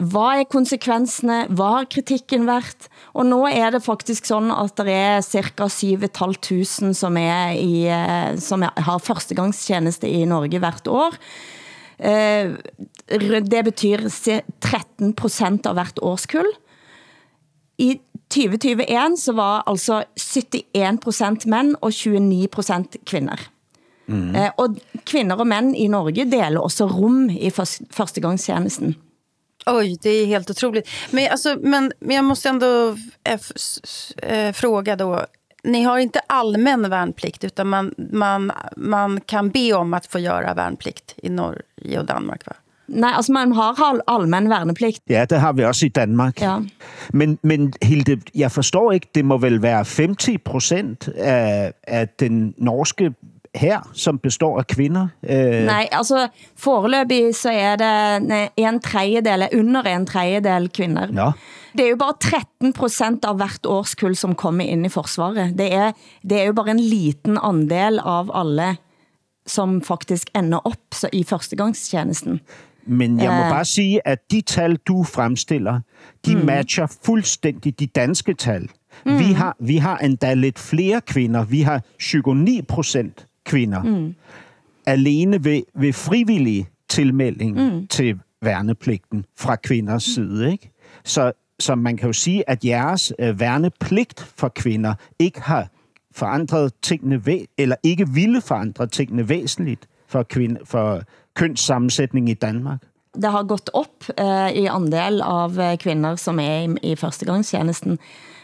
Hvad 0.04 0.40
er 0.42 0.44
konsekvenserne? 0.52 1.46
Hvad 1.56 1.72
har 1.78 1.86
kritikken 1.94 2.48
været? 2.48 2.88
Og 3.14 3.26
nu 3.26 3.46
er 3.48 3.70
det 3.72 3.84
faktisk 3.84 4.26
sådan, 4.26 4.52
at 4.52 4.74
der 4.78 4.84
er 4.92 5.22
cirka 5.22 5.68
7.500 5.72 6.94
som, 6.94 7.18
er 7.18 7.52
i, 7.56 7.88
eh, 7.88 8.38
som 8.40 8.64
er, 8.64 8.74
har 8.82 8.98
førstegangstjeneste 8.98 10.10
i 10.10 10.26
Norge 10.26 10.60
hvert 10.60 10.88
år. 10.88 11.16
Eh, 12.00 12.52
Det 13.52 13.64
betyder 13.64 14.10
se- 14.10 14.42
13 14.62 15.14
procent 15.14 15.66
av 15.66 15.74
hvert 15.74 16.00
årskull. 16.02 16.48
I 17.78 18.00
2021 18.30 19.18
så 19.18 19.32
var 19.34 19.64
altså 19.68 20.04
71 20.18 21.00
procent 21.02 21.46
mænd 21.46 21.76
og 21.82 21.92
29 21.94 22.48
procent 22.48 22.98
kvinder. 23.06 23.40
Mm. 24.08 24.36
Eh, 24.36 24.50
Og 24.58 24.76
kvinder 25.06 25.36
og 25.36 25.48
mænd 25.48 25.76
i 25.78 25.88
Norge 25.88 26.26
deler 26.32 26.60
også 26.60 26.86
rum 26.86 27.30
i 27.30 27.50
først- 27.50 27.82
førstegangstjenesten. 27.92 28.96
Oj, 29.66 29.98
det 30.02 30.10
är 30.10 30.26
helt 30.26 30.50
otroligt. 30.50 30.90
Men, 31.12 31.32
alltså, 31.32 31.58
men, 31.62 31.92
men 32.00 32.16
jag 32.16 32.26
måste 32.26 32.50
ändå 32.50 32.96
eh, 34.24 34.52
fråga 34.54 34.96
då. 34.96 35.26
Ni 35.64 35.84
har 35.84 35.98
inte 35.98 36.20
allmän 36.28 36.90
värnplikt, 36.90 37.44
utan 37.44 37.68
man, 37.68 37.94
man, 38.12 38.52
man 38.78 39.22
kan 39.22 39.50
be 39.50 39.74
om 39.74 39.94
att 39.94 40.06
få 40.06 40.20
göra 40.20 40.54
värnplikt 40.54 41.14
i 41.18 41.30
Norge 41.30 42.00
och 42.00 42.06
Danmark, 42.06 42.48
va? 42.48 42.54
Nej, 42.88 43.14
altså 43.14 43.32
man 43.32 43.52
har 43.52 43.76
al- 43.90 44.02
almen 44.08 44.50
værneplikt. 44.50 45.02
Ja, 45.06 45.26
det 45.26 45.40
har 45.40 45.54
vi 45.54 45.66
også 45.66 45.86
i 45.86 45.90
Danmark. 45.90 46.42
Ja. 46.42 46.62
Men, 47.10 47.38
men 47.42 47.74
Hilde, 47.82 48.22
jeg 48.34 48.52
forstår 48.52 48.92
ikke, 48.94 49.08
det 49.16 49.26
må 49.26 49.38
vel 49.38 49.62
være 49.62 49.84
50 49.86 50.38
procent 50.46 51.08
af, 51.18 51.74
af 51.88 52.08
den 52.20 52.54
norske 52.58 53.14
her, 53.56 53.90
som 53.94 54.20
består 54.20 54.60
af 54.60 54.68
kvinder? 54.68 55.08
Øh, 55.24 55.66
Nej, 55.66 55.88
altså 55.92 56.28
foreløbig 56.58 57.36
så 57.36 57.50
er 57.52 57.76
det 57.76 58.50
en 58.58 58.80
tredjedel, 58.80 59.48
under 59.54 59.82
en 59.82 60.06
tredjedel 60.06 60.70
kvinder. 60.70 61.08
Nå. 61.12 61.32
Det 61.78 61.86
er 61.86 61.90
jo 61.90 61.96
bare 62.00 62.14
13 62.22 62.74
procent 62.74 63.26
av 63.26 63.36
hvert 63.36 63.66
årskull 63.66 64.16
som 64.16 64.36
kommer 64.36 64.64
ind 64.66 64.86
i 64.86 64.90
forsvaret. 64.90 65.58
Det 65.58 65.74
er, 65.74 65.92
det 66.24 66.42
er 66.42 66.46
jo 66.46 66.54
bare 66.54 66.72
en 66.72 66.80
liten 66.80 67.38
andel 67.44 68.00
av 68.00 68.32
alle 68.36 68.76
som 69.48 69.82
faktisk 69.82 70.30
ender 70.36 70.58
op 70.66 70.94
så 70.94 71.10
i 71.14 71.24
førstegangstjenesten. 71.24 72.40
Men 72.88 73.20
jeg 73.20 73.32
må 73.32 73.44
Ja. 73.44 73.50
bare 73.50 73.66
sige, 73.66 74.08
at 74.08 74.20
de 74.32 74.42
tal, 74.42 74.76
du 74.88 75.04
fremstiller, 75.04 75.80
de 76.26 76.36
mm. 76.36 76.46
matcher 76.46 76.88
fuldstændig 77.06 77.80
de 77.80 77.88
danske 77.88 78.34
tal. 78.34 78.70
Mm. 79.06 79.20
Vi, 79.20 79.34
har, 79.34 79.56
vi 79.60 79.78
har 79.78 79.98
endda 79.98 80.34
lidt 80.34 80.60
flere 80.60 81.02
kvinder. 81.02 81.44
Vi 81.44 81.62
har 81.62 81.82
29 82.00 82.64
procent 82.64 83.26
kvinder. 83.46 83.84
Mm. 83.84 84.16
Alene 84.86 85.44
ved, 85.44 85.62
ved 85.76 85.94
frivillig 85.94 86.68
tilmelding 86.90 87.74
mm. 87.74 87.88
til 87.88 88.20
værnepligten 88.42 89.26
fra 89.38 89.56
kvinders 89.56 90.04
side. 90.04 90.52
Ikke? 90.52 90.72
Så, 91.04 91.32
så 91.60 91.76
man 91.76 91.98
kan 91.98 92.08
jo 92.08 92.14
sige, 92.14 92.50
at 92.50 92.66
jeres 92.66 93.14
øh, 93.20 93.40
værnepligt 93.40 94.34
for 94.38 94.48
kvinder 94.56 94.94
ikke 95.20 95.42
har 95.42 95.68
forandret 96.16 96.74
tingene 96.82 97.22
væ- 97.28 97.54
eller 97.58 97.76
ikke 97.84 98.10
ville 98.10 98.42
forandre 98.42 98.88
tingene 98.88 99.30
væsentligt 99.30 99.88
for, 100.08 100.24
kvinde, 100.24 100.60
for 100.66 101.02
kønssammensætning 101.36 102.30
i 102.30 102.34
Danmark. 102.34 102.80
det 103.16 103.32
har 103.32 103.44
gått 103.48 103.70
op 103.74 104.10
eh, 104.18 104.52
i 104.60 104.66
andel 104.68 105.22
av 105.24 105.60
eh, 105.60 105.78
kvinder, 105.78 106.16
som 106.20 106.40
er 106.40 106.66
i, 106.66 106.92
i 106.92 106.96
førstegangstjenesten. 106.96 108.00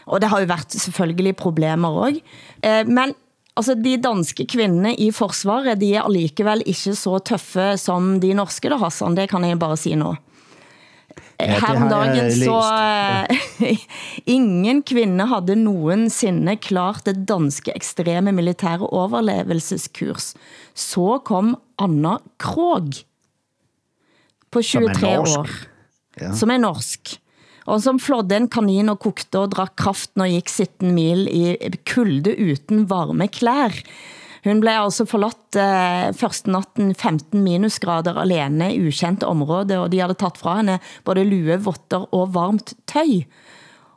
Og 0.06 0.20
det 0.20 0.30
har 0.30 0.40
jo 0.40 0.46
været 0.50 0.72
selvfølgelig 0.72 1.36
problemer 1.36 1.88
også. 1.88 2.20
Eh, 2.64 2.86
men 2.88 3.14
altså, 3.56 3.74
de 3.74 3.96
danske 4.02 4.46
kvinderne 4.46 4.94
i 4.96 5.10
forsvaret, 5.14 5.80
de 5.80 5.94
er 5.94 6.02
allikevel 6.06 6.62
ikke 6.66 6.94
så 6.98 7.18
tøffe 7.18 7.76
som 7.80 8.20
de 8.20 8.32
norske, 8.34 8.68
da, 8.72 8.76
Hassan. 8.82 9.16
Det 9.16 9.28
kan 9.30 9.44
jeg 9.44 9.58
bare 9.58 9.76
sige 9.76 9.96
nu. 9.96 10.14
Ja, 11.40 11.58
Her 11.58 11.74
om 11.76 11.88
dagen 11.90 12.30
så 12.32 12.58
eh, 13.66 13.78
ingen 14.36 14.82
kvinde 14.86 15.26
havde 15.26 15.56
nogensinde 15.58 16.54
klart 16.56 17.02
det 17.06 17.24
danske 17.28 17.72
ekstreme 17.74 18.32
militære 18.32 18.86
overlevelseskurs. 18.86 20.34
Så 20.74 21.18
kom 21.24 21.56
Anna 21.78 22.16
Krog 22.38 22.92
på 24.52 24.62
Som 24.62 24.84
er 24.84 24.94
23 24.94 25.16
norsk. 25.16 25.38
år, 25.38 25.48
Ja. 26.20 26.34
som 26.36 26.50
er 26.50 26.58
norsk, 26.60 27.14
og 27.66 27.82
som 27.84 28.00
flådde 28.02 28.38
en 28.38 28.48
kanin 28.50 28.90
og 28.92 29.00
kokte 29.04 29.44
og 29.44 29.52
drak 29.54 29.76
kraften 29.78 30.24
og 30.24 30.32
gik 30.32 30.50
17 30.50 30.90
mil 30.94 31.28
i 31.30 31.56
kulde 31.88 32.34
uten 32.34 32.86
varme 32.90 33.28
klær. 33.30 33.76
Hun 34.42 34.58
blev 34.58 34.80
altså 34.88 35.06
forladt 35.06 35.54
eh, 35.60 36.08
første 36.18 36.50
natten 36.50 36.90
15 36.96 37.38
minusgrader 37.44 38.16
alene 38.18 38.72
i 38.74 38.80
ukjent 38.88 39.22
område, 39.22 39.78
og 39.78 39.92
de 39.92 40.00
havde 40.02 40.18
taget 40.18 40.40
fra 40.40 40.56
henne 40.58 40.80
både 41.06 41.22
lue, 41.28 41.60
votter 41.62 42.08
og 42.10 42.32
varmt 42.34 42.74
tøj. 42.90 43.22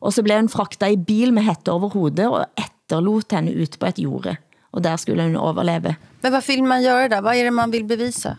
Og 0.05 0.13
så 0.13 0.21
blev 0.21 0.43
hun 0.43 0.51
fragtet 0.53 0.93
i 0.93 1.01
bil 1.01 1.33
med 1.33 1.47
hætte 1.47 1.73
over 1.73 1.89
hovedet 1.95 2.27
og 2.29 2.45
etterlot 2.61 3.33
henne 3.33 3.55
ut 3.57 3.79
på 3.81 3.89
et 3.89 4.03
jorde. 4.03 4.35
Og 4.75 4.83
der 4.85 5.01
skulle 5.01 5.23
hun 5.25 5.35
overleve. 5.39 5.95
Men 6.21 6.31
vad 6.31 6.43
vill 6.47 6.63
man 6.63 6.83
göra 6.83 7.07
där? 7.09 7.21
Vad 7.21 7.35
är 7.35 7.43
det 7.43 7.51
man 7.51 7.71
vill 7.71 7.85
bevisa? 7.85 8.37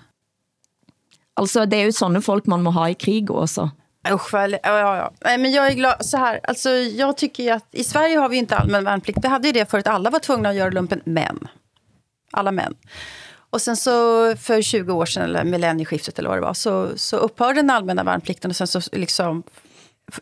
Altså, 1.37 1.66
det 1.66 1.79
er 1.79 1.85
jo 1.85 1.93
sånne 1.93 2.22
folk 2.22 2.47
man 2.47 2.62
må 2.62 2.70
ha 2.70 2.89
i 2.89 2.95
krig 2.95 3.31
også. 3.31 3.68
Usch, 4.12 4.32
vad, 4.32 4.50
ja, 4.50 4.59
ja. 4.62 5.12
Nej, 5.24 5.38
men 5.38 5.52
jag 5.52 5.66
är 5.66 5.74
glad. 5.74 6.07
Så 6.07 6.16
här, 6.16 6.40
alltså, 6.42 6.70
jag 6.70 7.16
tycker 7.16 7.42
ju 7.42 7.50
att 7.50 7.66
i 7.72 7.84
Sverige 7.84 8.18
har 8.18 8.28
vi 8.28 8.36
inte 8.36 8.57
allmän 8.57 8.84
värnplikt. 8.84 9.18
Vi 9.22 9.28
hade 9.28 9.48
ju 9.48 9.52
det 9.52 9.70
förut. 9.70 9.86
Alla 9.86 10.11
var 10.11 10.18
tvungna 10.18 10.48
att 10.48 10.54
göra 10.54 10.70
lumpen, 10.70 11.02
män. 11.04 11.48
Alla 12.32 12.52
män. 12.52 12.74
Och 13.50 13.62
sen 13.62 13.76
så 13.76 13.90
för 14.36 14.62
20 14.62 14.92
år 14.92 15.07
sedan, 15.07 15.22
eller 15.22 15.44
millennieskiftet 15.44 16.18
eller 16.18 16.28
vad 16.28 16.38
det 16.38 16.42
var, 16.42 16.54
så, 16.54 16.90
så 16.96 17.16
upphörde 17.16 17.54
den 17.54 17.70
allmänna 17.70 18.04
värnplikten 18.04 18.50
och 18.50 18.57
sen 18.57 18.66
så 18.66 18.80
liksom 18.92 19.42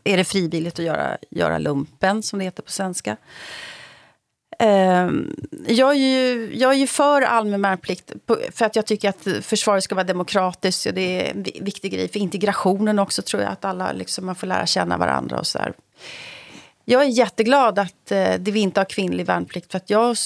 är 0.04 0.16
det 0.16 0.24
frivilligt 0.24 0.78
att 0.78 0.84
göra, 0.84 1.16
göra 1.30 1.58
lumpen, 1.58 2.22
som 2.22 2.38
det 2.38 2.44
heter 2.44 2.62
på 2.62 2.70
svenska. 2.70 3.16
Ehm, 4.58 5.36
jag, 5.66 5.90
är 5.90 5.94
ju, 5.94 6.50
jag 6.54 6.72
är 6.72 6.76
ju 6.76 6.86
för 6.86 7.22
allmän 7.22 7.62
värnplikt 7.62 8.12
för 8.52 8.64
att 8.64 8.76
jag 8.76 8.86
tycker 8.86 9.08
att 9.08 9.28
försvaret 9.42 9.84
ska 9.84 9.94
vara 9.94 10.04
demokratiskt. 10.04 10.86
Och 10.86 10.94
det 10.94 11.26
är 11.26 11.30
en 11.30 11.42
viktig 11.42 11.92
grej 11.92 12.08
för 12.08 12.18
integrationen 12.18 12.98
också, 12.98 13.22
tror 13.22 13.42
jag. 13.42 13.52
Att 13.52 13.64
alla 13.64 13.92
liksom, 13.92 14.26
man 14.26 14.34
får 14.34 14.46
lära 14.46 14.66
känna 14.66 14.96
varandra 14.96 15.38
och 15.38 15.46
så 15.46 15.58
där. 15.58 15.72
Jag 16.84 17.02
är 17.02 17.08
jätteglad 17.08 17.78
att 17.78 18.12
eh, 18.12 18.34
det 18.38 18.50
vi 18.50 18.60
inte 18.60 18.80
har 18.80 18.84
kvinnlig 18.84 19.26
värnplikt. 19.26 19.70
För 19.70 19.76
att 19.76 19.90
jag 19.90 20.16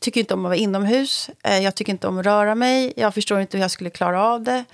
tycker 0.00 0.20
inte 0.20 0.34
om 0.34 0.40
att 0.40 0.48
vara 0.48 0.56
inomhus. 0.56 1.30
Eh, 1.44 1.58
jag 1.58 1.74
tycker 1.74 1.92
inte 1.92 2.08
om 2.08 2.18
att 2.18 2.26
röra 2.26 2.54
mig. 2.54 2.92
Jag 2.96 3.14
förstår 3.14 3.40
inte 3.40 3.56
hur 3.56 3.64
jag 3.64 3.70
skulle 3.70 3.90
klara 3.90 4.24
av 4.24 4.42
det. 4.42 4.64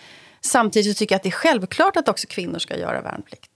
Samtidigt 0.41 0.97
så 0.97 0.99
tycker 0.99 1.15
jag 1.15 1.17
att 1.19 1.23
det 1.23 1.29
är 1.29 1.31
självklart 1.31 1.97
att 1.97 2.09
också 2.09 2.27
kvinnor 2.27 2.59
ska 2.59 2.77
göra 2.77 3.01
värnplikt. 3.01 3.51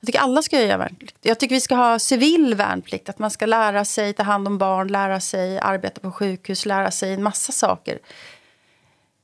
Jag 0.00 0.06
tycker 0.06 0.18
alla 0.18 0.42
ska 0.42 0.60
göra 0.60 0.76
värnplikt. 0.76 1.16
Jag 1.22 1.40
tycker 1.40 1.54
vi 1.54 1.60
ska 1.60 1.74
ha 1.74 1.98
civil 1.98 2.54
värnplikt. 2.54 3.08
Att 3.08 3.18
man 3.18 3.30
ska 3.30 3.46
lära 3.46 3.84
sig 3.84 4.12
ta 4.12 4.22
hand 4.22 4.46
om 4.46 4.58
barn, 4.58 4.88
lära 4.88 5.20
sig 5.20 5.58
arbeta 5.58 6.00
på 6.00 6.12
sjukhus, 6.12 6.66
lära 6.66 6.90
sig 6.90 7.14
en 7.14 7.22
massa 7.22 7.52
saker. 7.52 7.98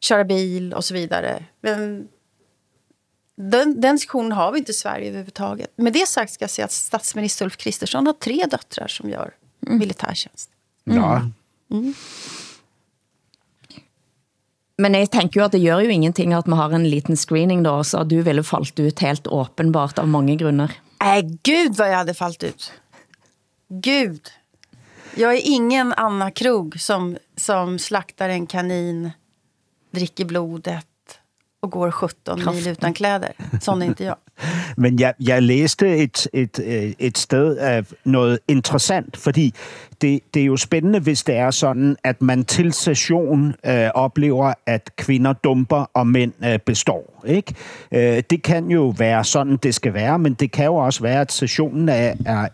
Köra 0.01 0.25
bil 0.25 0.75
och 0.75 0.85
så 0.85 0.95
vidare. 0.95 1.45
Men 1.61 2.09
den, 3.37 3.81
den 3.81 3.97
diskussionen 3.97 4.33
har 4.33 4.53
vi 4.53 4.59
inte 4.59 4.71
i 4.71 4.75
Sverige 4.75 5.09
överhuvudtaget. 5.09 5.73
Med 5.77 5.93
det 5.93 6.09
sagt 6.09 6.33
ska 6.33 6.43
jag 6.43 6.51
säga 6.51 6.65
att 6.65 6.73
statsminister 6.73 7.45
Ulf 7.45 7.57
Kristersson 7.57 8.07
har 8.07 8.13
tre 8.13 8.47
döttrar 8.51 8.89
som 8.89 9.11
gör 9.11 9.35
militärtjänst. 9.61 10.51
Ja. 10.85 11.31
Men 14.79 14.95
jeg 14.95 15.11
tænker 15.11 15.41
jo, 15.41 15.45
at 15.45 15.53
det 15.53 15.63
gør 15.63 15.81
jo 15.85 15.91
ingenting, 15.91 16.33
at 16.35 16.47
man 16.47 16.59
har 16.59 16.73
en 16.75 16.87
liten 16.87 17.17
screening 17.17 17.63
da, 17.65 17.83
så 17.85 18.03
du 18.05 18.23
ville 18.23 18.43
falt 18.43 18.79
ut 18.81 18.99
helt 18.99 19.27
åbenbart 19.27 19.99
av 19.99 20.09
mange 20.09 20.37
grunder. 20.37 20.73
Nej, 21.01 21.23
gud 21.43 21.77
vad 21.77 21.91
jag 21.91 21.97
hade 21.97 22.15
fallit 22.15 22.43
ut. 22.43 22.73
Gud. 23.69 24.31
Jag 25.17 25.35
är 25.35 25.41
ingen 25.45 25.93
Anna 25.97 26.31
Krog 26.31 26.81
som, 26.81 27.17
som 27.37 27.79
slaktar 27.79 28.29
en 28.29 28.47
kanin, 28.47 29.11
dricker 29.91 30.25
blodet 30.25 30.87
och 31.63 31.71
går 31.71 31.91
17 31.91 32.39
mil 32.39 32.45
Kraften. 32.45 32.73
utan 32.73 32.95
kläder. 32.95 33.33
Sån 33.63 33.83
är 33.83 33.87
inte 33.87 34.05
jag. 34.05 34.17
Men 34.77 35.01
jeg, 35.01 35.15
jeg 35.21 35.43
læste 35.43 35.97
et, 35.97 36.29
et, 36.33 36.61
øh, 36.65 36.93
et 36.99 37.19
sted 37.19 37.57
af 37.57 37.85
noget 38.05 38.39
interessant, 38.49 39.17
fordi 39.17 39.55
det, 40.01 40.21
det 40.35 40.43
er 40.43 40.47
jo 40.47 40.57
spændende, 40.57 41.01
hvis 41.01 41.23
det 41.23 41.37
er 41.37 41.51
sådan, 41.51 41.97
at 42.05 42.23
man 42.23 42.45
til 42.45 42.73
session 42.73 43.55
øh, 43.67 43.91
oplever, 43.95 44.53
at 44.67 44.91
kvinder 44.97 45.33
dumper 45.33 45.91
og 45.95 46.07
mænd 46.07 46.33
øh, 46.45 46.59
består. 46.59 47.25
Ikke? 47.27 47.55
Øh, 47.93 48.23
det 48.31 48.43
kan 48.43 48.71
jo 48.71 48.95
være 48.99 49.25
sådan, 49.25 49.57
det 49.57 49.75
skal 49.75 49.95
være, 49.95 50.19
men 50.19 50.35
det 50.35 50.53
kan 50.53 50.65
jo 50.65 50.75
også 50.75 51.03
være, 51.03 51.21
at 51.21 51.33
sessionen 51.33 51.89
er, 51.89 52.15
er 52.27 52.49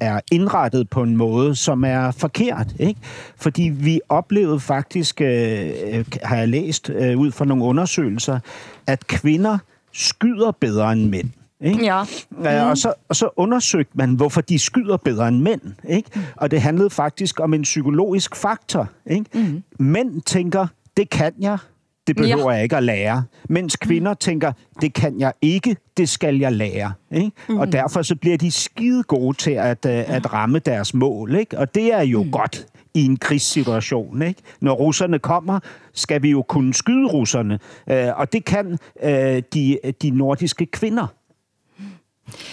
er 0.00 0.20
indrettet 0.32 0.90
på 0.90 1.02
en 1.02 1.16
måde, 1.16 1.56
som 1.56 1.84
er 1.84 2.10
forkert. 2.10 2.66
Ikke? 2.78 3.00
Fordi 3.36 3.62
vi 3.62 4.00
oplevede 4.08 4.60
faktisk, 4.60 5.20
øh, 5.20 5.70
øh 5.92 6.04
har 6.22 6.36
jeg 6.36 6.48
læst 6.48 6.90
øh, 6.90 7.18
ud 7.18 7.32
fra 7.32 7.44
nogle 7.44 7.64
undersøgelser, 7.64 8.38
at 8.86 9.06
kvinder 9.06 9.58
skyder 9.92 10.50
bedre 10.50 10.92
end 10.92 11.08
mænd. 11.08 11.30
Ikke? 11.60 11.84
Ja. 11.84 12.04
Ja, 12.42 12.70
og, 12.70 12.78
så, 12.78 12.94
og 13.08 13.16
så 13.16 13.28
undersøgte 13.36 13.92
man, 13.94 14.14
hvorfor 14.14 14.40
de 14.40 14.58
skyder 14.58 14.96
bedre 14.96 15.28
end 15.28 15.40
mænd. 15.40 15.60
Ikke? 15.88 16.10
Og 16.36 16.50
det 16.50 16.60
handlede 16.60 16.90
faktisk 16.90 17.40
om 17.40 17.54
en 17.54 17.62
psykologisk 17.62 18.36
faktor. 18.36 18.88
Ikke? 19.10 19.24
Mm. 19.34 19.62
Mænd 19.78 20.22
tænker, 20.22 20.66
det 20.96 21.10
kan 21.10 21.32
jeg, 21.38 21.58
det 22.06 22.16
behøver 22.16 22.50
ja. 22.50 22.54
jeg 22.54 22.62
ikke 22.62 22.76
at 22.76 22.82
lære. 22.82 23.24
Mens 23.48 23.76
kvinder 23.76 24.14
tænker, 24.14 24.52
det 24.80 24.94
kan 24.94 25.20
jeg 25.20 25.32
ikke, 25.42 25.76
det 25.96 26.08
skal 26.08 26.38
jeg 26.38 26.52
lære. 26.52 26.92
Ikke? 27.12 27.30
Mm. 27.48 27.58
Og 27.58 27.72
derfor 27.72 28.02
så 28.02 28.16
bliver 28.16 28.36
de 28.36 28.50
skide 28.50 29.02
gode 29.02 29.36
til 29.36 29.50
at, 29.50 29.84
uh, 29.84 29.90
at 30.16 30.32
ramme 30.32 30.58
deres 30.58 30.94
mål. 30.94 31.34
Ikke? 31.34 31.58
Og 31.58 31.74
det 31.74 31.94
er 31.94 32.02
jo 32.02 32.22
mm. 32.22 32.30
godt 32.30 32.66
i 32.94 33.04
en 33.04 33.16
krigssituation. 33.16 34.22
Ikke? 34.22 34.42
Når 34.60 34.72
russerne 34.72 35.18
kommer, 35.18 35.60
skal 35.94 36.22
vi 36.22 36.30
jo 36.30 36.42
kunne 36.42 36.74
skyde 36.74 37.06
russerne. 37.06 37.58
Uh, 37.90 38.18
og 38.18 38.32
det 38.32 38.44
kan 38.44 38.78
uh, 39.04 39.10
de, 39.54 39.78
de 40.02 40.10
nordiske 40.10 40.66
kvinder. 40.66 41.06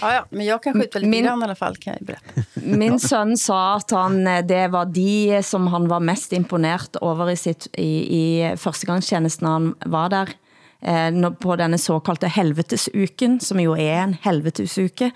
Ja, 0.00 0.12
ja, 0.14 0.24
men 0.30 0.46
jag 0.46 0.62
kan 0.62 0.72
skjuta 0.72 0.98
lite 0.98 1.08
Min- 1.10 1.24
grann 1.24 1.40
i 1.40 1.44
alla 1.44 1.54
fall, 1.54 1.76
kan 1.76 1.94
jag 1.98 2.06
berätta. 2.06 2.42
Min 2.54 3.00
søn 3.00 3.36
sa, 3.38 3.76
at 3.76 3.90
han, 3.90 4.26
eh, 4.26 4.44
det 4.46 4.68
var 4.68 4.84
de, 4.84 5.42
som 5.42 5.66
han 5.66 5.88
var 5.88 6.00
mest 6.00 6.32
imponert 6.32 6.96
over 7.00 7.30
i, 7.30 7.36
sitt, 7.36 7.68
i, 7.72 8.18
i 8.20 8.56
førstegangstjenesten 8.56 9.46
han 9.48 9.74
var 9.86 10.08
der, 10.08 10.34
eh, 10.82 11.30
på 11.30 11.56
denne 11.56 11.78
såkaldte 11.78 12.28
helvetesuken, 12.28 13.40
som 13.40 13.60
jo 13.60 13.76
er 13.76 14.02
en 14.02 14.16
helvetesuke, 14.22 15.10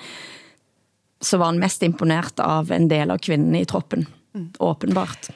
så 1.23 1.39
var 1.39 1.53
han 1.53 1.59
mest 1.63 1.83
imponert 1.83 2.41
av 2.41 2.73
en 2.73 2.89
del 2.89 3.11
av 3.11 3.19
kvinnerne 3.23 3.61
i 3.63 3.65
troppen. 3.65 4.07
Åbenbart. 4.59 5.29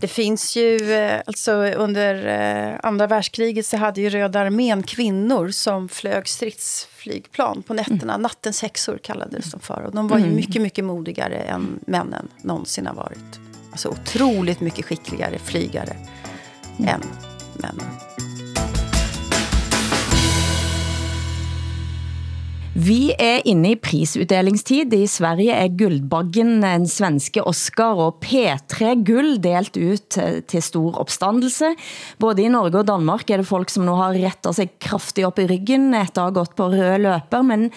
Det 0.00 0.08
finns 0.08 0.56
ju, 0.56 0.92
eh, 0.92 1.20
alltså 1.26 1.52
under 1.52 2.26
eh, 2.26 2.80
andra 2.82 3.06
världskriget 3.06 3.66
så 3.66 3.76
hade 3.76 4.00
ju 4.00 4.10
Röda 4.10 4.40
armén 4.40 4.82
kvinnor 4.82 5.48
som 5.50 5.88
flög 5.88 6.28
stridsflygplan 6.28 7.62
på 7.62 7.74
nätterna. 7.74 8.16
Nattens 8.16 8.62
häxor 8.62 8.98
kallades 9.02 9.50
de 9.50 9.60
för. 9.60 9.82
Och 9.82 9.94
de 9.94 10.08
var 10.08 10.18
ju 10.18 10.26
mycket, 10.26 10.62
mycket 10.62 10.84
modigare 10.84 11.36
än 11.36 11.80
männen 11.86 12.28
någonsin 12.42 12.86
har 12.86 12.94
varit. 12.94 13.40
Alltså 13.70 13.88
otroligt 13.88 14.60
mycket 14.60 14.84
skickligare 14.84 15.38
flygare 15.38 15.96
än 16.78 17.02
männen. 17.54 17.86
Vi 22.74 23.12
er 23.22 23.44
inne 23.46 23.70
i 23.70 23.76
prisutdelingstid. 23.78 24.90
I 24.98 25.06
Sverige 25.06 25.54
er 25.54 25.74
Guldbaggen 25.78 26.64
en 26.66 26.88
svenske 26.90 27.44
Oscar 27.46 28.00
og 28.02 28.16
P3 28.24 28.96
Guld 29.06 29.36
delt 29.44 29.78
ut 29.78 30.18
eh, 30.18 30.40
til, 30.42 30.64
stor 30.66 30.98
opstandelse. 30.98 31.70
Både 32.18 32.42
i 32.42 32.48
Norge 32.50 32.80
og 32.80 32.88
Danmark 32.88 33.30
er 33.30 33.38
det 33.38 33.46
folk 33.46 33.70
som 33.70 33.86
nu 33.86 33.94
har 33.94 34.18
rettet 34.18 34.58
sig 34.58 34.72
kraftigt 34.82 35.28
op 35.28 35.38
i 35.38 35.46
ryggen 35.52 35.94
efter 35.94 36.24
at 36.24 36.32
have 36.32 36.36
gått 36.40 36.56
på 36.58 36.66
røde 36.74 36.98
løper, 37.04 37.46
men 37.46 37.68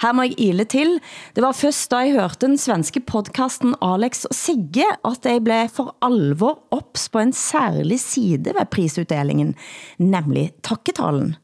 her 0.00 0.16
må 0.16 0.24
jeg 0.24 0.40
ile 0.48 0.64
til. 0.64 0.96
Det 1.36 1.44
var 1.44 1.52
først 1.52 1.92
da 1.92 2.06
jeg 2.06 2.16
hørte 2.16 2.46
den 2.46 2.56
svenske 2.56 3.04
podcasten 3.04 3.76
Alex 3.84 4.24
og 4.24 4.32
Sigge, 4.40 4.88
at 5.04 5.28
jeg 5.28 5.44
blev 5.44 5.68
for 5.68 5.92
alvor 6.00 6.62
ops 6.72 7.10
på 7.12 7.20
en 7.20 7.36
særlig 7.36 8.00
side 8.00 8.56
ved 8.56 8.72
prisutdelingen, 8.72 9.52
nemlig 10.00 10.54
takketalen. 10.64 11.36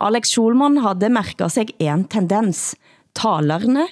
Alex 0.00 0.32
Schulman 0.32 0.78
havde 0.80 1.12
mærket 1.12 1.52
sig 1.52 1.68
en 1.78 2.06
tendens. 2.08 2.74
Talerne 3.16 3.86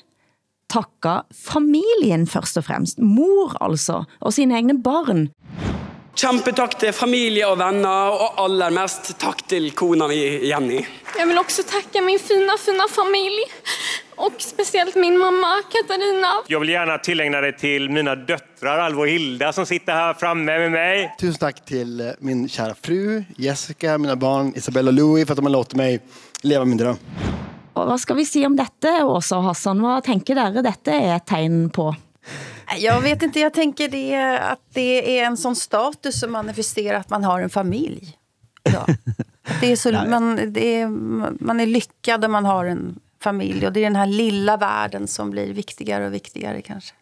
takker 0.73 1.27
familien 1.33 2.27
først 2.27 2.57
og 2.61 2.65
fremst. 2.65 2.99
Mor 2.99 3.57
altså, 3.65 4.05
og 4.21 4.33
sine 4.33 4.55
egne 4.57 4.83
barn. 4.83 5.29
Kjempetakk 6.19 6.73
til 6.81 6.91
familie 6.91 7.47
og 7.47 7.61
venner, 7.61 8.11
og 8.11 8.41
allermest 8.43 9.12
takk 9.23 9.45
til 9.47 9.69
kona 9.79 10.09
mi, 10.11 10.16
Jenny. 10.49 10.81
Jag 11.19 11.27
vill 11.27 11.39
också 11.39 11.62
tacka 11.62 12.03
min 12.03 12.19
fina, 12.19 12.53
fina 12.59 12.89
familj. 12.89 13.43
Och 14.16 14.33
speciellt 14.39 14.95
min 14.95 15.19
mamma, 15.19 15.62
Katarina. 15.73 16.27
Jag 16.47 16.61
vill 16.61 16.69
gärna 16.69 16.99
tillägna 16.99 17.41
det 17.41 17.53
till 17.53 17.91
mina 17.91 18.14
döttrar 18.16 18.79
Alva 18.79 19.01
och 19.01 19.09
Hilda 19.09 19.53
som 19.53 19.66
sitter 19.66 19.93
här 19.93 20.14
framme 20.14 20.59
med 20.59 20.73
mig. 20.73 21.14
Tusen 21.21 21.39
tack 21.39 21.64
till 21.64 22.01
eh, 22.01 22.07
min 22.19 22.49
kära 22.49 22.75
fru 22.83 23.25
Jessica, 23.37 23.99
mina 23.99 24.16
barn 24.16 24.53
Isabella 24.57 24.89
och 24.89 24.95
Louis 24.95 25.27
för 25.27 25.33
att 25.33 25.37
de 25.37 25.45
har 25.45 25.53
låtit 25.53 25.75
mig 25.75 26.01
leva 26.43 26.64
min 26.64 26.79
dröm. 26.79 26.97
Og 27.75 27.87
hvad 27.87 28.01
skal 28.01 28.16
vi 28.16 28.25
sige 28.25 28.47
om 28.47 28.57
dette, 28.57 29.05
Åsa 29.05 29.37
og 29.37 29.45
Hassan? 29.45 29.79
Hvad 29.81 30.03
tænker 30.03 30.35
dere, 30.35 30.62
dette 30.62 30.91
er 30.91 31.16
et 31.16 31.27
tegn 31.27 31.71
på? 31.71 31.95
Jag 32.77 33.01
vet 33.01 33.23
inte, 33.23 33.41
jag 33.41 33.53
tänker 33.53 33.89
det, 33.89 34.39
att 34.39 34.61
det 34.73 35.21
är 35.21 35.27
en 35.27 35.37
sån 35.37 35.57
status 35.57 36.21
som 36.21 36.33
manifesterar 36.33 36.99
att 36.99 37.11
man 37.11 37.25
har 37.25 37.41
en 37.41 37.51
familj. 37.51 38.16
Ja. 38.62 38.87
Det 39.61 39.73
är 39.73 39.77
så, 39.77 39.93
man, 40.09 40.53
det 40.53 40.81
är, 40.81 40.89
man 41.45 41.61
är 41.61 41.66
lyckad 41.66 42.25
om 42.25 42.33
man 42.33 42.45
har 42.45 42.64
en 42.64 42.99
familj. 43.23 43.66
Och 43.66 43.73
det 43.73 43.81
är 43.81 43.85
den 43.85 43.97
här 43.97 44.07
lilla 44.07 44.57
världen 44.57 45.09
som 45.09 45.31
blir 45.31 45.53
viktigere 45.53 46.07
og 46.07 46.12
viktigere 46.12 46.62
kanske. 46.62 46.95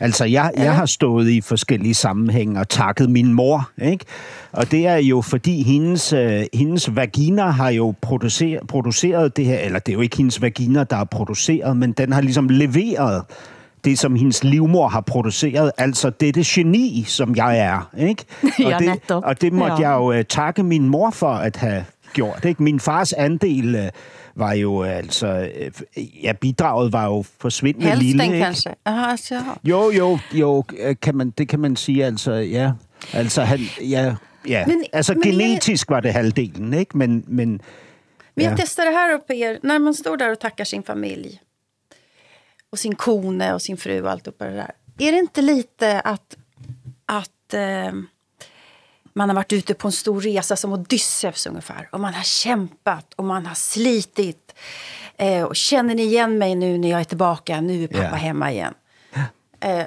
Altså, 0.00 0.24
jeg, 0.24 0.50
jeg 0.56 0.74
har 0.74 0.86
stået 0.86 1.28
i 1.28 1.40
forskellige 1.40 1.94
sammenhænge 1.94 2.60
og 2.60 2.68
takket 2.68 3.10
min 3.10 3.32
mor, 3.34 3.70
ikke? 3.82 4.04
Og 4.52 4.70
det 4.70 4.86
er 4.86 4.96
jo, 4.96 5.20
fordi 5.20 5.62
hendes, 5.62 6.12
øh, 6.12 6.44
hendes 6.54 6.96
vagina 6.96 7.50
har 7.50 7.70
jo 7.70 7.94
produceret, 8.00 8.66
produceret 8.68 9.36
det 9.36 9.44
her, 9.44 9.58
eller 9.58 9.78
det 9.78 9.92
er 9.92 9.94
jo 9.94 10.00
ikke 10.00 10.16
hendes 10.16 10.42
vagina, 10.42 10.84
der 10.84 10.96
har 10.96 11.04
produceret, 11.04 11.76
men 11.76 11.92
den 11.92 12.12
har 12.12 12.20
ligesom 12.20 12.48
leveret 12.48 13.22
det, 13.84 13.98
som 13.98 14.14
hendes 14.16 14.44
livmor 14.44 14.88
har 14.88 15.00
produceret, 15.00 15.72
altså 15.78 16.10
dette 16.10 16.42
geni, 16.46 17.04
som 17.08 17.36
jeg 17.36 17.58
er, 17.58 17.90
ikke? 17.98 18.24
Og, 18.66 18.72
det, 18.80 19.10
og 19.10 19.40
det 19.40 19.52
måtte 19.52 19.74
Ja. 19.80 19.90
jeg 19.90 19.96
jo 19.98 20.12
øh, 20.12 20.24
takke 20.24 20.62
min 20.62 20.88
mor 20.88 21.10
for 21.10 21.28
at 21.32 21.56
have 21.56 21.84
gjort, 22.14 22.44
ikke? 22.44 22.62
Min 22.62 22.80
fars 22.80 23.12
andel 23.12 23.74
øh, 23.74 23.88
var 24.36 24.52
jo 24.52 24.84
øh, 24.84 24.96
altså, 24.96 25.26
øh, 25.26 25.70
ja, 26.24 26.32
bidraget 26.32 26.92
var 26.92 27.04
jo 27.06 27.24
forsvindende 27.40 27.86
Hälften 27.88 28.06
lille, 28.06 28.24
ikke? 28.24 28.38
kanske. 28.38 28.70
Aha, 28.84 29.10
alltså, 29.10 29.34
jaha. 29.34 29.50
Jo, 29.64 29.90
jo, 29.90 30.18
jo, 30.32 30.64
øh, 30.78 30.96
kan 31.02 31.14
man, 31.16 31.30
det 31.30 31.48
kan 31.48 31.60
man 31.60 31.76
sige, 31.76 32.04
altså, 32.04 32.32
ja. 32.32 32.72
Altså, 33.12 33.42
han, 33.42 33.58
ja, 33.80 34.14
ja. 34.48 34.66
Men- 34.66 34.76
Men, 34.78 34.84
altså, 34.92 35.12
men 35.14 35.20
men 35.20 35.30
genetisk 35.30 35.90
var 35.90 36.00
det 36.00 36.12
halvdelen, 36.12 36.74
ikke? 36.74 36.98
Men, 36.98 37.24
men 37.26 37.60
Men 38.36 38.44
Ja. 38.44 38.56
testar 38.56 38.84
det 38.84 38.92
här 38.92 39.14
upp 39.14 39.30
er. 39.30 39.58
När 39.66 39.78
man 39.78 39.94
står 39.94 40.16
där 40.16 40.32
och 40.32 40.38
tackar 40.40 40.64
sin 40.64 40.82
familj 40.82 41.40
och 42.72 42.78
sin 42.78 42.94
kone 42.94 43.54
och 43.54 43.62
sin 43.62 43.76
fru 43.76 44.02
och 44.02 44.10
allt 44.10 44.26
upp 44.26 44.38
det 44.38 44.50
där. 44.50 44.72
Är 44.98 45.12
det 45.12 45.18
inte 45.18 45.42
lite 45.42 46.00
att, 46.00 46.36
att 47.06 47.54
eh, 47.54 47.92
man 49.12 49.28
har 49.28 49.36
varit 49.36 49.52
ute 49.52 49.74
på 49.74 49.88
en 49.88 49.92
stor 49.92 50.20
resa 50.20 50.56
som 50.56 50.72
Odysseus 50.72 51.46
ungefär. 51.46 51.88
Och 51.92 52.00
man 52.00 52.14
har 52.14 52.22
kämpat 52.22 53.14
och 53.14 53.24
man 53.24 53.46
har 53.46 53.54
slitit. 53.54 54.54
Eh, 55.16 55.42
och 55.42 55.56
känner 55.56 55.94
ni 55.94 56.02
igen 56.02 56.38
mig 56.38 56.54
nu 56.54 56.78
när 56.78 56.90
jag 56.90 57.00
är 57.00 57.04
tillbaka? 57.04 57.60
Nu 57.60 57.84
är 57.84 57.88
pappa 57.88 58.02
Ja. 58.02 58.14
hemma 58.14 58.52
igen. 58.52 58.74
Eh, 59.60 59.84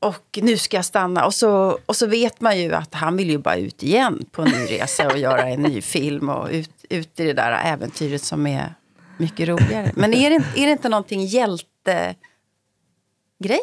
och 0.00 0.38
nu 0.42 0.56
ska 0.58 0.76
jag 0.76 0.84
stanna. 0.84 1.26
Och 1.26 1.34
så, 1.34 1.78
och 1.86 1.96
så 1.96 2.06
vet 2.06 2.40
man 2.40 2.58
ju 2.58 2.74
att 2.74 2.94
han 2.94 3.16
vill 3.16 3.30
ju 3.30 3.38
bara 3.38 3.56
ut 3.56 3.82
igen 3.82 4.24
på 4.30 4.42
en 4.42 4.48
ny 4.48 4.66
resa 4.66 5.06
och 5.06 5.18
göra 5.18 5.42
en 5.48 5.62
ny 5.62 5.82
film 5.82 6.28
och 6.28 6.48
ut, 6.50 6.70
ut 6.88 7.20
i 7.20 7.26
det 7.26 7.32
där 7.32 7.60
äventyret 7.64 8.22
som 8.22 8.46
är 8.46 8.74
mycket 9.16 9.48
roligare. 9.48 9.92
Men 9.94 10.14
är 10.14 10.30
det, 10.30 10.36
är 10.56 10.66
det 10.66 10.72
inte 10.72 10.88
någonting 10.88 11.26
hjälte 11.26 11.69
grejen? 11.84 13.60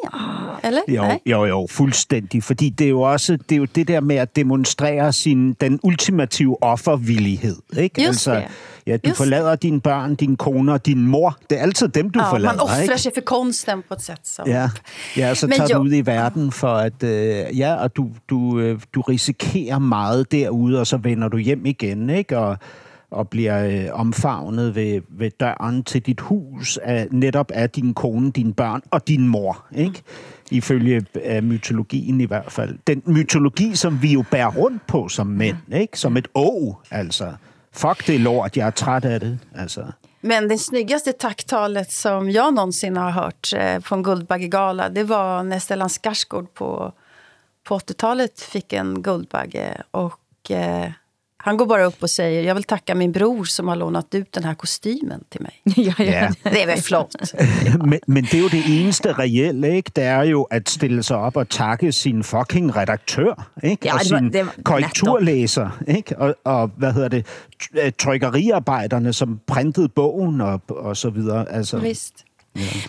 Eller? 0.63 0.81
jo, 0.87 1.01
Nej? 1.01 1.19
jo, 1.25 1.45
jo, 1.45 1.67
fuldstændig. 1.69 2.43
Fordi 2.43 2.69
det 2.69 2.85
er 2.85 2.89
jo 2.89 3.01
også 3.01 3.37
det, 3.37 3.51
er 3.51 3.55
jo 3.59 3.65
det 3.65 3.87
der 3.87 3.99
med 3.99 4.15
at 4.15 4.35
demonstrere 4.35 5.13
sin, 5.13 5.53
den 5.53 5.79
ultimative 5.83 6.63
offervillighed. 6.63 7.55
Ikke? 7.77 8.01
Altså, 8.01 8.35
det. 8.35 8.45
Ja, 8.87 8.97
du 8.97 9.07
Just 9.09 9.17
forlader 9.17 9.55
dine 9.55 9.81
børn, 9.81 10.15
din 10.15 10.35
kone 10.37 10.73
og 10.73 10.85
din 10.85 11.07
mor. 11.07 11.37
Det 11.49 11.57
er 11.57 11.61
altid 11.61 11.87
dem, 11.87 12.09
du 12.09 12.19
Ja, 12.19 12.31
forlader. 12.31 12.53
man 12.53 12.59
offrar 12.61 12.81
ikke? 12.81 12.97
sig 12.97 13.11
för 13.15 13.21
konsten 13.21 13.83
på 13.87 13.93
ett 13.93 14.01
sätt 14.01 14.27
Så. 14.27 14.43
Ja, 14.45 14.69
ja 15.17 15.35
så 15.35 15.47
Men 15.47 15.57
tager 15.57 15.69
jo- 15.73 15.77
du 15.77 15.83
ud 15.83 15.93
i 15.93 16.01
verden 16.05 16.51
for 16.51 16.67
at, 16.67 17.03
øh, 17.03 17.59
ja, 17.59 17.75
og 17.75 17.95
du, 17.95 18.09
du, 18.29 18.59
øh, 18.59 18.79
du 18.93 19.01
risikerer 19.01 19.79
meget 19.79 20.31
derude, 20.31 20.79
og 20.79 20.87
så 20.87 20.97
vender 20.97 21.27
du 21.27 21.37
hjem 21.37 21.65
igen, 21.65 22.09
ikke? 22.09 22.37
Og, 22.37 22.57
og 23.11 23.29
bliver 23.29 23.65
øh, 23.65 23.99
omfavnet 23.99 24.75
ved, 24.75 25.01
ved 25.09 25.31
døren 25.39 25.83
til 25.83 26.01
dit 26.01 26.19
hus, 26.19 26.77
af, 26.77 27.07
netop 27.11 27.51
af 27.51 27.69
din 27.69 27.93
kone, 27.93 28.31
dine 28.31 28.53
børn 28.53 28.81
og 28.91 29.07
din 29.07 29.27
mor, 29.27 29.65
ikke? 29.75 30.01
Ifølge 30.51 31.05
øh, 31.25 31.43
mytologien 31.43 32.21
i 32.21 32.25
hvert 32.25 32.51
fald. 32.51 32.77
Den 32.87 33.03
mytologi, 33.05 33.75
som 33.75 34.01
vi 34.01 34.13
jo 34.13 34.23
bærer 34.31 34.51
rundt 34.51 34.87
på 34.87 35.07
som 35.07 35.27
mænd, 35.27 35.57
ikke? 35.73 35.99
Som 35.99 36.17
et 36.17 36.27
å, 36.35 36.75
altså. 36.91 37.33
Fuck 37.71 38.07
det 38.07 38.19
lort, 38.19 38.57
jeg 38.57 38.67
er 38.67 38.71
træt 38.71 39.05
af 39.05 39.19
det, 39.19 39.39
altså. 39.55 39.83
Men 40.21 40.47
det 40.49 40.57
snyggaste 40.59 41.11
tacktalet 41.11 41.91
som 41.91 42.29
jag 42.29 42.53
någonsin 42.53 42.97
har 42.97 43.11
hört 43.11 43.53
eh, 43.53 43.79
på 43.79 43.95
en 43.95 44.03
Guldbaggegala, 44.03 44.89
det 44.89 45.03
var 45.03 45.43
när 45.43 45.59
Stellan 45.59 45.89
Skarsgård 45.89 46.53
på, 46.53 46.93
på 47.63 47.77
80-talet 47.77 48.41
fick 48.41 48.73
en 48.73 49.01
Guldbagge. 49.01 49.81
Och 49.91 50.51
eh, 50.51 50.91
han 51.39 51.57
går 51.57 51.65
bara 51.65 51.85
upp 51.85 52.03
och 52.03 52.09
säger, 52.09 52.43
jag 52.43 52.55
vill 52.55 52.63
tacka 52.63 52.95
min 52.95 53.11
bror 53.11 53.43
som 53.45 53.67
har 53.67 53.75
lånat 53.75 54.15
ut 54.15 54.31
den 54.31 54.43
här 54.43 54.53
kostymen 54.55 55.23
till 55.29 55.41
mig. 55.41 55.61
ja, 55.75 55.93
Ja. 56.03 56.29
Det 56.43 56.63
er 56.63 56.67
vel 56.67 56.81
flot. 56.81 57.15
men, 57.85 57.99
men 58.07 58.23
det 58.23 58.33
er 58.33 58.39
jo 58.41 58.47
det 58.47 58.63
eneste 58.81 59.13
reelle, 59.13 59.75
ikke? 59.75 59.91
Det 59.95 60.03
er 60.03 60.23
jo 60.23 60.43
at 60.43 60.69
stille 60.69 61.03
sig 61.03 61.17
op 61.17 61.37
og 61.37 61.49
takke 61.49 61.91
sin 61.91 62.23
fucking 62.23 62.75
redaktør, 62.75 63.49
ikke? 63.63 63.87
Ja, 63.87 63.93
og 63.93 63.99
det 64.03 64.11
var- 64.11 64.17
sin 64.19 64.33
det 64.33 64.45
var- 64.45 64.53
korrekturlæser, 64.63 65.69
ikke? 65.87 66.17
Og, 66.19 66.35
og, 66.43 66.71
hvad 66.77 66.93
hedder 66.93 67.07
det, 67.09 67.25
øh, 67.83 67.91
trykkeriarbejderne, 67.99 69.13
som 69.13 69.39
printede 69.47 69.89
bogen 69.89 70.41
og, 70.41 70.61
og 70.69 70.97
så 70.97 71.09
videre. 71.09 71.51
Altså, 71.51 71.77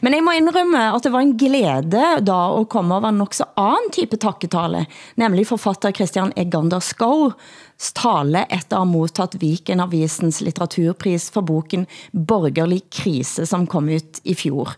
men 0.03 0.14
jeg 0.14 0.25
må 0.25 0.35
indrømme 0.37 0.81
at 0.95 1.05
det 1.05 1.12
var 1.12 1.25
en 1.25 1.37
glæde 1.39 2.03
da 2.25 2.39
at 2.61 2.69
komme 2.69 2.95
over 2.95 3.09
en 3.09 3.21
nok 3.21 3.35
så 3.35 3.45
anden 3.57 3.93
type 3.93 4.16
takketale, 4.16 4.87
nemlig 5.16 5.47
forfatter 5.47 5.93
Christian 5.93 6.33
Egander 6.37 6.81
Skov 6.81 7.33
tale 7.79 8.45
efter 8.51 8.77
at 8.77 8.83
have 8.83 8.93
modtaget 8.93 9.39
Viken 9.41 9.81
Avisens 9.81 10.41
litteraturpris 10.41 11.31
for 11.31 11.47
boken 11.47 11.87
Borgerlig 12.12 12.83
krise, 12.91 13.47
som 13.47 13.66
kom 13.66 13.89
ut 13.89 14.21
i 14.25 14.35
fjor. 14.35 14.75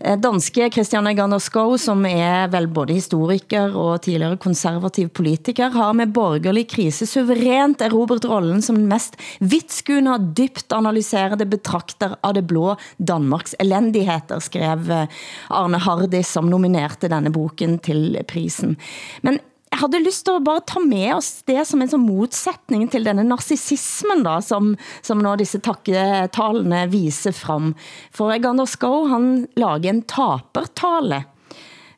Eh, 0.00 0.18
danske 0.18 0.70
Christiane 0.74 1.12
Egander 1.12 1.38
som 1.78 2.04
er 2.06 2.48
vel 2.52 2.66
både 2.68 2.96
historiker 2.96 3.74
og 3.76 4.02
tidligere 4.02 4.38
konservativ 4.42 5.08
politiker, 5.08 5.70
har 5.70 5.92
med 5.92 6.12
borgerlig 6.14 6.66
krise 6.70 7.06
suverænt 7.06 7.84
erobret 7.84 8.26
rollen 8.28 8.62
som 8.62 8.76
den 8.76 8.88
mest 8.90 9.16
vidtskuende 9.40 10.16
og 10.16 10.28
dybt 10.36 10.72
analyserede 10.72 11.46
betrakter 11.46 12.16
av 12.22 12.34
det 12.34 12.46
blå 12.50 12.74
Danmarks 12.98 13.54
elendigheter, 13.62 14.42
skrev 14.42 14.90
eh, 14.90 15.24
Arne 15.50 15.78
Hardis, 15.78 16.28
som 16.34 16.50
nominerte 16.50 17.10
denne 17.12 17.32
boken 17.34 17.78
til 17.84 18.18
prisen. 18.28 18.78
Men 19.22 19.40
jeg 19.74 19.80
havde 19.80 20.04
lyst 20.04 20.22
til 20.26 20.36
at 20.38 20.44
bare 20.46 20.62
ta 20.70 20.78
med 20.78 21.16
os 21.16 21.42
det 21.48 21.64
som 21.66 21.82
en 21.82 21.90
sån 21.90 22.04
modsætning 22.06 22.86
til 22.92 23.06
denne 23.06 23.24
narcissismen, 23.26 24.22
da, 24.22 24.36
som, 24.44 24.76
som 25.02 25.18
når 25.18 25.40
disse 25.42 25.58
takketalene 25.64 26.84
viser 26.92 27.34
frem. 27.34 27.72
For 28.14 28.30
Egander 28.30 28.70
Skov, 28.70 29.08
han 29.10 29.48
lager 29.58 29.90
en 29.90 30.04
tapertale. 30.06 31.24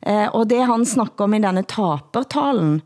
Eh, 0.01 0.25
og 0.25 0.47
det 0.49 0.63
han 0.65 0.87
snakker 0.89 1.27
om 1.27 1.37
i 1.37 1.43
denne 1.43 1.65
tapertalen, 1.69 2.79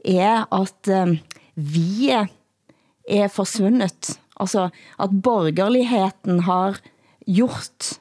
er 0.00 0.46
at 0.48 0.92
eh, 0.96 1.18
vi 1.52 2.08
er 2.08 3.28
forsvundet. 3.28 4.14
Altså 4.40 4.70
at 4.96 5.20
borgerligheten 5.28 6.46
har 6.48 6.80
gjort 7.28 7.98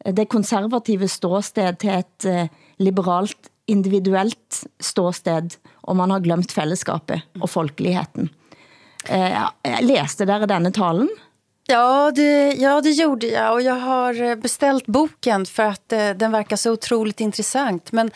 det 0.00 0.30
konservative 0.32 1.10
ståsted 1.12 1.82
til 1.84 1.98
et 2.00 2.28
eh, 2.30 2.48
liberalt 2.80 3.50
individuelt 3.70 4.64
ståsted, 4.80 5.60
og 5.82 5.96
man 5.96 6.10
har 6.10 6.20
glemt 6.24 6.52
fællesskabet 6.52 7.26
og 7.40 7.50
folkeligheden. 7.50 8.30
Eh, 9.08 9.80
læste 9.80 10.26
dere 10.28 10.48
denne 10.50 10.72
talen? 10.72 11.08
Ja 11.70 12.12
det, 12.14 12.52
ja, 12.52 12.80
det 12.80 12.90
gjorde 12.90 13.26
jag. 13.26 13.52
Och 13.52 13.62
jag 13.62 13.74
har 13.74 14.22
eh, 14.22 14.34
beställt 14.34 14.86
boken 14.86 15.46
för 15.46 15.62
att 15.62 15.92
eh, 15.92 16.10
den 16.10 16.32
verkar 16.32 16.56
så 16.56 16.72
otroligt 16.72 17.20
intressant. 17.20 17.92
Men 17.92 18.10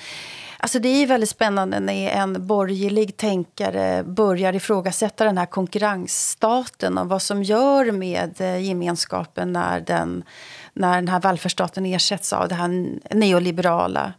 alltså, 0.58 0.78
det 0.78 0.88
är 0.88 1.06
väldigt 1.06 1.30
spännande 1.30 1.80
när 1.80 2.08
en 2.08 2.46
borgerlig 2.46 3.16
tänkare 3.16 3.98
eh, 3.98 4.04
börjar 4.04 4.52
ifrågasätta 4.52 5.24
den 5.24 5.38
här 5.38 5.46
konkurrensstaten 5.46 6.98
och 6.98 7.08
vad 7.08 7.22
som 7.22 7.42
gör 7.42 7.92
med 7.92 8.40
eh, 8.40 8.58
gemenskapen 8.58 9.52
när 9.52 9.80
den, 9.80 10.24
när 10.72 10.94
den 10.94 11.08
här 11.08 11.20
välfärdsstaten 11.20 11.86
ersätts 11.86 12.32
av 12.32 12.48
det 12.48 12.54
här 12.54 12.68
neoliberala. 13.14 14.12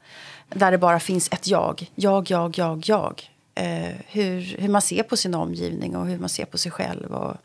Där 0.50 0.72
det 0.72 0.78
bara 0.78 1.00
finns 1.00 1.30
ett 1.32 1.48
jag. 1.48 1.92
Jag, 1.96 2.32
jag, 2.32 2.58
jag, 2.58 2.84
jag. 2.86 3.35
Eh, 3.56 3.94
hur, 4.08 4.58
hur 4.58 4.70
man 4.70 4.82
ser 4.82 5.04
på 5.04 5.18
sin 5.18 5.36
omgivning 5.36 5.96
och 5.96 6.06
hur 6.06 6.20
man 6.20 6.30
ser 6.30 6.46
på 6.46 6.58
sig 6.58 6.72
själv. 6.72 7.14
Och 7.14 7.38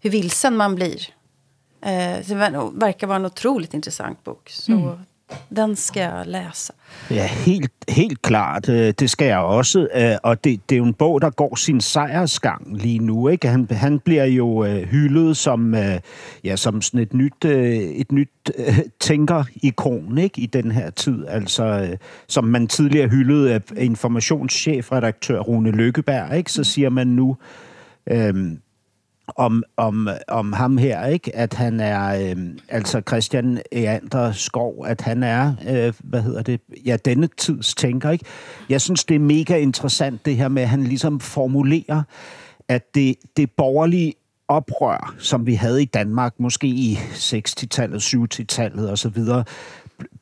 hur 0.00 0.10
vilsen 0.10 0.56
man 0.56 0.74
blir. 0.74 1.14
Eh, 1.80 2.16
det 2.26 2.34
verkar 2.72 3.06
vara 3.06 3.16
en 3.16 3.26
otroligt 3.26 3.74
intressant 3.74 4.24
bok. 4.24 4.50
Så 4.50 4.72
mm 4.72 4.98
den 5.56 5.76
skal 5.76 6.00
jeg 6.00 6.22
læse. 6.26 6.72
Ja, 7.10 7.26
helt, 7.26 7.70
helt 7.88 8.22
klart. 8.22 8.68
Øh, 8.68 8.94
det 8.98 9.10
skal 9.10 9.26
jeg 9.26 9.38
også. 9.38 9.88
Øh, 9.94 10.16
og 10.22 10.44
det, 10.44 10.60
det 10.68 10.74
er 10.74 10.78
jo 10.78 10.84
en 10.84 10.94
bog, 10.94 11.20
der 11.20 11.30
går 11.30 11.56
sin 11.56 11.80
sejrsgang 11.80 12.76
lige 12.76 12.98
nu. 12.98 13.28
Ikke? 13.28 13.48
Han, 13.48 13.68
han 13.70 13.98
bliver 13.98 14.24
jo 14.24 14.64
øh, 14.64 14.82
hyldet 14.82 15.36
som, 15.36 15.74
ja, 16.44 16.56
som 16.56 16.82
sådan 16.82 17.00
et 17.00 17.14
nyt, 17.14 17.44
et 17.44 18.12
nyt 18.12 18.50
tænker-ikon 19.00 20.18
ikke? 20.18 20.40
i 20.40 20.46
den 20.46 20.72
her 20.72 20.90
tid. 20.90 21.26
Altså, 21.28 21.96
som 22.28 22.44
man 22.44 22.66
tidligere 22.66 23.08
hyldede 23.08 23.54
af 23.54 23.60
informationschefredaktør 23.76 25.40
Rune 25.40 25.70
Lykkeberg. 25.70 26.36
Ikke? 26.36 26.52
Så 26.52 26.64
siger 26.64 26.90
man 26.90 27.06
nu... 27.06 27.36
Øhm, 28.10 28.58
om, 29.36 29.62
om, 29.76 30.08
om 30.28 30.52
ham 30.52 30.78
her, 30.78 31.06
ikke? 31.06 31.36
At 31.36 31.54
han 31.54 31.80
er, 31.80 32.30
øh, 32.30 32.36
altså 32.68 33.02
Christian 33.08 33.60
Eander 33.72 34.32
Skov, 34.32 34.84
at 34.86 35.00
han 35.00 35.22
er, 35.22 35.54
øh, 35.68 35.92
hvad 36.04 36.22
hedder 36.22 36.42
det, 36.42 36.60
ja, 36.86 36.96
denne 37.04 37.28
tids 37.36 37.74
tænker, 37.74 38.10
ikke? 38.10 38.24
Jeg 38.68 38.80
synes, 38.80 39.04
det 39.04 39.14
er 39.14 39.18
mega 39.18 39.56
interessant, 39.56 40.24
det 40.24 40.36
her 40.36 40.48
med, 40.48 40.62
at 40.62 40.68
han 40.68 40.84
ligesom 40.84 41.20
formulerer, 41.20 42.02
at 42.68 42.94
det, 42.94 43.16
det 43.36 43.50
borgerlige 43.50 44.14
oprør, 44.48 45.14
som 45.18 45.46
vi 45.46 45.54
havde 45.54 45.82
i 45.82 45.84
Danmark, 45.84 46.34
måske 46.38 46.66
i 46.66 46.94
60-tallet, 47.12 48.14
70-tallet 48.14 48.92
osv., 48.92 49.22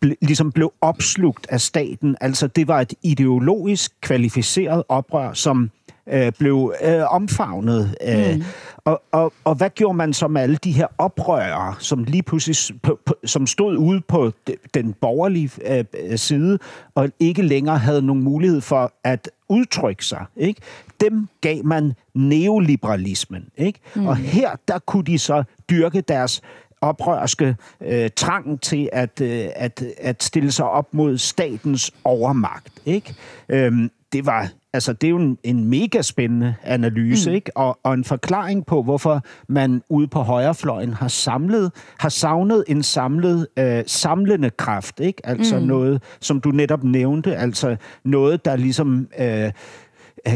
ble, 0.00 0.16
ligesom 0.22 0.52
blev 0.52 0.72
opslugt 0.80 1.46
af 1.50 1.60
staten. 1.60 2.16
Altså, 2.20 2.46
det 2.46 2.68
var 2.68 2.80
et 2.80 2.94
ideologisk 3.02 3.92
kvalificeret 4.00 4.82
oprør, 4.88 5.32
som 5.32 5.70
øh, 6.12 6.32
blev 6.38 6.74
øh, 6.82 7.14
omfavnet. 7.14 7.96
Øh, 8.08 8.34
mm 8.34 8.42
og, 8.86 9.02
og, 9.12 9.32
og 9.44 9.54
hvad 9.54 9.70
gjorde 9.70 9.96
man 9.96 10.12
så 10.12 10.28
med 10.28 10.42
alle 10.42 10.56
de 10.56 10.72
her 10.72 10.86
oprørere, 10.98 11.74
som 11.78 12.04
lige 12.04 12.22
pludselig 12.22 12.80
på, 12.82 12.98
på, 13.06 13.14
som 13.24 13.46
stod 13.46 13.76
ude 13.76 14.00
på 14.00 14.32
den 14.74 14.92
borgerlige 14.92 15.50
øh, 15.66 16.18
side, 16.18 16.58
og 16.94 17.08
ikke 17.20 17.42
længere 17.42 17.78
havde 17.78 18.02
nogen 18.02 18.22
mulighed 18.22 18.60
for 18.60 18.92
at 19.04 19.30
udtrykke 19.48 20.04
sig. 20.04 20.24
Ikke? 20.36 20.60
Dem 21.00 21.28
gav 21.40 21.64
man 21.64 21.92
neoliberalismen. 22.14 23.48
Ikke? 23.56 23.80
Mm. 23.94 24.06
Og 24.06 24.16
her, 24.16 24.50
der 24.68 24.78
kunne 24.78 25.04
de 25.04 25.18
så 25.18 25.44
dyrke 25.70 26.00
deres 26.00 26.42
oprørske 26.80 27.56
øh, 27.80 28.10
trang 28.16 28.60
til 28.60 28.88
at, 28.92 29.20
øh, 29.20 29.48
at, 29.56 29.84
at 29.98 30.22
stille 30.22 30.52
sig 30.52 30.68
op 30.68 30.94
mod 30.94 31.18
statens 31.18 31.90
overmagt. 32.04 32.72
Ikke? 32.84 33.14
Øhm, 33.48 33.90
det 34.12 34.26
var 34.26 34.50
altså 34.76 34.92
det 34.92 35.06
er 35.06 35.10
jo 35.10 35.18
en, 35.18 35.38
en 35.44 35.64
mega 35.64 36.02
spændende 36.02 36.54
analyse, 36.62 37.30
mm. 37.30 37.34
ikke? 37.34 37.56
Og, 37.56 37.78
og 37.82 37.94
en 37.94 38.04
forklaring 38.04 38.66
på, 38.66 38.82
hvorfor 38.82 39.22
man 39.48 39.82
ude 39.88 40.08
på 40.08 40.20
højrefløjen 40.20 40.92
har 40.92 41.08
samlet, 41.08 41.72
har 41.98 42.08
savnet 42.08 42.64
en 42.68 42.82
samlet, 42.82 43.46
øh, 43.58 43.82
samlende 43.86 44.50
kraft, 44.50 45.00
ikke? 45.00 45.26
Altså 45.26 45.58
mm. 45.58 45.66
noget, 45.66 46.02
som 46.20 46.40
du 46.40 46.50
netop 46.50 46.84
nævnte, 46.84 47.36
altså 47.36 47.76
noget, 48.04 48.44
der 48.44 48.56
ligesom 48.56 49.08
øh, 49.18 49.52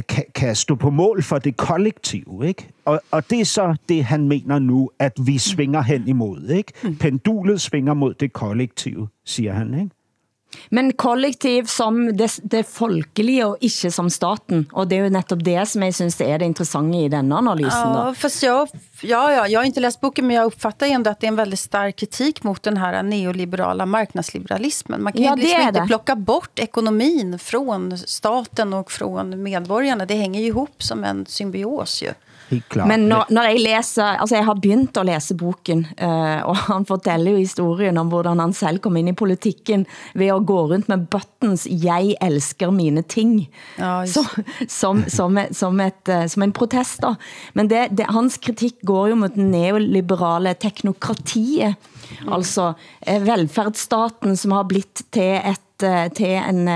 kan, 0.08 0.24
kan 0.34 0.56
stå 0.56 0.74
på 0.74 0.90
mål 0.90 1.22
for 1.22 1.38
det 1.38 1.56
kollektive, 1.56 2.48
ikke? 2.48 2.68
Og, 2.84 3.00
og 3.10 3.30
det 3.30 3.40
er 3.40 3.44
så 3.44 3.76
det, 3.88 4.04
han 4.04 4.28
mener 4.28 4.58
nu, 4.58 4.90
at 4.98 5.12
vi 5.26 5.38
svinger 5.38 5.82
hen 5.82 6.08
imod, 6.08 6.48
ikke? 6.48 6.72
Mm. 6.84 6.96
Pendulet 6.96 7.60
svinger 7.60 7.94
mod 7.94 8.14
det 8.14 8.32
kollektive, 8.32 9.08
siger 9.24 9.52
han, 9.52 9.74
ikke? 9.74 9.90
Men 10.68 10.92
kollektiv 10.92 11.64
som 11.64 12.16
det, 12.16 12.38
det 12.42 12.62
folkelige 12.66 13.46
og 13.46 13.64
ikke 13.64 13.90
som 13.90 14.10
staten. 14.10 14.66
Og 14.72 14.88
det 14.90 14.98
er 14.98 15.06
jo 15.06 15.14
netop 15.14 15.44
det 15.46 15.58
som 15.70 15.82
jeg 15.86 15.94
synes 15.94 16.20
er 16.20 16.42
det 16.42 16.48
interessante 16.50 16.98
i 16.98 17.08
denne 17.12 17.36
analysen. 17.36 17.94
Ja, 17.94 18.14
fast 18.16 18.42
jag, 18.42 18.68
ja, 19.02 19.22
ja, 19.32 19.48
jag 19.48 19.60
har 19.60 19.64
inte 19.64 19.80
läst 19.80 20.00
boken 20.00 20.26
men 20.26 20.36
jag 20.36 20.46
uppfattar 20.46 20.86
ändå 20.86 21.10
att 21.10 21.20
det 21.20 21.26
är 21.26 21.28
en 21.28 21.36
väldigt 21.36 21.60
stark 21.60 21.96
kritik 21.96 22.42
mot 22.42 22.62
den 22.62 22.76
här 22.76 23.02
neoliberala 23.02 23.86
marknadsliberalismen. 23.86 25.02
Man 25.02 25.12
kan 25.12 25.22
ja, 25.22 25.34
liksom 25.34 25.60
inte 25.60 25.80
det. 25.80 25.86
plocka 25.86 26.16
bort 26.16 26.58
ekonomin 26.58 27.38
från 27.38 27.98
staten 27.98 28.74
och 28.74 28.92
från 28.92 29.42
medborgarna. 29.42 30.06
Det 30.06 30.14
hänger 30.14 30.40
ju 30.40 30.46
ihop 30.46 30.82
som 30.82 31.04
en 31.04 31.26
symbios 31.26 32.02
ju. 32.02 32.12
Helt 32.50 32.66
klart. 32.68 32.88
Men 32.90 33.06
når, 33.06 33.26
når 33.30 33.46
jeg 33.46 33.60
læser, 33.62 34.04
altså 34.18 34.34
jeg 34.36 34.44
har 34.44 34.56
begynt 34.58 34.96
at 34.98 35.06
læse 35.06 35.34
boken, 35.38 35.86
øh, 36.02 36.40
og 36.50 36.56
han 36.72 36.86
fortæller 36.86 37.30
jo 37.30 37.38
historien 37.38 37.98
om, 38.00 38.10
hvordan 38.10 38.42
han 38.42 38.52
selv 38.52 38.80
kom 38.82 38.96
ind 38.98 39.12
i 39.12 39.14
politikken 39.14 39.86
ved 40.18 40.32
at 40.34 40.46
gå 40.46 40.64
rundt 40.72 40.88
med 40.90 40.98
buttons, 41.06 41.68
jeg 41.70 42.16
elsker 42.22 42.70
mine 42.74 43.02
ting, 43.02 43.46
ja, 43.78 44.02
så, 44.06 44.24
som, 44.80 45.04
som, 45.06 45.38
som, 45.52 45.80
et, 45.80 46.10
øh, 46.10 46.26
som 46.28 46.42
en 46.42 46.52
protest. 46.52 47.02
Da. 47.02 47.14
Men 47.54 47.70
det, 47.70 47.86
det, 47.94 48.06
hans 48.10 48.40
kritik 48.42 48.82
går 48.86 49.12
jo 49.12 49.20
mot 49.22 49.34
den 49.34 49.52
neoliberale 49.54 50.54
teknokratiet, 50.58 51.76
mm. 52.20 52.32
altså 52.32 52.72
øh, 53.06 53.26
velfærdsstaten, 53.26 54.34
som 54.36 54.58
har 54.58 54.66
blitt 54.66 55.06
til, 55.14 55.38
et, 55.38 55.86
øh, 55.86 56.10
til 56.18 56.34
en 56.34 56.66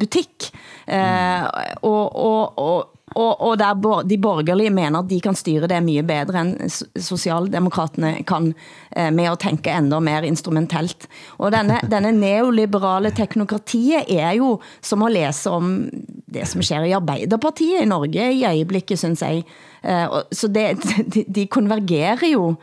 butik. 0.00 0.48
Mm. 0.90 1.46
og, 1.86 2.16
og, 2.16 2.58
og 2.58 2.88
og, 3.16 3.40
og 3.40 3.58
der 3.58 4.02
de 4.06 4.18
borgerlige 4.18 4.70
mener, 4.70 5.00
at 5.00 5.10
de 5.10 5.20
kan 5.20 5.34
styre 5.34 5.68
det 5.70 5.80
mye 5.82 6.02
bedre 6.06 6.40
end 6.44 6.70
socialdemokraterne 6.94 8.22
kan 8.26 8.52
eh, 8.96 9.10
med 9.12 9.30
at 9.32 9.38
tænke 9.42 9.70
enda 9.70 9.98
mer 10.00 10.22
instrumentelt. 10.22 11.08
Og 11.38 11.52
denne, 11.52 11.80
denne 11.92 12.12
neoliberale 12.12 13.10
teknokratiet 13.10 14.10
er 14.10 14.32
jo 14.38 14.60
som 14.82 15.02
at 15.02 15.12
læse 15.12 15.50
om 15.50 15.88
det 16.30 16.46
som 16.48 16.62
sker 16.62 16.86
i 16.86 16.94
Arbeiderpartiet 16.94 17.82
i 17.82 17.88
Norge 17.90 18.32
i 18.32 18.44
øjeblikket, 18.46 18.98
synes 18.98 19.22
jeg. 19.22 19.44
Eh, 19.82 20.20
så 20.32 20.48
det, 20.48 20.76
de, 21.14 21.24
de 21.26 21.46
konvergerer 21.46 22.30
jo 22.32 22.54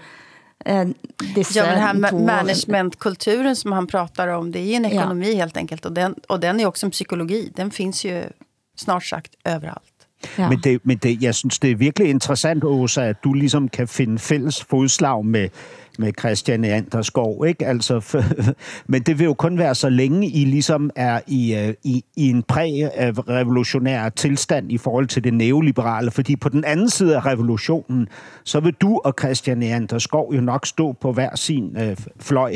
eh, 0.66 0.88
disse 1.36 1.60
ja, 1.60 1.66
men 1.66 1.74
den 1.74 1.84
här 1.84 1.94
managementkulturen 2.26 3.56
som 3.56 3.72
han 3.72 3.88
pratar 3.88 4.28
om, 4.28 4.52
det 4.52 4.60
är 4.60 4.76
en 4.76 4.86
ekonomi 4.86 5.32
ja. 5.32 5.38
helt 5.38 5.58
enkelt. 5.58 5.86
Och 5.86 5.92
den, 5.92 6.16
och 6.28 6.40
den 6.40 6.60
är 6.60 6.66
också 6.66 6.86
en 6.86 6.92
psykologi. 6.92 7.52
Den 7.56 7.72
finns 7.72 8.06
ju 8.06 8.24
snart 8.76 9.04
sagt 9.04 9.36
överallt. 9.44 9.97
Ja. 10.38 10.50
Men, 10.50 10.60
det, 10.64 10.82
men 10.84 10.98
det, 10.98 11.24
jeg 11.24 11.36
synes, 11.36 11.60
det 11.60 11.72
er 11.72 11.76
virkelig 11.76 12.10
interessant, 12.10 12.64
Åsa, 12.64 13.02
at 13.02 13.24
du 13.24 13.34
ligesom 13.34 13.70
kan 13.70 13.88
finde 13.88 14.20
fælles 14.20 14.64
fodslag 14.64 15.26
med, 15.26 15.50
med 16.00 16.12
Christian 16.20 16.66
Anderskov, 16.66 17.46
ikke? 17.48 17.66
Altså, 17.66 18.00
for, 18.00 18.24
men 18.92 19.02
det 19.02 19.20
vil 19.20 19.26
jo 19.26 19.34
kun 19.34 19.58
være 19.58 19.76
så 19.76 19.90
længe 19.90 20.28
I 20.28 20.46
ligesom 20.46 20.90
er 20.96 21.22
i, 21.28 21.56
øh, 21.56 21.74
i, 21.84 22.04
i 22.16 22.30
en 22.30 22.44
præ-revolutionær 22.44 24.10
tilstand 24.10 24.72
i 24.72 24.78
forhold 24.78 25.08
til 25.08 25.24
det 25.24 25.34
neoliberale, 25.34 26.12
fordi 26.12 26.36
på 26.36 26.50
den 26.50 26.64
anden 26.64 26.90
side 26.90 27.16
af 27.16 27.26
revolutionen, 27.26 28.08
så 28.44 28.60
vil 28.60 28.74
du 28.74 29.02
og 29.04 29.14
Christian 29.20 29.64
Anderskov 29.64 30.34
jo 30.36 30.42
nok 30.42 30.66
stå 30.66 30.92
på 30.92 31.12
hver 31.12 31.36
sin 31.36 31.78
øh, 31.82 31.98
fløj. 32.20 32.56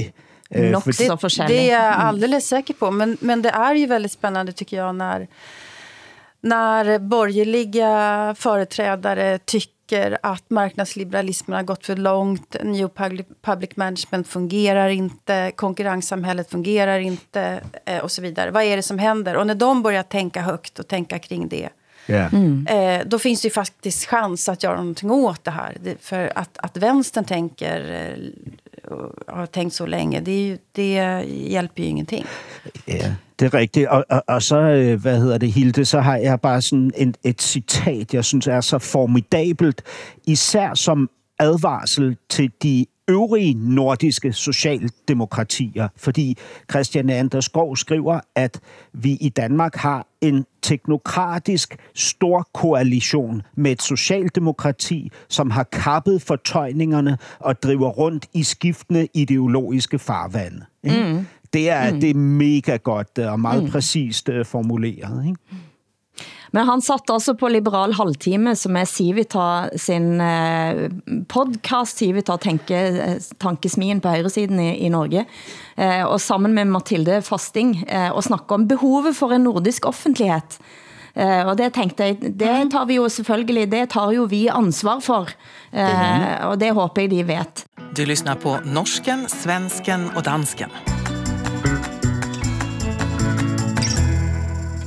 Øh, 0.55 0.71
nok 0.71 0.83
så 0.83 1.17
det, 1.21 1.47
det 1.47 1.59
er 1.59 1.65
jeg 1.65 1.95
alldeles 1.97 2.43
sikker 2.43 2.73
på, 2.79 2.89
men, 2.89 3.17
men 3.21 3.43
det 3.43 3.51
er 3.53 3.69
jo 3.69 3.87
väldigt 3.87 4.13
spännande 4.13 4.51
tycker 4.51 4.77
jag 4.77 4.95
när 4.95 5.27
när 6.41 6.99
borgerliga 6.99 8.35
företrädare 8.37 9.37
tycker 9.37 10.17
att 10.23 10.49
marknadsliberalismen 10.49 11.55
har 11.55 11.63
gått 11.63 11.85
för 11.85 11.95
långt, 11.95 12.55
new 12.63 12.89
public 13.41 13.75
management 13.75 14.27
fungerar 14.27 14.89
inte, 14.89 15.51
konkurrenssamhället 15.55 16.49
fungerar 16.49 16.99
inte 16.99 17.61
eh, 17.85 17.97
och 17.97 18.11
så 18.11 18.21
vidare. 18.21 18.51
Vad 18.51 18.63
är 18.63 18.75
det 18.75 18.83
som 18.83 18.99
händer? 18.99 19.35
Och 19.35 19.47
när 19.47 19.55
de 19.55 19.83
börjar 19.83 20.03
tänka 20.03 20.41
högt 20.41 20.79
och 20.79 20.87
tänka 20.87 21.19
kring 21.19 21.47
det, 21.47 21.69
Yeah. 22.07 22.33
Mm. 22.33 22.67
Eh, 22.67 23.07
då 23.07 23.19
finns 23.19 23.41
det 23.41 23.45
ju 23.45 23.51
faktiskt 23.51 24.05
chans 24.05 24.49
att 24.49 24.63
göra 24.63 24.77
någonting 24.77 25.11
åt 25.11 25.43
det 25.43 25.51
här. 25.51 25.77
Det, 25.83 25.95
för 26.01 26.31
att, 26.35 26.57
att 26.57 26.77
vänstern 26.77 27.25
tänker 27.25 28.09
eh, 28.11 29.35
har 29.35 29.45
tänkt 29.45 29.73
så 29.73 29.85
länge, 29.85 30.19
det, 30.19 30.57
det 30.71 31.23
hjälper 31.27 31.83
ju 31.83 31.89
ingenting. 31.89 32.25
Yeah. 32.85 33.13
Det 33.41 33.53
er 33.53 33.53
rigtigt. 33.53 33.87
Og, 33.87 34.05
og, 34.09 34.23
og 34.27 34.43
så, 34.43 34.59
øh, 34.59 35.01
hvad 35.01 35.17
hedder 35.17 35.37
det, 35.37 35.51
Hilde, 35.51 35.85
så 35.85 35.99
har 35.99 36.17
jeg 36.17 36.41
bare 36.41 36.61
sådan 36.61 36.91
en, 36.97 37.15
et 37.23 37.41
citat, 37.41 38.13
jeg 38.13 38.25
synes 38.25 38.47
er 38.47 38.61
så 38.61 38.79
formidabelt, 38.79 39.81
især 40.27 40.73
som 40.73 41.09
advarsel 41.39 42.17
til 42.29 42.51
de 42.63 42.85
øvrige 43.11 43.53
nordiske 43.75 44.33
socialdemokratier. 44.33 45.87
Fordi 45.97 46.37
Christian 46.71 47.09
Anders 47.09 47.45
Skov 47.45 47.75
skriver, 47.77 48.19
at 48.35 48.59
vi 48.93 49.11
i 49.21 49.29
Danmark 49.29 49.75
har 49.75 50.07
en 50.21 50.45
teknokratisk 50.61 51.75
stor 51.95 52.47
koalition 52.53 53.41
med 53.55 53.71
et 53.71 53.81
socialdemokrati, 53.81 55.11
som 55.29 55.51
har 55.51 55.63
kappet 55.63 56.21
fortøjningerne 56.21 57.17
og 57.39 57.63
driver 57.63 57.89
rundt 57.89 58.25
i 58.33 58.43
skiftende 58.43 59.07
ideologiske 59.13 59.99
farvande. 59.99 60.65
Ikke? 60.83 61.13
Mm. 61.13 61.25
Det, 61.53 61.69
er, 61.69 61.93
Mm. 61.93 61.99
det 62.01 62.09
er 62.09 62.13
mega 62.15 62.75
godt 62.75 63.19
og 63.19 63.39
meget 63.39 63.63
Mm. 63.63 63.69
præcist 63.69 64.29
uh, 64.29 64.45
formuleret. 64.45 65.25
Ikke? 65.25 65.39
Men 66.51 66.67
han 66.67 66.83
satt 66.83 67.09
altså 67.13 67.35
på 67.39 67.49
Liberal 67.51 67.95
Halvtime, 67.95 68.53
som 68.59 68.75
er 68.75 68.89
Civita 68.89 69.47
sin 69.79 70.19
eh, 70.23 70.85
podcast, 71.31 72.01
Civita 72.01 72.35
tenke, 72.41 72.83
eh, 72.91 73.17
tankesmien 73.39 74.03
på 74.03 74.11
højresiden 74.11 74.59
i, 74.59 74.69
i 74.85 74.91
Norge, 74.91 75.25
eh, 75.77 76.03
og 76.03 76.19
sammen 76.21 76.55
med 76.57 76.71
Mathilde 76.73 77.21
Fasting, 77.23 77.77
og 78.11 78.23
snakke 78.27 78.57
om 78.57 78.67
behovet 78.67 79.15
for 79.17 79.35
en 79.35 79.47
nordisk 79.47 79.87
offentlighet. 79.89 80.59
Eh, 81.13 81.43
og 81.47 81.57
det 81.59 81.73
tenkte 81.75 82.07
jeg, 82.07 82.33
det 82.39 82.71
tar 82.71 82.87
vi 82.87 82.99
jo 82.99 83.09
selvfølgelig, 83.11 83.67
det 83.71 83.83
tar 83.95 84.13
jo 84.15 84.27
vi 84.31 84.45
ansvar 84.51 85.01
for, 85.03 85.31
eh, 85.71 86.47
og 86.47 86.59
det 86.59 86.71
håber 86.71 87.03
jeg 87.03 87.11
de 87.11 87.23
vet. 87.27 87.65
Du 87.95 88.05
lyssnar 88.05 88.35
på 88.35 88.57
norsken, 88.65 89.27
svensken 89.29 90.09
och 90.15 90.23
dansken. 90.23 90.69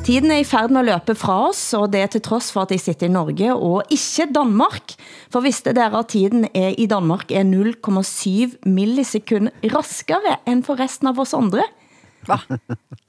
Tiden 0.05 0.28
er 0.34 0.42
i 0.42 0.44
færd 0.44 0.68
med 0.68 0.82
at 0.82 0.88
løbe 0.90 1.14
fra 1.16 1.34
oss, 1.46 1.62
og 1.72 1.86
det 1.94 2.02
er 2.05 2.11
til 2.12 2.20
trods 2.26 2.50
for 2.52 2.66
at 2.66 2.72
jeg 2.74 2.82
sitter 2.82 3.07
i 3.07 3.12
Norge 3.14 3.55
og 3.55 3.88
ikke 3.88 4.26
Danmark. 4.34 4.92
For 5.32 5.40
vidste 5.40 5.72
dere 5.72 6.02
at 6.02 6.11
tiden 6.12 6.44
er 6.52 6.74
i 6.76 6.84
Danmark 6.84 7.32
er 7.32 7.46
0,7 7.48 8.68
millisekund 8.68 9.48
raskere 9.72 10.36
end 10.44 10.66
for 10.68 10.76
resten 10.76 11.09
av 11.09 11.22
oss 11.24 11.32
andre? 11.32 11.64
Hva? 12.28 12.36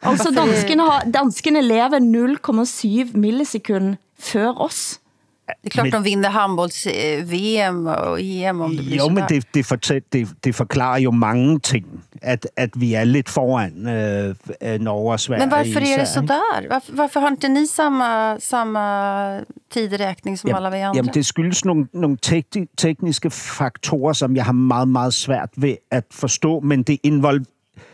Altså 0.07 0.31
danskene, 0.31 0.87
har, 0.87 1.03
danskene 1.11 1.65
lever 1.65 1.99
0,7 1.99 3.11
millisekund 3.19 3.97
før 4.15 4.63
oss. 4.63 5.01
Det 5.47 5.53
er 5.63 5.69
klart, 5.69 5.85
Men- 5.85 5.93
de 5.93 6.03
vinner 6.03 6.29
handbolls-VM 6.29 7.87
og 7.87 8.21
EM 8.21 8.61
om 8.61 8.71
det 8.77 8.85
blir 8.85 8.97
Jo, 8.97 9.09
men 9.09 9.23
det, 9.29 9.53
det, 9.53 9.65
fortæl, 9.65 10.01
det, 10.13 10.27
det 10.43 10.55
forklarer 10.55 10.99
jo 10.99 11.11
mange 11.11 11.59
ting, 11.59 11.85
at, 12.21 12.47
at 12.57 12.69
vi 12.75 12.93
er 12.93 13.03
lidt 13.03 13.29
foran 13.29 13.87
øh, 13.87 14.35
øh, 14.61 14.79
Norge 14.79 15.11
og 15.11 15.19
Sverige. 15.19 15.39
Men 15.45 15.51
varför 15.51 15.79
är 15.79 15.97
det 15.97 16.07
så 16.07 16.21
ikke? 16.21 16.33
där? 16.33 16.69
Varför, 16.69 16.93
varför 16.93 17.19
har 17.19 17.27
inte 17.27 17.47
ni 17.47 17.67
samma, 17.67 18.39
samma 18.39 19.41
tideräkning 19.73 20.37
som 20.37 20.55
alla 20.55 20.69
vi 20.69 20.77
andra? 20.77 20.97
Jamen, 20.97 21.13
det 21.13 21.25
skyldes 21.25 21.65
nogle, 21.65 21.87
nogle 21.93 22.17
tekni, 22.17 22.67
tekniske 22.77 23.29
faktorer, 23.29 24.13
som 24.13 24.35
jeg 24.35 24.45
har 24.45 24.53
meget, 24.53 24.87
meget 24.87 25.13
svært 25.13 25.49
ved 25.55 25.75
at 25.91 26.05
forstå, 26.11 26.59
men 26.59 26.83
det, 26.83 26.97
invol, 27.03 27.45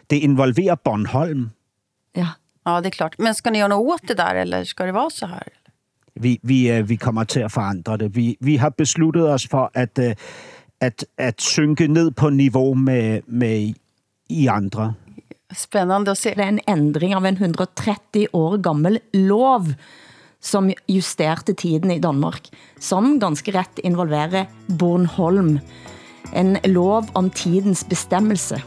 det 0.10 0.16
involverer 0.16 0.76
Bornholm. 0.76 1.49
Ja. 2.16 2.28
Ja, 2.66 2.82
det 2.82 2.88
är 2.88 2.91
klart. 2.91 3.18
Men 3.18 3.36
ska 3.36 3.49
ni 3.52 3.60
göra 3.60 3.68
något 3.68 3.93
åt 3.93 4.08
det 4.08 4.14
där 4.14 4.36
eller 4.36 4.64
ska 4.64 4.86
det 4.86 4.91
vara 4.91 5.10
så 5.10 5.26
här? 5.26 5.43
Vi, 6.16 6.39
vi, 6.43 6.72
øh, 6.72 6.89
vi 6.89 6.95
kommer 6.95 7.24
til 7.24 7.39
at 7.39 7.51
forandre 7.51 7.97
det. 7.97 8.16
Vi, 8.16 8.38
vi 8.39 8.55
har 8.55 8.70
besluttet 8.70 9.30
os 9.30 9.47
for 9.47 9.72
at, 9.74 9.99
øh, 9.99 10.16
at, 10.82 11.05
at 11.18 11.41
synke 11.41 11.88
ned 11.88 12.12
på 12.12 12.30
niveau 12.30 12.74
med, 12.74 13.22
med 13.28 13.74
I 14.30 14.47
andre. 14.47 14.93
Spännande 15.53 16.12
at 16.12 16.18
se. 16.18 16.30
Det 16.30 16.43
er 16.45 16.49
en 16.49 16.59
ændring 16.68 17.14
av 17.14 17.26
en 17.26 17.34
130 17.34 18.28
år 18.34 18.57
gammel 18.57 18.99
lov, 19.14 19.66
som 20.41 20.72
justerte 20.89 21.53
tiden 21.53 21.91
i 21.91 21.99
Danmark, 21.99 22.47
som 22.80 23.20
ganske 23.20 23.51
ret 23.51 23.82
involverer 23.84 24.45
Bornholm. 24.80 25.59
En 26.36 26.57
lov 26.66 27.09
om 27.14 27.30
tidens 27.30 27.84
bestemmelse. 27.84 28.62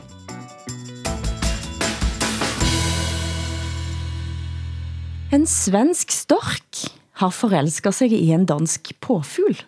En 5.32 5.46
svensk 5.46 6.12
stork 6.12 6.84
har 7.20 7.30
forelsket 7.30 7.94
sig 7.94 8.12
i 8.12 8.32
en 8.34 8.46
dansk 8.46 8.92
påfugl. 9.00 9.62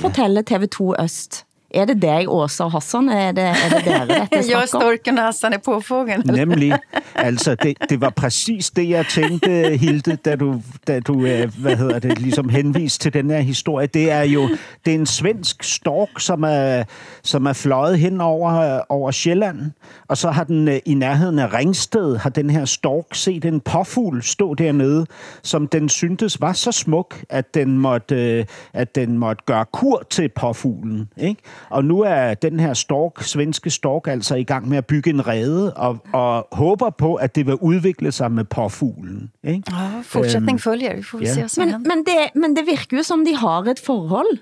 Fortæller 0.00 0.42
TV2 0.42 1.02
Øst. 1.04 1.44
Er 1.74 1.84
det 1.84 2.02
dig, 2.02 2.24
Åsa 2.28 2.64
og 2.64 2.72
Hassan? 2.72 3.08
Er 3.08 3.32
det, 3.32 3.44
er 3.44 3.54
det 3.76 3.84
dere, 3.84 4.06
dette 4.06 4.42
snakker 4.48 4.56
om? 4.56 4.66
storken 4.66 5.18
och 5.18 5.24
Hassan 5.24 5.52
är 5.52 5.58
påfågeln. 5.58 6.22
Nemlig. 6.36 6.78
Altså, 7.14 7.54
det, 7.54 7.76
det 7.90 8.00
var 8.00 8.10
præcis 8.10 8.70
det, 8.70 8.88
jeg 8.88 9.06
tænkte, 9.06 9.76
Hilde, 9.76 10.16
da 10.16 10.36
du, 10.36 10.62
da 10.86 11.00
du 11.00 11.24
øh, 11.26 11.58
hvad 11.58 11.76
hedder 11.76 11.98
det, 11.98 12.18
ligesom 12.18 12.48
henviste 12.48 12.98
til 12.98 13.12
den 13.12 13.30
her 13.30 13.40
historie. 13.40 13.86
Det 13.86 14.10
er 14.10 14.22
jo 14.22 14.48
det 14.84 14.90
er 14.90 14.94
en 14.94 15.06
svensk 15.06 15.62
stork, 15.62 16.08
som 16.18 16.42
er, 16.42 16.84
som 17.22 17.46
er 17.46 17.52
fløjet 17.52 17.98
hen 17.98 18.20
over, 18.20 18.80
over 18.88 19.10
Sjælland, 19.10 19.70
og 20.08 20.16
så 20.16 20.30
har 20.30 20.44
den 20.44 20.68
øh, 20.68 20.78
i 20.86 20.94
nærheden 20.94 21.38
af 21.38 21.52
Ringsted, 21.52 22.16
har 22.16 22.30
den 22.30 22.50
her 22.50 22.64
stork 22.64 23.14
set 23.14 23.44
en 23.44 23.60
påfugl 23.60 24.22
stå 24.22 24.54
dernede, 24.54 25.06
som 25.42 25.68
den 25.68 25.88
syntes 25.88 26.40
var 26.40 26.52
så 26.52 26.72
smuk, 26.72 27.24
at 27.28 27.54
den 27.54 27.78
måtte, 27.78 28.38
øh, 28.38 28.44
at 28.72 28.94
den 28.94 29.18
måtte 29.18 29.42
gøre 29.46 29.64
kur 29.72 30.02
til 30.10 30.28
påfuglen. 30.28 31.08
Ikke? 31.16 31.42
Og 31.70 31.84
nu 31.84 32.00
er 32.00 32.34
den 32.34 32.60
her 32.60 32.74
stork, 32.74 33.22
svenske 33.22 33.70
stork, 33.70 34.06
altså 34.06 34.34
i 34.34 34.44
gang 34.44 34.68
med 34.68 34.78
at 34.78 34.86
bygge 34.86 35.10
en 35.10 35.26
rede, 35.26 35.74
og, 35.74 35.98
og 36.12 36.48
håber 36.52 36.90
på, 36.90 37.14
at 37.14 37.34
det 37.34 37.46
vil 37.46 37.54
udvikle 37.54 38.12
sig 38.12 38.32
med 38.32 38.44
påfuglen. 38.44 39.30
Ikke? 39.44 39.62
Ja, 39.70 40.00
fortsättning 40.02 40.52
Øhm, 40.52 40.58
följer. 40.58 40.96
Vi 40.96 41.02
får 41.02 41.18
ja. 41.20 41.34
se 41.34 41.48
som 41.48 41.68
Men, 41.68 41.82
men, 41.82 41.98
det, 41.98 42.18
men 42.34 42.56
det 42.56 42.66
virker 42.66 42.96
jo 42.96 43.02
som 43.02 43.24
de 43.24 43.36
har 43.36 43.62
et 43.62 43.78
forhold. 43.86 44.38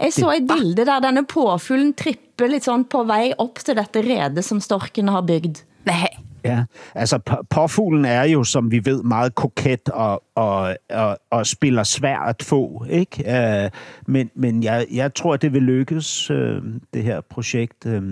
Jeg 0.00 0.12
så 0.12 0.30
et 0.30 0.48
bilde 0.48 0.86
der 0.86 1.00
denne 1.00 1.24
påfuglen 1.24 1.94
tripper 1.94 2.46
lidt 2.46 2.64
sådan 2.64 2.84
på 2.84 3.04
vej 3.04 3.32
op 3.38 3.58
til 3.64 3.76
dette 3.76 4.00
rede, 4.00 4.42
som 4.42 4.60
storken 4.60 5.08
har 5.08 5.20
bygget. 5.20 5.64
Nej. 5.84 6.08
Ja, 6.46 6.64
altså 6.94 7.18
påfuglen 7.50 8.04
er 8.04 8.22
jo, 8.22 8.44
som 8.44 8.70
vi 8.70 8.84
ved, 8.84 9.02
meget 9.02 9.34
koket 9.34 9.88
og, 9.88 10.22
og, 10.34 10.76
og, 10.90 11.18
og 11.30 11.46
spiller 11.46 11.82
svært 11.82 12.28
at 12.28 12.42
få, 12.42 12.86
ikke? 12.90 13.64
Øh, 13.64 13.70
men 14.06 14.30
men 14.34 14.62
jeg, 14.62 14.86
jeg 14.92 15.14
tror, 15.14 15.36
det 15.36 15.52
vil 15.52 15.62
lykkes, 15.62 16.30
øh, 16.30 16.62
det 16.94 17.02
her 17.02 17.20
projekt. 17.20 17.86
Øh, 17.86 18.02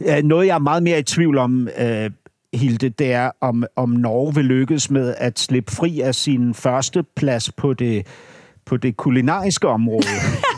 øh. 0.00 0.22
noget, 0.24 0.46
jeg 0.46 0.54
er 0.54 0.58
meget 0.58 0.82
mere 0.82 0.98
i 0.98 1.02
tvivl 1.02 1.38
om, 1.38 1.68
øh, 1.78 2.10
Hilde, 2.54 2.88
det 2.88 3.12
er, 3.12 3.30
om, 3.40 3.64
om 3.76 3.88
Norge 3.88 4.34
vil 4.34 4.44
lykkes 4.44 4.90
med 4.90 5.14
at 5.18 5.38
slippe 5.38 5.72
fri 5.72 6.00
af 6.00 6.14
sin 6.14 6.54
første 6.54 7.02
plads 7.02 7.52
på 7.52 7.74
det, 7.74 8.06
på 8.64 8.76
det 8.76 8.96
kulinariske 8.96 9.68
område. 9.68 10.06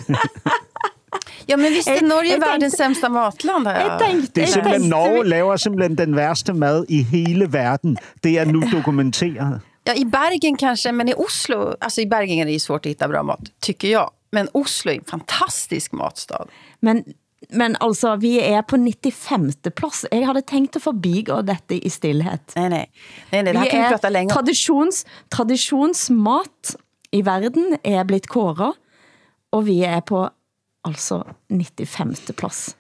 Ja, 1.48 1.56
men 1.56 1.72
visst 1.72 1.88
är 1.88 1.92
Jag- 1.94 2.02
Norge 2.08 2.30
jag 2.32 2.40
världens 2.40 2.60
tänkte- 2.74 2.84
sämsta 2.84 3.08
matland? 3.08 3.66
Har 3.66 3.74
Jeg 3.74 4.00
tænkte, 4.00 4.32
Det 4.34 4.38
er 4.38 4.42
jeg 4.42 4.48
simpelthen, 4.48 4.80
tænkte, 4.82 4.96
Norge 4.96 5.24
laver 5.24 5.56
simpelthen 5.56 5.96
den 5.98 6.16
værste 6.16 6.52
mad 6.52 6.84
i 6.88 7.02
hele 7.02 7.52
verden. 7.52 7.98
Det 8.22 8.38
er 8.38 8.44
nu 8.44 8.60
dokumenteret. 8.72 9.60
Ja, 9.86 9.94
i 9.94 10.04
Bergen 10.04 10.56
kanske, 10.56 10.92
men 10.92 11.08
i 11.08 11.12
Oslo, 11.16 11.72
alltså 11.80 12.00
i 12.00 12.06
Bergen 12.06 12.38
är 12.38 12.44
det 12.44 12.52
ju 12.52 12.58
svårt 12.58 12.86
att 12.86 12.90
hitta 12.90 13.08
bra 13.08 13.22
mat, 13.22 13.38
tycker 13.62 13.88
jag. 13.90 14.10
Men 14.32 14.48
Oslo 14.54 14.90
är 14.90 14.94
en 14.96 15.04
fantastisk 15.10 15.92
matstad. 15.92 16.44
Men, 16.82 17.04
men 17.50 17.76
altså, 17.80 18.16
vi 18.16 18.38
er 18.40 18.62
på 18.62 18.76
95. 18.76 19.54
plads. 19.76 20.04
Jeg 20.12 20.26
havde 20.26 20.40
tænkt 20.42 20.76
at 20.76 20.82
forbigå 20.82 21.40
dette 21.42 21.74
i 21.78 21.88
stillhed. 21.88 22.38
Nej, 22.56 22.68
nej. 22.68 22.86
nej, 23.32 23.42
nej 23.42 23.52
det 23.52 23.60
vi 23.62 23.68
kan 23.70 23.80
vi 23.80 24.16
er 24.16 24.20
om. 24.22 24.28
traditions, 24.28 25.04
traditionsmat 25.30 26.76
i 27.12 27.22
verden 27.26 27.76
er 27.84 28.04
blitt 28.04 28.28
kåret, 28.28 28.72
og 29.52 29.66
vi 29.66 29.82
er 29.82 30.00
på 30.00 30.28
altså 30.86 31.22
95. 31.50 32.30
plads. 32.36 32.76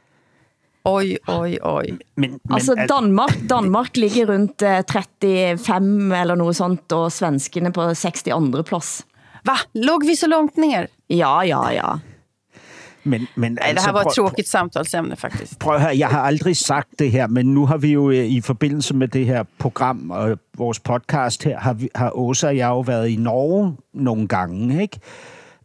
Oj, 0.84 1.16
oj, 1.28 1.56
oj. 1.62 1.84
Men, 1.90 1.98
men, 2.16 2.40
Altså 2.50 2.74
al- 2.78 2.88
Danmark, 2.88 3.38
Danmark 3.50 3.96
ligger 3.96 4.26
rundt 4.32 4.62
eh, 4.62 4.82
35 4.88 6.16
eller 6.20 6.34
noget 6.34 6.56
sånt, 6.56 6.92
og 6.92 7.12
svenskene 7.12 7.72
på 7.72 7.80
62. 7.94 8.66
plads. 8.68 9.06
Va? 9.44 9.52
Låg 9.74 10.06
vi 10.06 10.14
så 10.14 10.26
långt 10.26 10.56
ner? 10.56 10.86
Ja, 11.10 11.42
ja, 11.42 11.70
ja. 11.70 11.98
men, 13.04 13.26
men 13.34 13.52
Nej, 13.52 13.72
det 13.72 13.80
här 13.82 13.92
var 13.92 14.00
ett 14.00 14.06
prøv- 14.06 14.14
tråkigt 14.14 14.48
samtalsämne 14.48 15.16
faktiskt. 15.16 15.58
Prøv 15.58 15.78
høre, 15.80 15.98
jeg 15.98 16.08
har 16.08 16.20
aldrig 16.22 16.56
sagt 16.56 16.88
det 16.98 17.10
her, 17.10 17.26
men 17.26 17.54
nu 17.54 17.66
har 17.66 17.76
vi 17.78 17.92
jo 17.92 18.10
øh, 18.10 18.24
i 18.26 18.40
forbindelse 18.40 18.94
med 18.94 19.08
det 19.08 19.26
her 19.26 19.44
program 19.58 20.10
og 20.10 20.38
vores 20.56 20.80
podcast 20.80 21.44
her, 21.44 21.58
har, 21.58 21.72
vi, 21.74 21.88
har 21.94 22.10
Åsa 22.18 22.46
og 22.46 22.56
jeg 22.56 22.68
jo 22.68 22.80
været 22.80 23.08
i 23.08 23.16
Norge 23.16 23.76
nogle 23.94 24.28
gange, 24.28 24.82
ikke? 24.82 25.00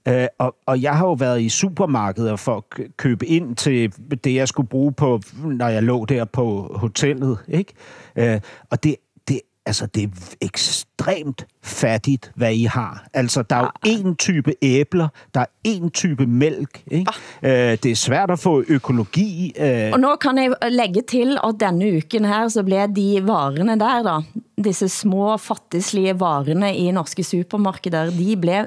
Øh, 0.07 0.27
og, 0.39 0.55
og 0.65 0.81
jeg 0.81 0.93
har 0.97 1.05
jo 1.05 1.13
været 1.13 1.41
i 1.41 1.49
supermarkeder 1.49 2.35
for 2.35 2.57
at 2.57 2.69
kø- 2.69 2.87
købe 2.97 3.25
ind 3.25 3.55
til 3.55 3.93
det, 4.23 4.35
jeg 4.35 4.47
skulle 4.47 4.67
bruge 4.69 4.91
på, 4.93 5.21
når 5.43 5.67
jeg 5.67 5.83
lå 5.83 6.05
der 6.05 6.25
på 6.25 6.71
hotellet, 6.75 7.37
ikke? 7.47 7.73
Øh, 8.15 8.39
og 8.69 8.83
det, 8.83 8.95
det, 9.27 9.39
altså, 9.65 9.85
det 9.85 10.03
er 10.03 10.07
ekstremt 10.41 11.45
fattigt, 11.63 12.31
hvad 12.35 12.53
I 12.53 12.63
har. 12.63 13.05
Altså, 13.13 13.41
der 13.41 13.55
er 13.55 13.61
jo 13.61 13.91
én 13.91 14.15
type 14.15 14.53
æbler, 14.61 15.07
der 15.33 15.39
er 15.39 15.45
én 15.67 15.89
type 15.89 16.25
mælk, 16.25 16.81
ikke? 16.91 17.11
Øh, 17.43 17.77
det 17.83 17.85
er 17.85 17.95
svært 17.95 18.31
at 18.31 18.39
få 18.39 18.63
økologi. 18.67 19.53
Øh, 19.59 19.89
Og 19.93 19.99
nu 19.99 20.15
kan 20.21 20.37
jeg 20.37 20.71
lægge 20.71 21.01
til, 21.07 21.37
at 21.43 21.55
denne 21.59 21.97
uken 21.97 22.25
her, 22.25 22.47
så 22.47 22.63
blev 22.63 22.87
de 22.95 23.21
varene 23.27 23.79
der 23.79 24.03
da, 24.03 24.41
disse 24.63 24.89
små 24.89 25.37
fattigslige 25.37 26.19
varene 26.19 26.75
i 26.77 26.91
norske 26.91 27.23
supermarkeder, 27.23 28.05
de 28.09 28.37
blev 28.41 28.65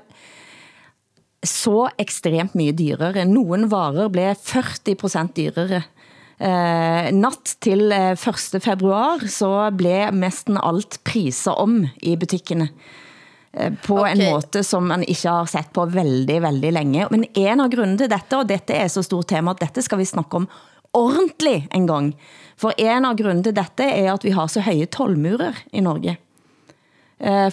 så 1.48 1.88
ekstremt 2.00 2.56
mye 2.58 2.74
dyrere. 2.76 3.26
Nogle 3.28 3.68
varer 3.72 4.10
blev 4.12 4.36
40% 4.40 5.34
dyrere. 5.36 5.82
Eh, 6.38 7.08
natt 7.14 7.54
til 7.62 7.92
eh, 7.94 8.12
1. 8.18 8.58
februar 8.62 9.22
så 9.30 9.70
blev 9.70 10.16
mesten 10.18 10.58
alt 10.58 10.98
priser 11.06 11.54
om 11.62 11.76
i 12.02 12.16
butikkene 12.18 12.66
eh, 13.52 13.70
på 13.84 14.00
okay. 14.00 14.16
en 14.16 14.32
måte 14.32 14.64
som 14.66 14.88
man 14.90 15.06
ikke 15.06 15.30
har 15.30 15.46
sett 15.52 15.70
på 15.76 15.86
veldig, 15.94 16.40
veldig 16.42 16.72
længe. 16.74 17.06
Men 17.14 17.28
en 17.30 17.62
av 17.62 17.70
grunden 17.70 18.00
til 18.02 18.10
dette, 18.10 18.40
og 18.40 18.50
dette 18.50 18.74
er 18.74 18.90
så 18.90 19.04
stort 19.06 19.30
tema, 19.30 19.54
at 19.54 19.62
dette 19.62 19.86
skal 19.86 20.02
vi 20.02 20.10
snakke 20.10 20.42
om 20.42 20.50
ordentligt 20.94 21.70
en 21.74 21.86
gang. 21.86 22.10
For 22.58 22.74
en 22.82 23.06
av 23.06 23.16
grunden 23.18 23.46
til 23.46 23.54
dette 23.54 23.86
er, 23.86 24.10
at 24.12 24.26
vi 24.26 24.34
har 24.34 24.50
så 24.50 24.62
høje 24.66 24.90
tolvmurer 24.90 25.62
i 25.74 25.82
Norge 25.86 26.16
eh, 26.16 26.23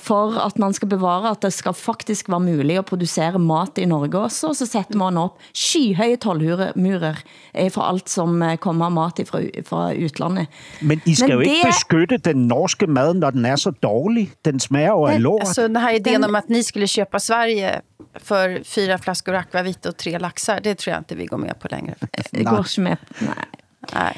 for 0.01 0.35
at 0.45 0.57
man 0.59 0.73
skal 0.73 0.89
bevare, 0.89 1.31
at 1.31 1.41
det 1.41 1.53
skal 1.53 1.73
faktisk 1.73 2.29
være 2.29 2.39
muligt 2.39 2.79
at 2.79 2.85
producere 2.85 3.39
mat 3.39 3.77
i 3.77 3.85
Norge 3.85 4.19
også, 4.19 4.53
så 4.57 4.65
sætter 4.65 4.97
man 4.97 5.17
op 5.17 5.37
skyhøje 5.53 6.17
tolvmurer 6.21 7.21
eh, 7.53 7.69
for 7.71 7.81
alt 7.81 8.09
som 8.09 8.41
eh, 8.41 8.57
kommer 8.57 8.89
mat 8.89 9.21
fra, 9.27 9.41
fra 9.67 9.93
utlandet. 9.93 10.47
Men 10.81 11.01
I 11.05 11.15
skal 11.15 11.29
Men 11.29 11.37
jo 11.37 11.39
ikke 11.39 11.71
beskytte 11.71 12.17
den 12.17 12.47
norske 12.47 12.87
mad, 12.87 13.13
når 13.13 13.31
den 13.37 13.45
er 13.45 13.55
så 13.55 13.71
dårlig. 13.71 14.31
Den 14.45 14.59
smager 14.59 14.91
jo 14.91 15.05
af 15.05 15.21
lort. 15.21 15.47
Altså, 15.47 15.67
den 15.67 15.75
her 15.75 15.99
idén 15.99 16.25
om, 16.25 16.35
at 16.35 16.49
ni 16.49 16.61
skulle 16.61 16.87
köpa 16.87 17.19
Sverige 17.19 17.81
för 18.15 18.63
fyra 18.63 18.97
flaskor 18.97 19.33
akvavit 19.33 19.85
och 19.85 19.97
tre 19.97 20.17
laxar, 20.19 20.59
det 20.59 20.75
tror 20.75 20.91
jag 20.93 20.99
inte 20.99 21.15
vi 21.15 21.25
går 21.25 21.37
med 21.37 21.59
på 21.59 21.67
längre. 21.71 21.95
Det 22.31 22.43
går 22.43 22.59
ikke 22.59 22.81
med. 22.81 22.97
Nej. 23.19 23.45
Nej. 23.93 24.17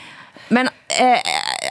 Men 0.49 0.67
eh, 0.99 1.19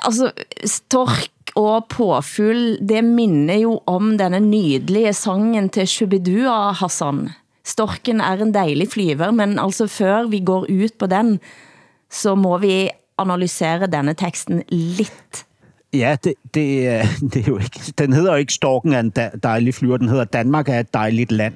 altså, 0.03 0.31
stork 0.64 1.31
og 1.59 1.89
påfugl, 1.93 2.79
det 2.81 3.03
minder 3.05 3.61
jo 3.63 3.77
om 3.91 4.15
denne 4.21 4.41
nydelige 4.45 5.13
sangen 5.17 5.69
til 5.73 5.89
Shubidua 5.89 6.73
Hassan. 6.79 7.29
Storken 7.65 8.23
er 8.25 8.43
en 8.43 8.55
dejlig 8.55 8.89
flyver, 8.95 9.31
men 9.31 9.59
altså 9.61 9.87
før 9.87 10.27
vi 10.33 10.41
går 10.41 10.67
ut 10.71 10.97
på 10.99 11.07
den, 11.07 11.37
så 12.11 12.35
må 12.35 12.57
vi 12.63 12.91
analysere 13.21 13.91
denne 13.91 14.15
teksten 14.19 14.65
lidt 14.71 15.45
Ja, 15.93 16.16
det, 16.24 16.34
det, 16.55 17.03
det 17.34 17.36
er 17.36 17.49
jo 17.49 17.59
ikke, 17.59 17.80
den 17.99 18.12
hedder 18.12 18.32
jo 18.32 18.38
ikke 18.38 18.53
Storken 18.53 18.93
er 18.93 19.01
en 19.01 19.12
dejlig 19.43 19.74
flyver, 19.74 19.97
den 19.97 20.09
hedder 20.09 20.24
Danmark 20.24 20.68
er 20.68 20.80
et 20.80 20.95
dejligt 20.95 21.32
land. 21.32 21.55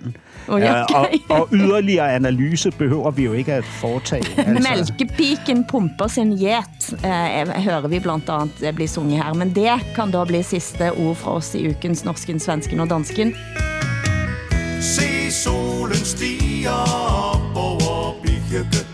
Okay. 0.48 0.84
Uh, 0.90 1.00
og, 1.00 1.08
og 1.28 1.48
yderligere 1.52 2.12
analyse 2.12 2.70
behøver 2.70 3.10
vi 3.10 3.24
jo 3.24 3.32
ikke 3.32 3.52
at 3.52 3.64
foretage. 3.64 4.24
Altså. 4.46 4.92
Mælkepiken 4.98 5.64
pumper 5.70 6.06
sin 6.06 6.32
jet, 6.32 6.92
uh, 6.92 7.62
hører 7.64 7.88
vi 7.88 7.98
blandt 7.98 8.28
andet 8.28 8.74
blive 8.74 8.88
sunget 8.88 9.24
her, 9.24 9.34
men 9.34 9.54
det 9.54 9.70
kan 9.94 10.10
da 10.10 10.24
blive 10.24 10.42
sidste 10.42 10.92
ord 10.92 11.16
fra 11.16 11.34
os 11.34 11.54
i 11.54 11.68
ukens 11.68 12.04
norsken, 12.04 12.40
svensken 12.40 12.80
og 12.80 12.90
dansken. 12.90 13.34
Se 14.80 15.30
solen 15.30 15.94
stiger 15.94 16.70
op 16.70 17.56
over 17.56 18.14
Birkegården 18.22 18.85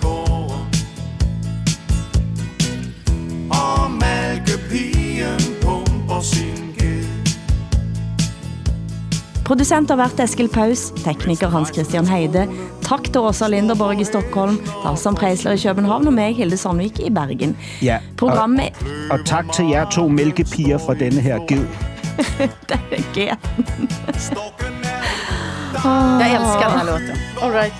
Producent 9.52 9.90
har 9.90 9.96
været 9.96 10.20
Eskil 10.20 10.48
Paus, 10.48 10.90
tekniker 11.04 11.48
Hans 11.52 11.68
Christian 11.74 12.06
Heide. 12.08 12.46
Tak 12.82 13.04
til 13.04 13.18
Åsa 13.20 13.48
Linderborg 13.48 14.00
i 14.00 14.04
Stockholm, 14.04 14.56
Tarzan 14.82 15.14
Preisler 15.14 15.52
i 15.52 15.58
København 15.60 16.06
og 16.06 16.12
mig, 16.12 16.36
Hilde 16.36 16.56
Sandvik 16.56 17.00
i 17.00 17.10
Bergen. 17.10 17.56
Ja, 17.82 17.98
Programmet... 18.16 18.72
og, 19.10 19.18
og 19.18 19.26
tak 19.26 19.52
til 19.52 19.68
jer 19.68 19.90
to 19.90 20.08
mælkepiger 20.08 20.78
fra 20.78 20.94
denne 20.94 21.20
her 21.20 21.38
ged. 21.48 21.66
det 22.68 22.80
er 22.92 23.02
ged. 23.14 23.36
Jeg 26.20 26.32
elsker 26.38 26.68
den 26.68 26.78
her 26.78 26.86
låten. 26.86 27.16
All 27.42 27.52
right. 27.52 27.74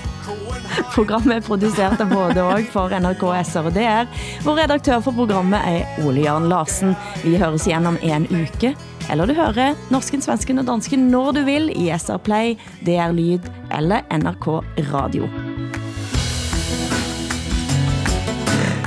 Programmet 0.95 1.37
er 1.37 1.41
produceret 1.41 2.01
af 2.01 2.09
både 2.09 2.43
og 2.43 2.61
for 2.70 2.89
NRK 2.89 3.47
SR, 3.47 3.59
og 3.59 3.75
det 3.75 3.83
er, 3.83 4.07
hvor 4.43 4.62
redaktør 4.62 5.01
for 5.01 5.11
programmet 5.11 5.61
er 5.66 6.07
Ole 6.07 6.20
Jan 6.20 6.49
Larsen. 6.49 6.95
Vi 7.25 7.37
høres 7.37 7.66
igen 7.66 7.87
om 7.87 7.97
en 8.03 8.27
uke, 8.31 8.77
eller 9.12 9.28
du 9.28 9.34
hører 9.36 9.76
Norsken, 9.92 10.22
Svensken 10.24 10.62
og 10.62 10.66
Dansken 10.68 11.10
når 11.12 11.34
du 11.36 11.42
vil 11.44 11.68
i 11.76 11.90
SR 11.92 12.20
Play, 12.24 12.56
DR 12.86 13.12
Lyd 13.12 13.44
eller 13.76 14.06
NRK 14.08 14.48
Radio. 14.92 15.28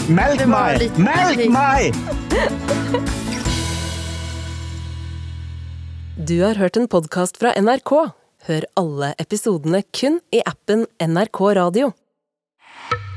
Mælk 0.09 0.47
mig! 0.47 0.91
Mælk 0.97 1.49
mig! 1.49 1.93
Du 6.27 6.41
har 6.41 6.57
hørt 6.57 6.77
en 6.77 6.87
podcast 6.87 7.37
fra 7.37 7.53
NRK. 7.61 7.91
Hør 8.47 8.65
alle 8.77 9.13
episodene 9.19 9.83
kun 9.99 10.19
i 10.33 10.41
appen 10.45 10.85
NRK 11.01 11.41
Radio. 11.57 11.91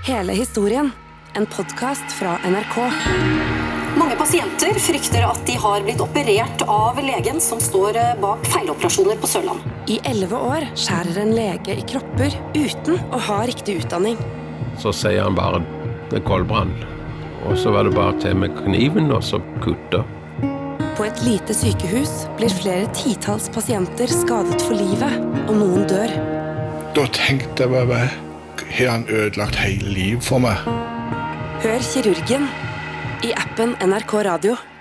Hele 0.08 0.32
historien. 0.32 0.92
En 1.36 1.46
podcast 1.46 2.12
fra 2.16 2.36
NRK. 2.48 3.57
Mange 3.98 4.14
patienter 4.14 4.76
frykter 4.78 5.24
at 5.26 5.40
de 5.48 5.56
har 5.58 5.82
blitt 5.82 5.98
operert 6.04 6.60
av 6.70 7.00
legen 7.02 7.40
som 7.42 7.58
står 7.58 7.96
eh, 7.98 8.12
bak 8.22 8.44
feiloperasjoner 8.46 9.18
på 9.18 9.26
Sørland. 9.26 9.64
I 9.90 9.96
11 10.06 10.36
år 10.38 10.66
skærer 10.78 11.18
en 11.24 11.32
lege 11.34 11.74
i 11.74 11.86
kropper 11.88 12.36
uten 12.54 13.00
å 13.10 13.18
ha 13.26 13.38
riktig 13.48 13.80
utdanning. 13.80 14.20
Så 14.78 14.92
sier 14.94 15.24
han 15.24 15.34
bare 15.34 15.64
med 16.12 16.22
koldbrand. 16.28 16.84
Og 17.48 17.58
så 17.58 17.72
var 17.74 17.88
det 17.88 17.96
bare 17.96 18.14
til 18.22 18.38
med 18.38 18.54
kniven 18.60 19.10
og 19.14 19.24
så 19.26 19.42
kutte. 19.64 20.04
På 20.98 21.06
et 21.08 21.18
lite 21.26 21.54
sykehus 21.54 22.28
blir 22.38 22.54
flere 22.54 22.86
titals 22.94 23.50
patienter 23.54 24.10
skadet 24.10 24.62
for 24.62 24.78
livet, 24.78 25.18
og 25.48 25.58
nogen 25.58 25.90
dør. 25.90 26.14
Da 26.94 27.08
tenkte 27.18 27.66
jeg 27.66 27.74
bare, 27.90 28.06
har 28.78 28.94
han 28.94 29.10
ødelagt 29.10 29.58
hele 29.58 29.90
livet 29.98 30.26
for 30.26 30.42
mig? 30.42 30.58
Hør 31.62 31.82
kirurgen 31.82 32.46
i 33.22 33.32
appen 33.34 33.74
NRK 33.80 34.22
Radio. 34.22 34.77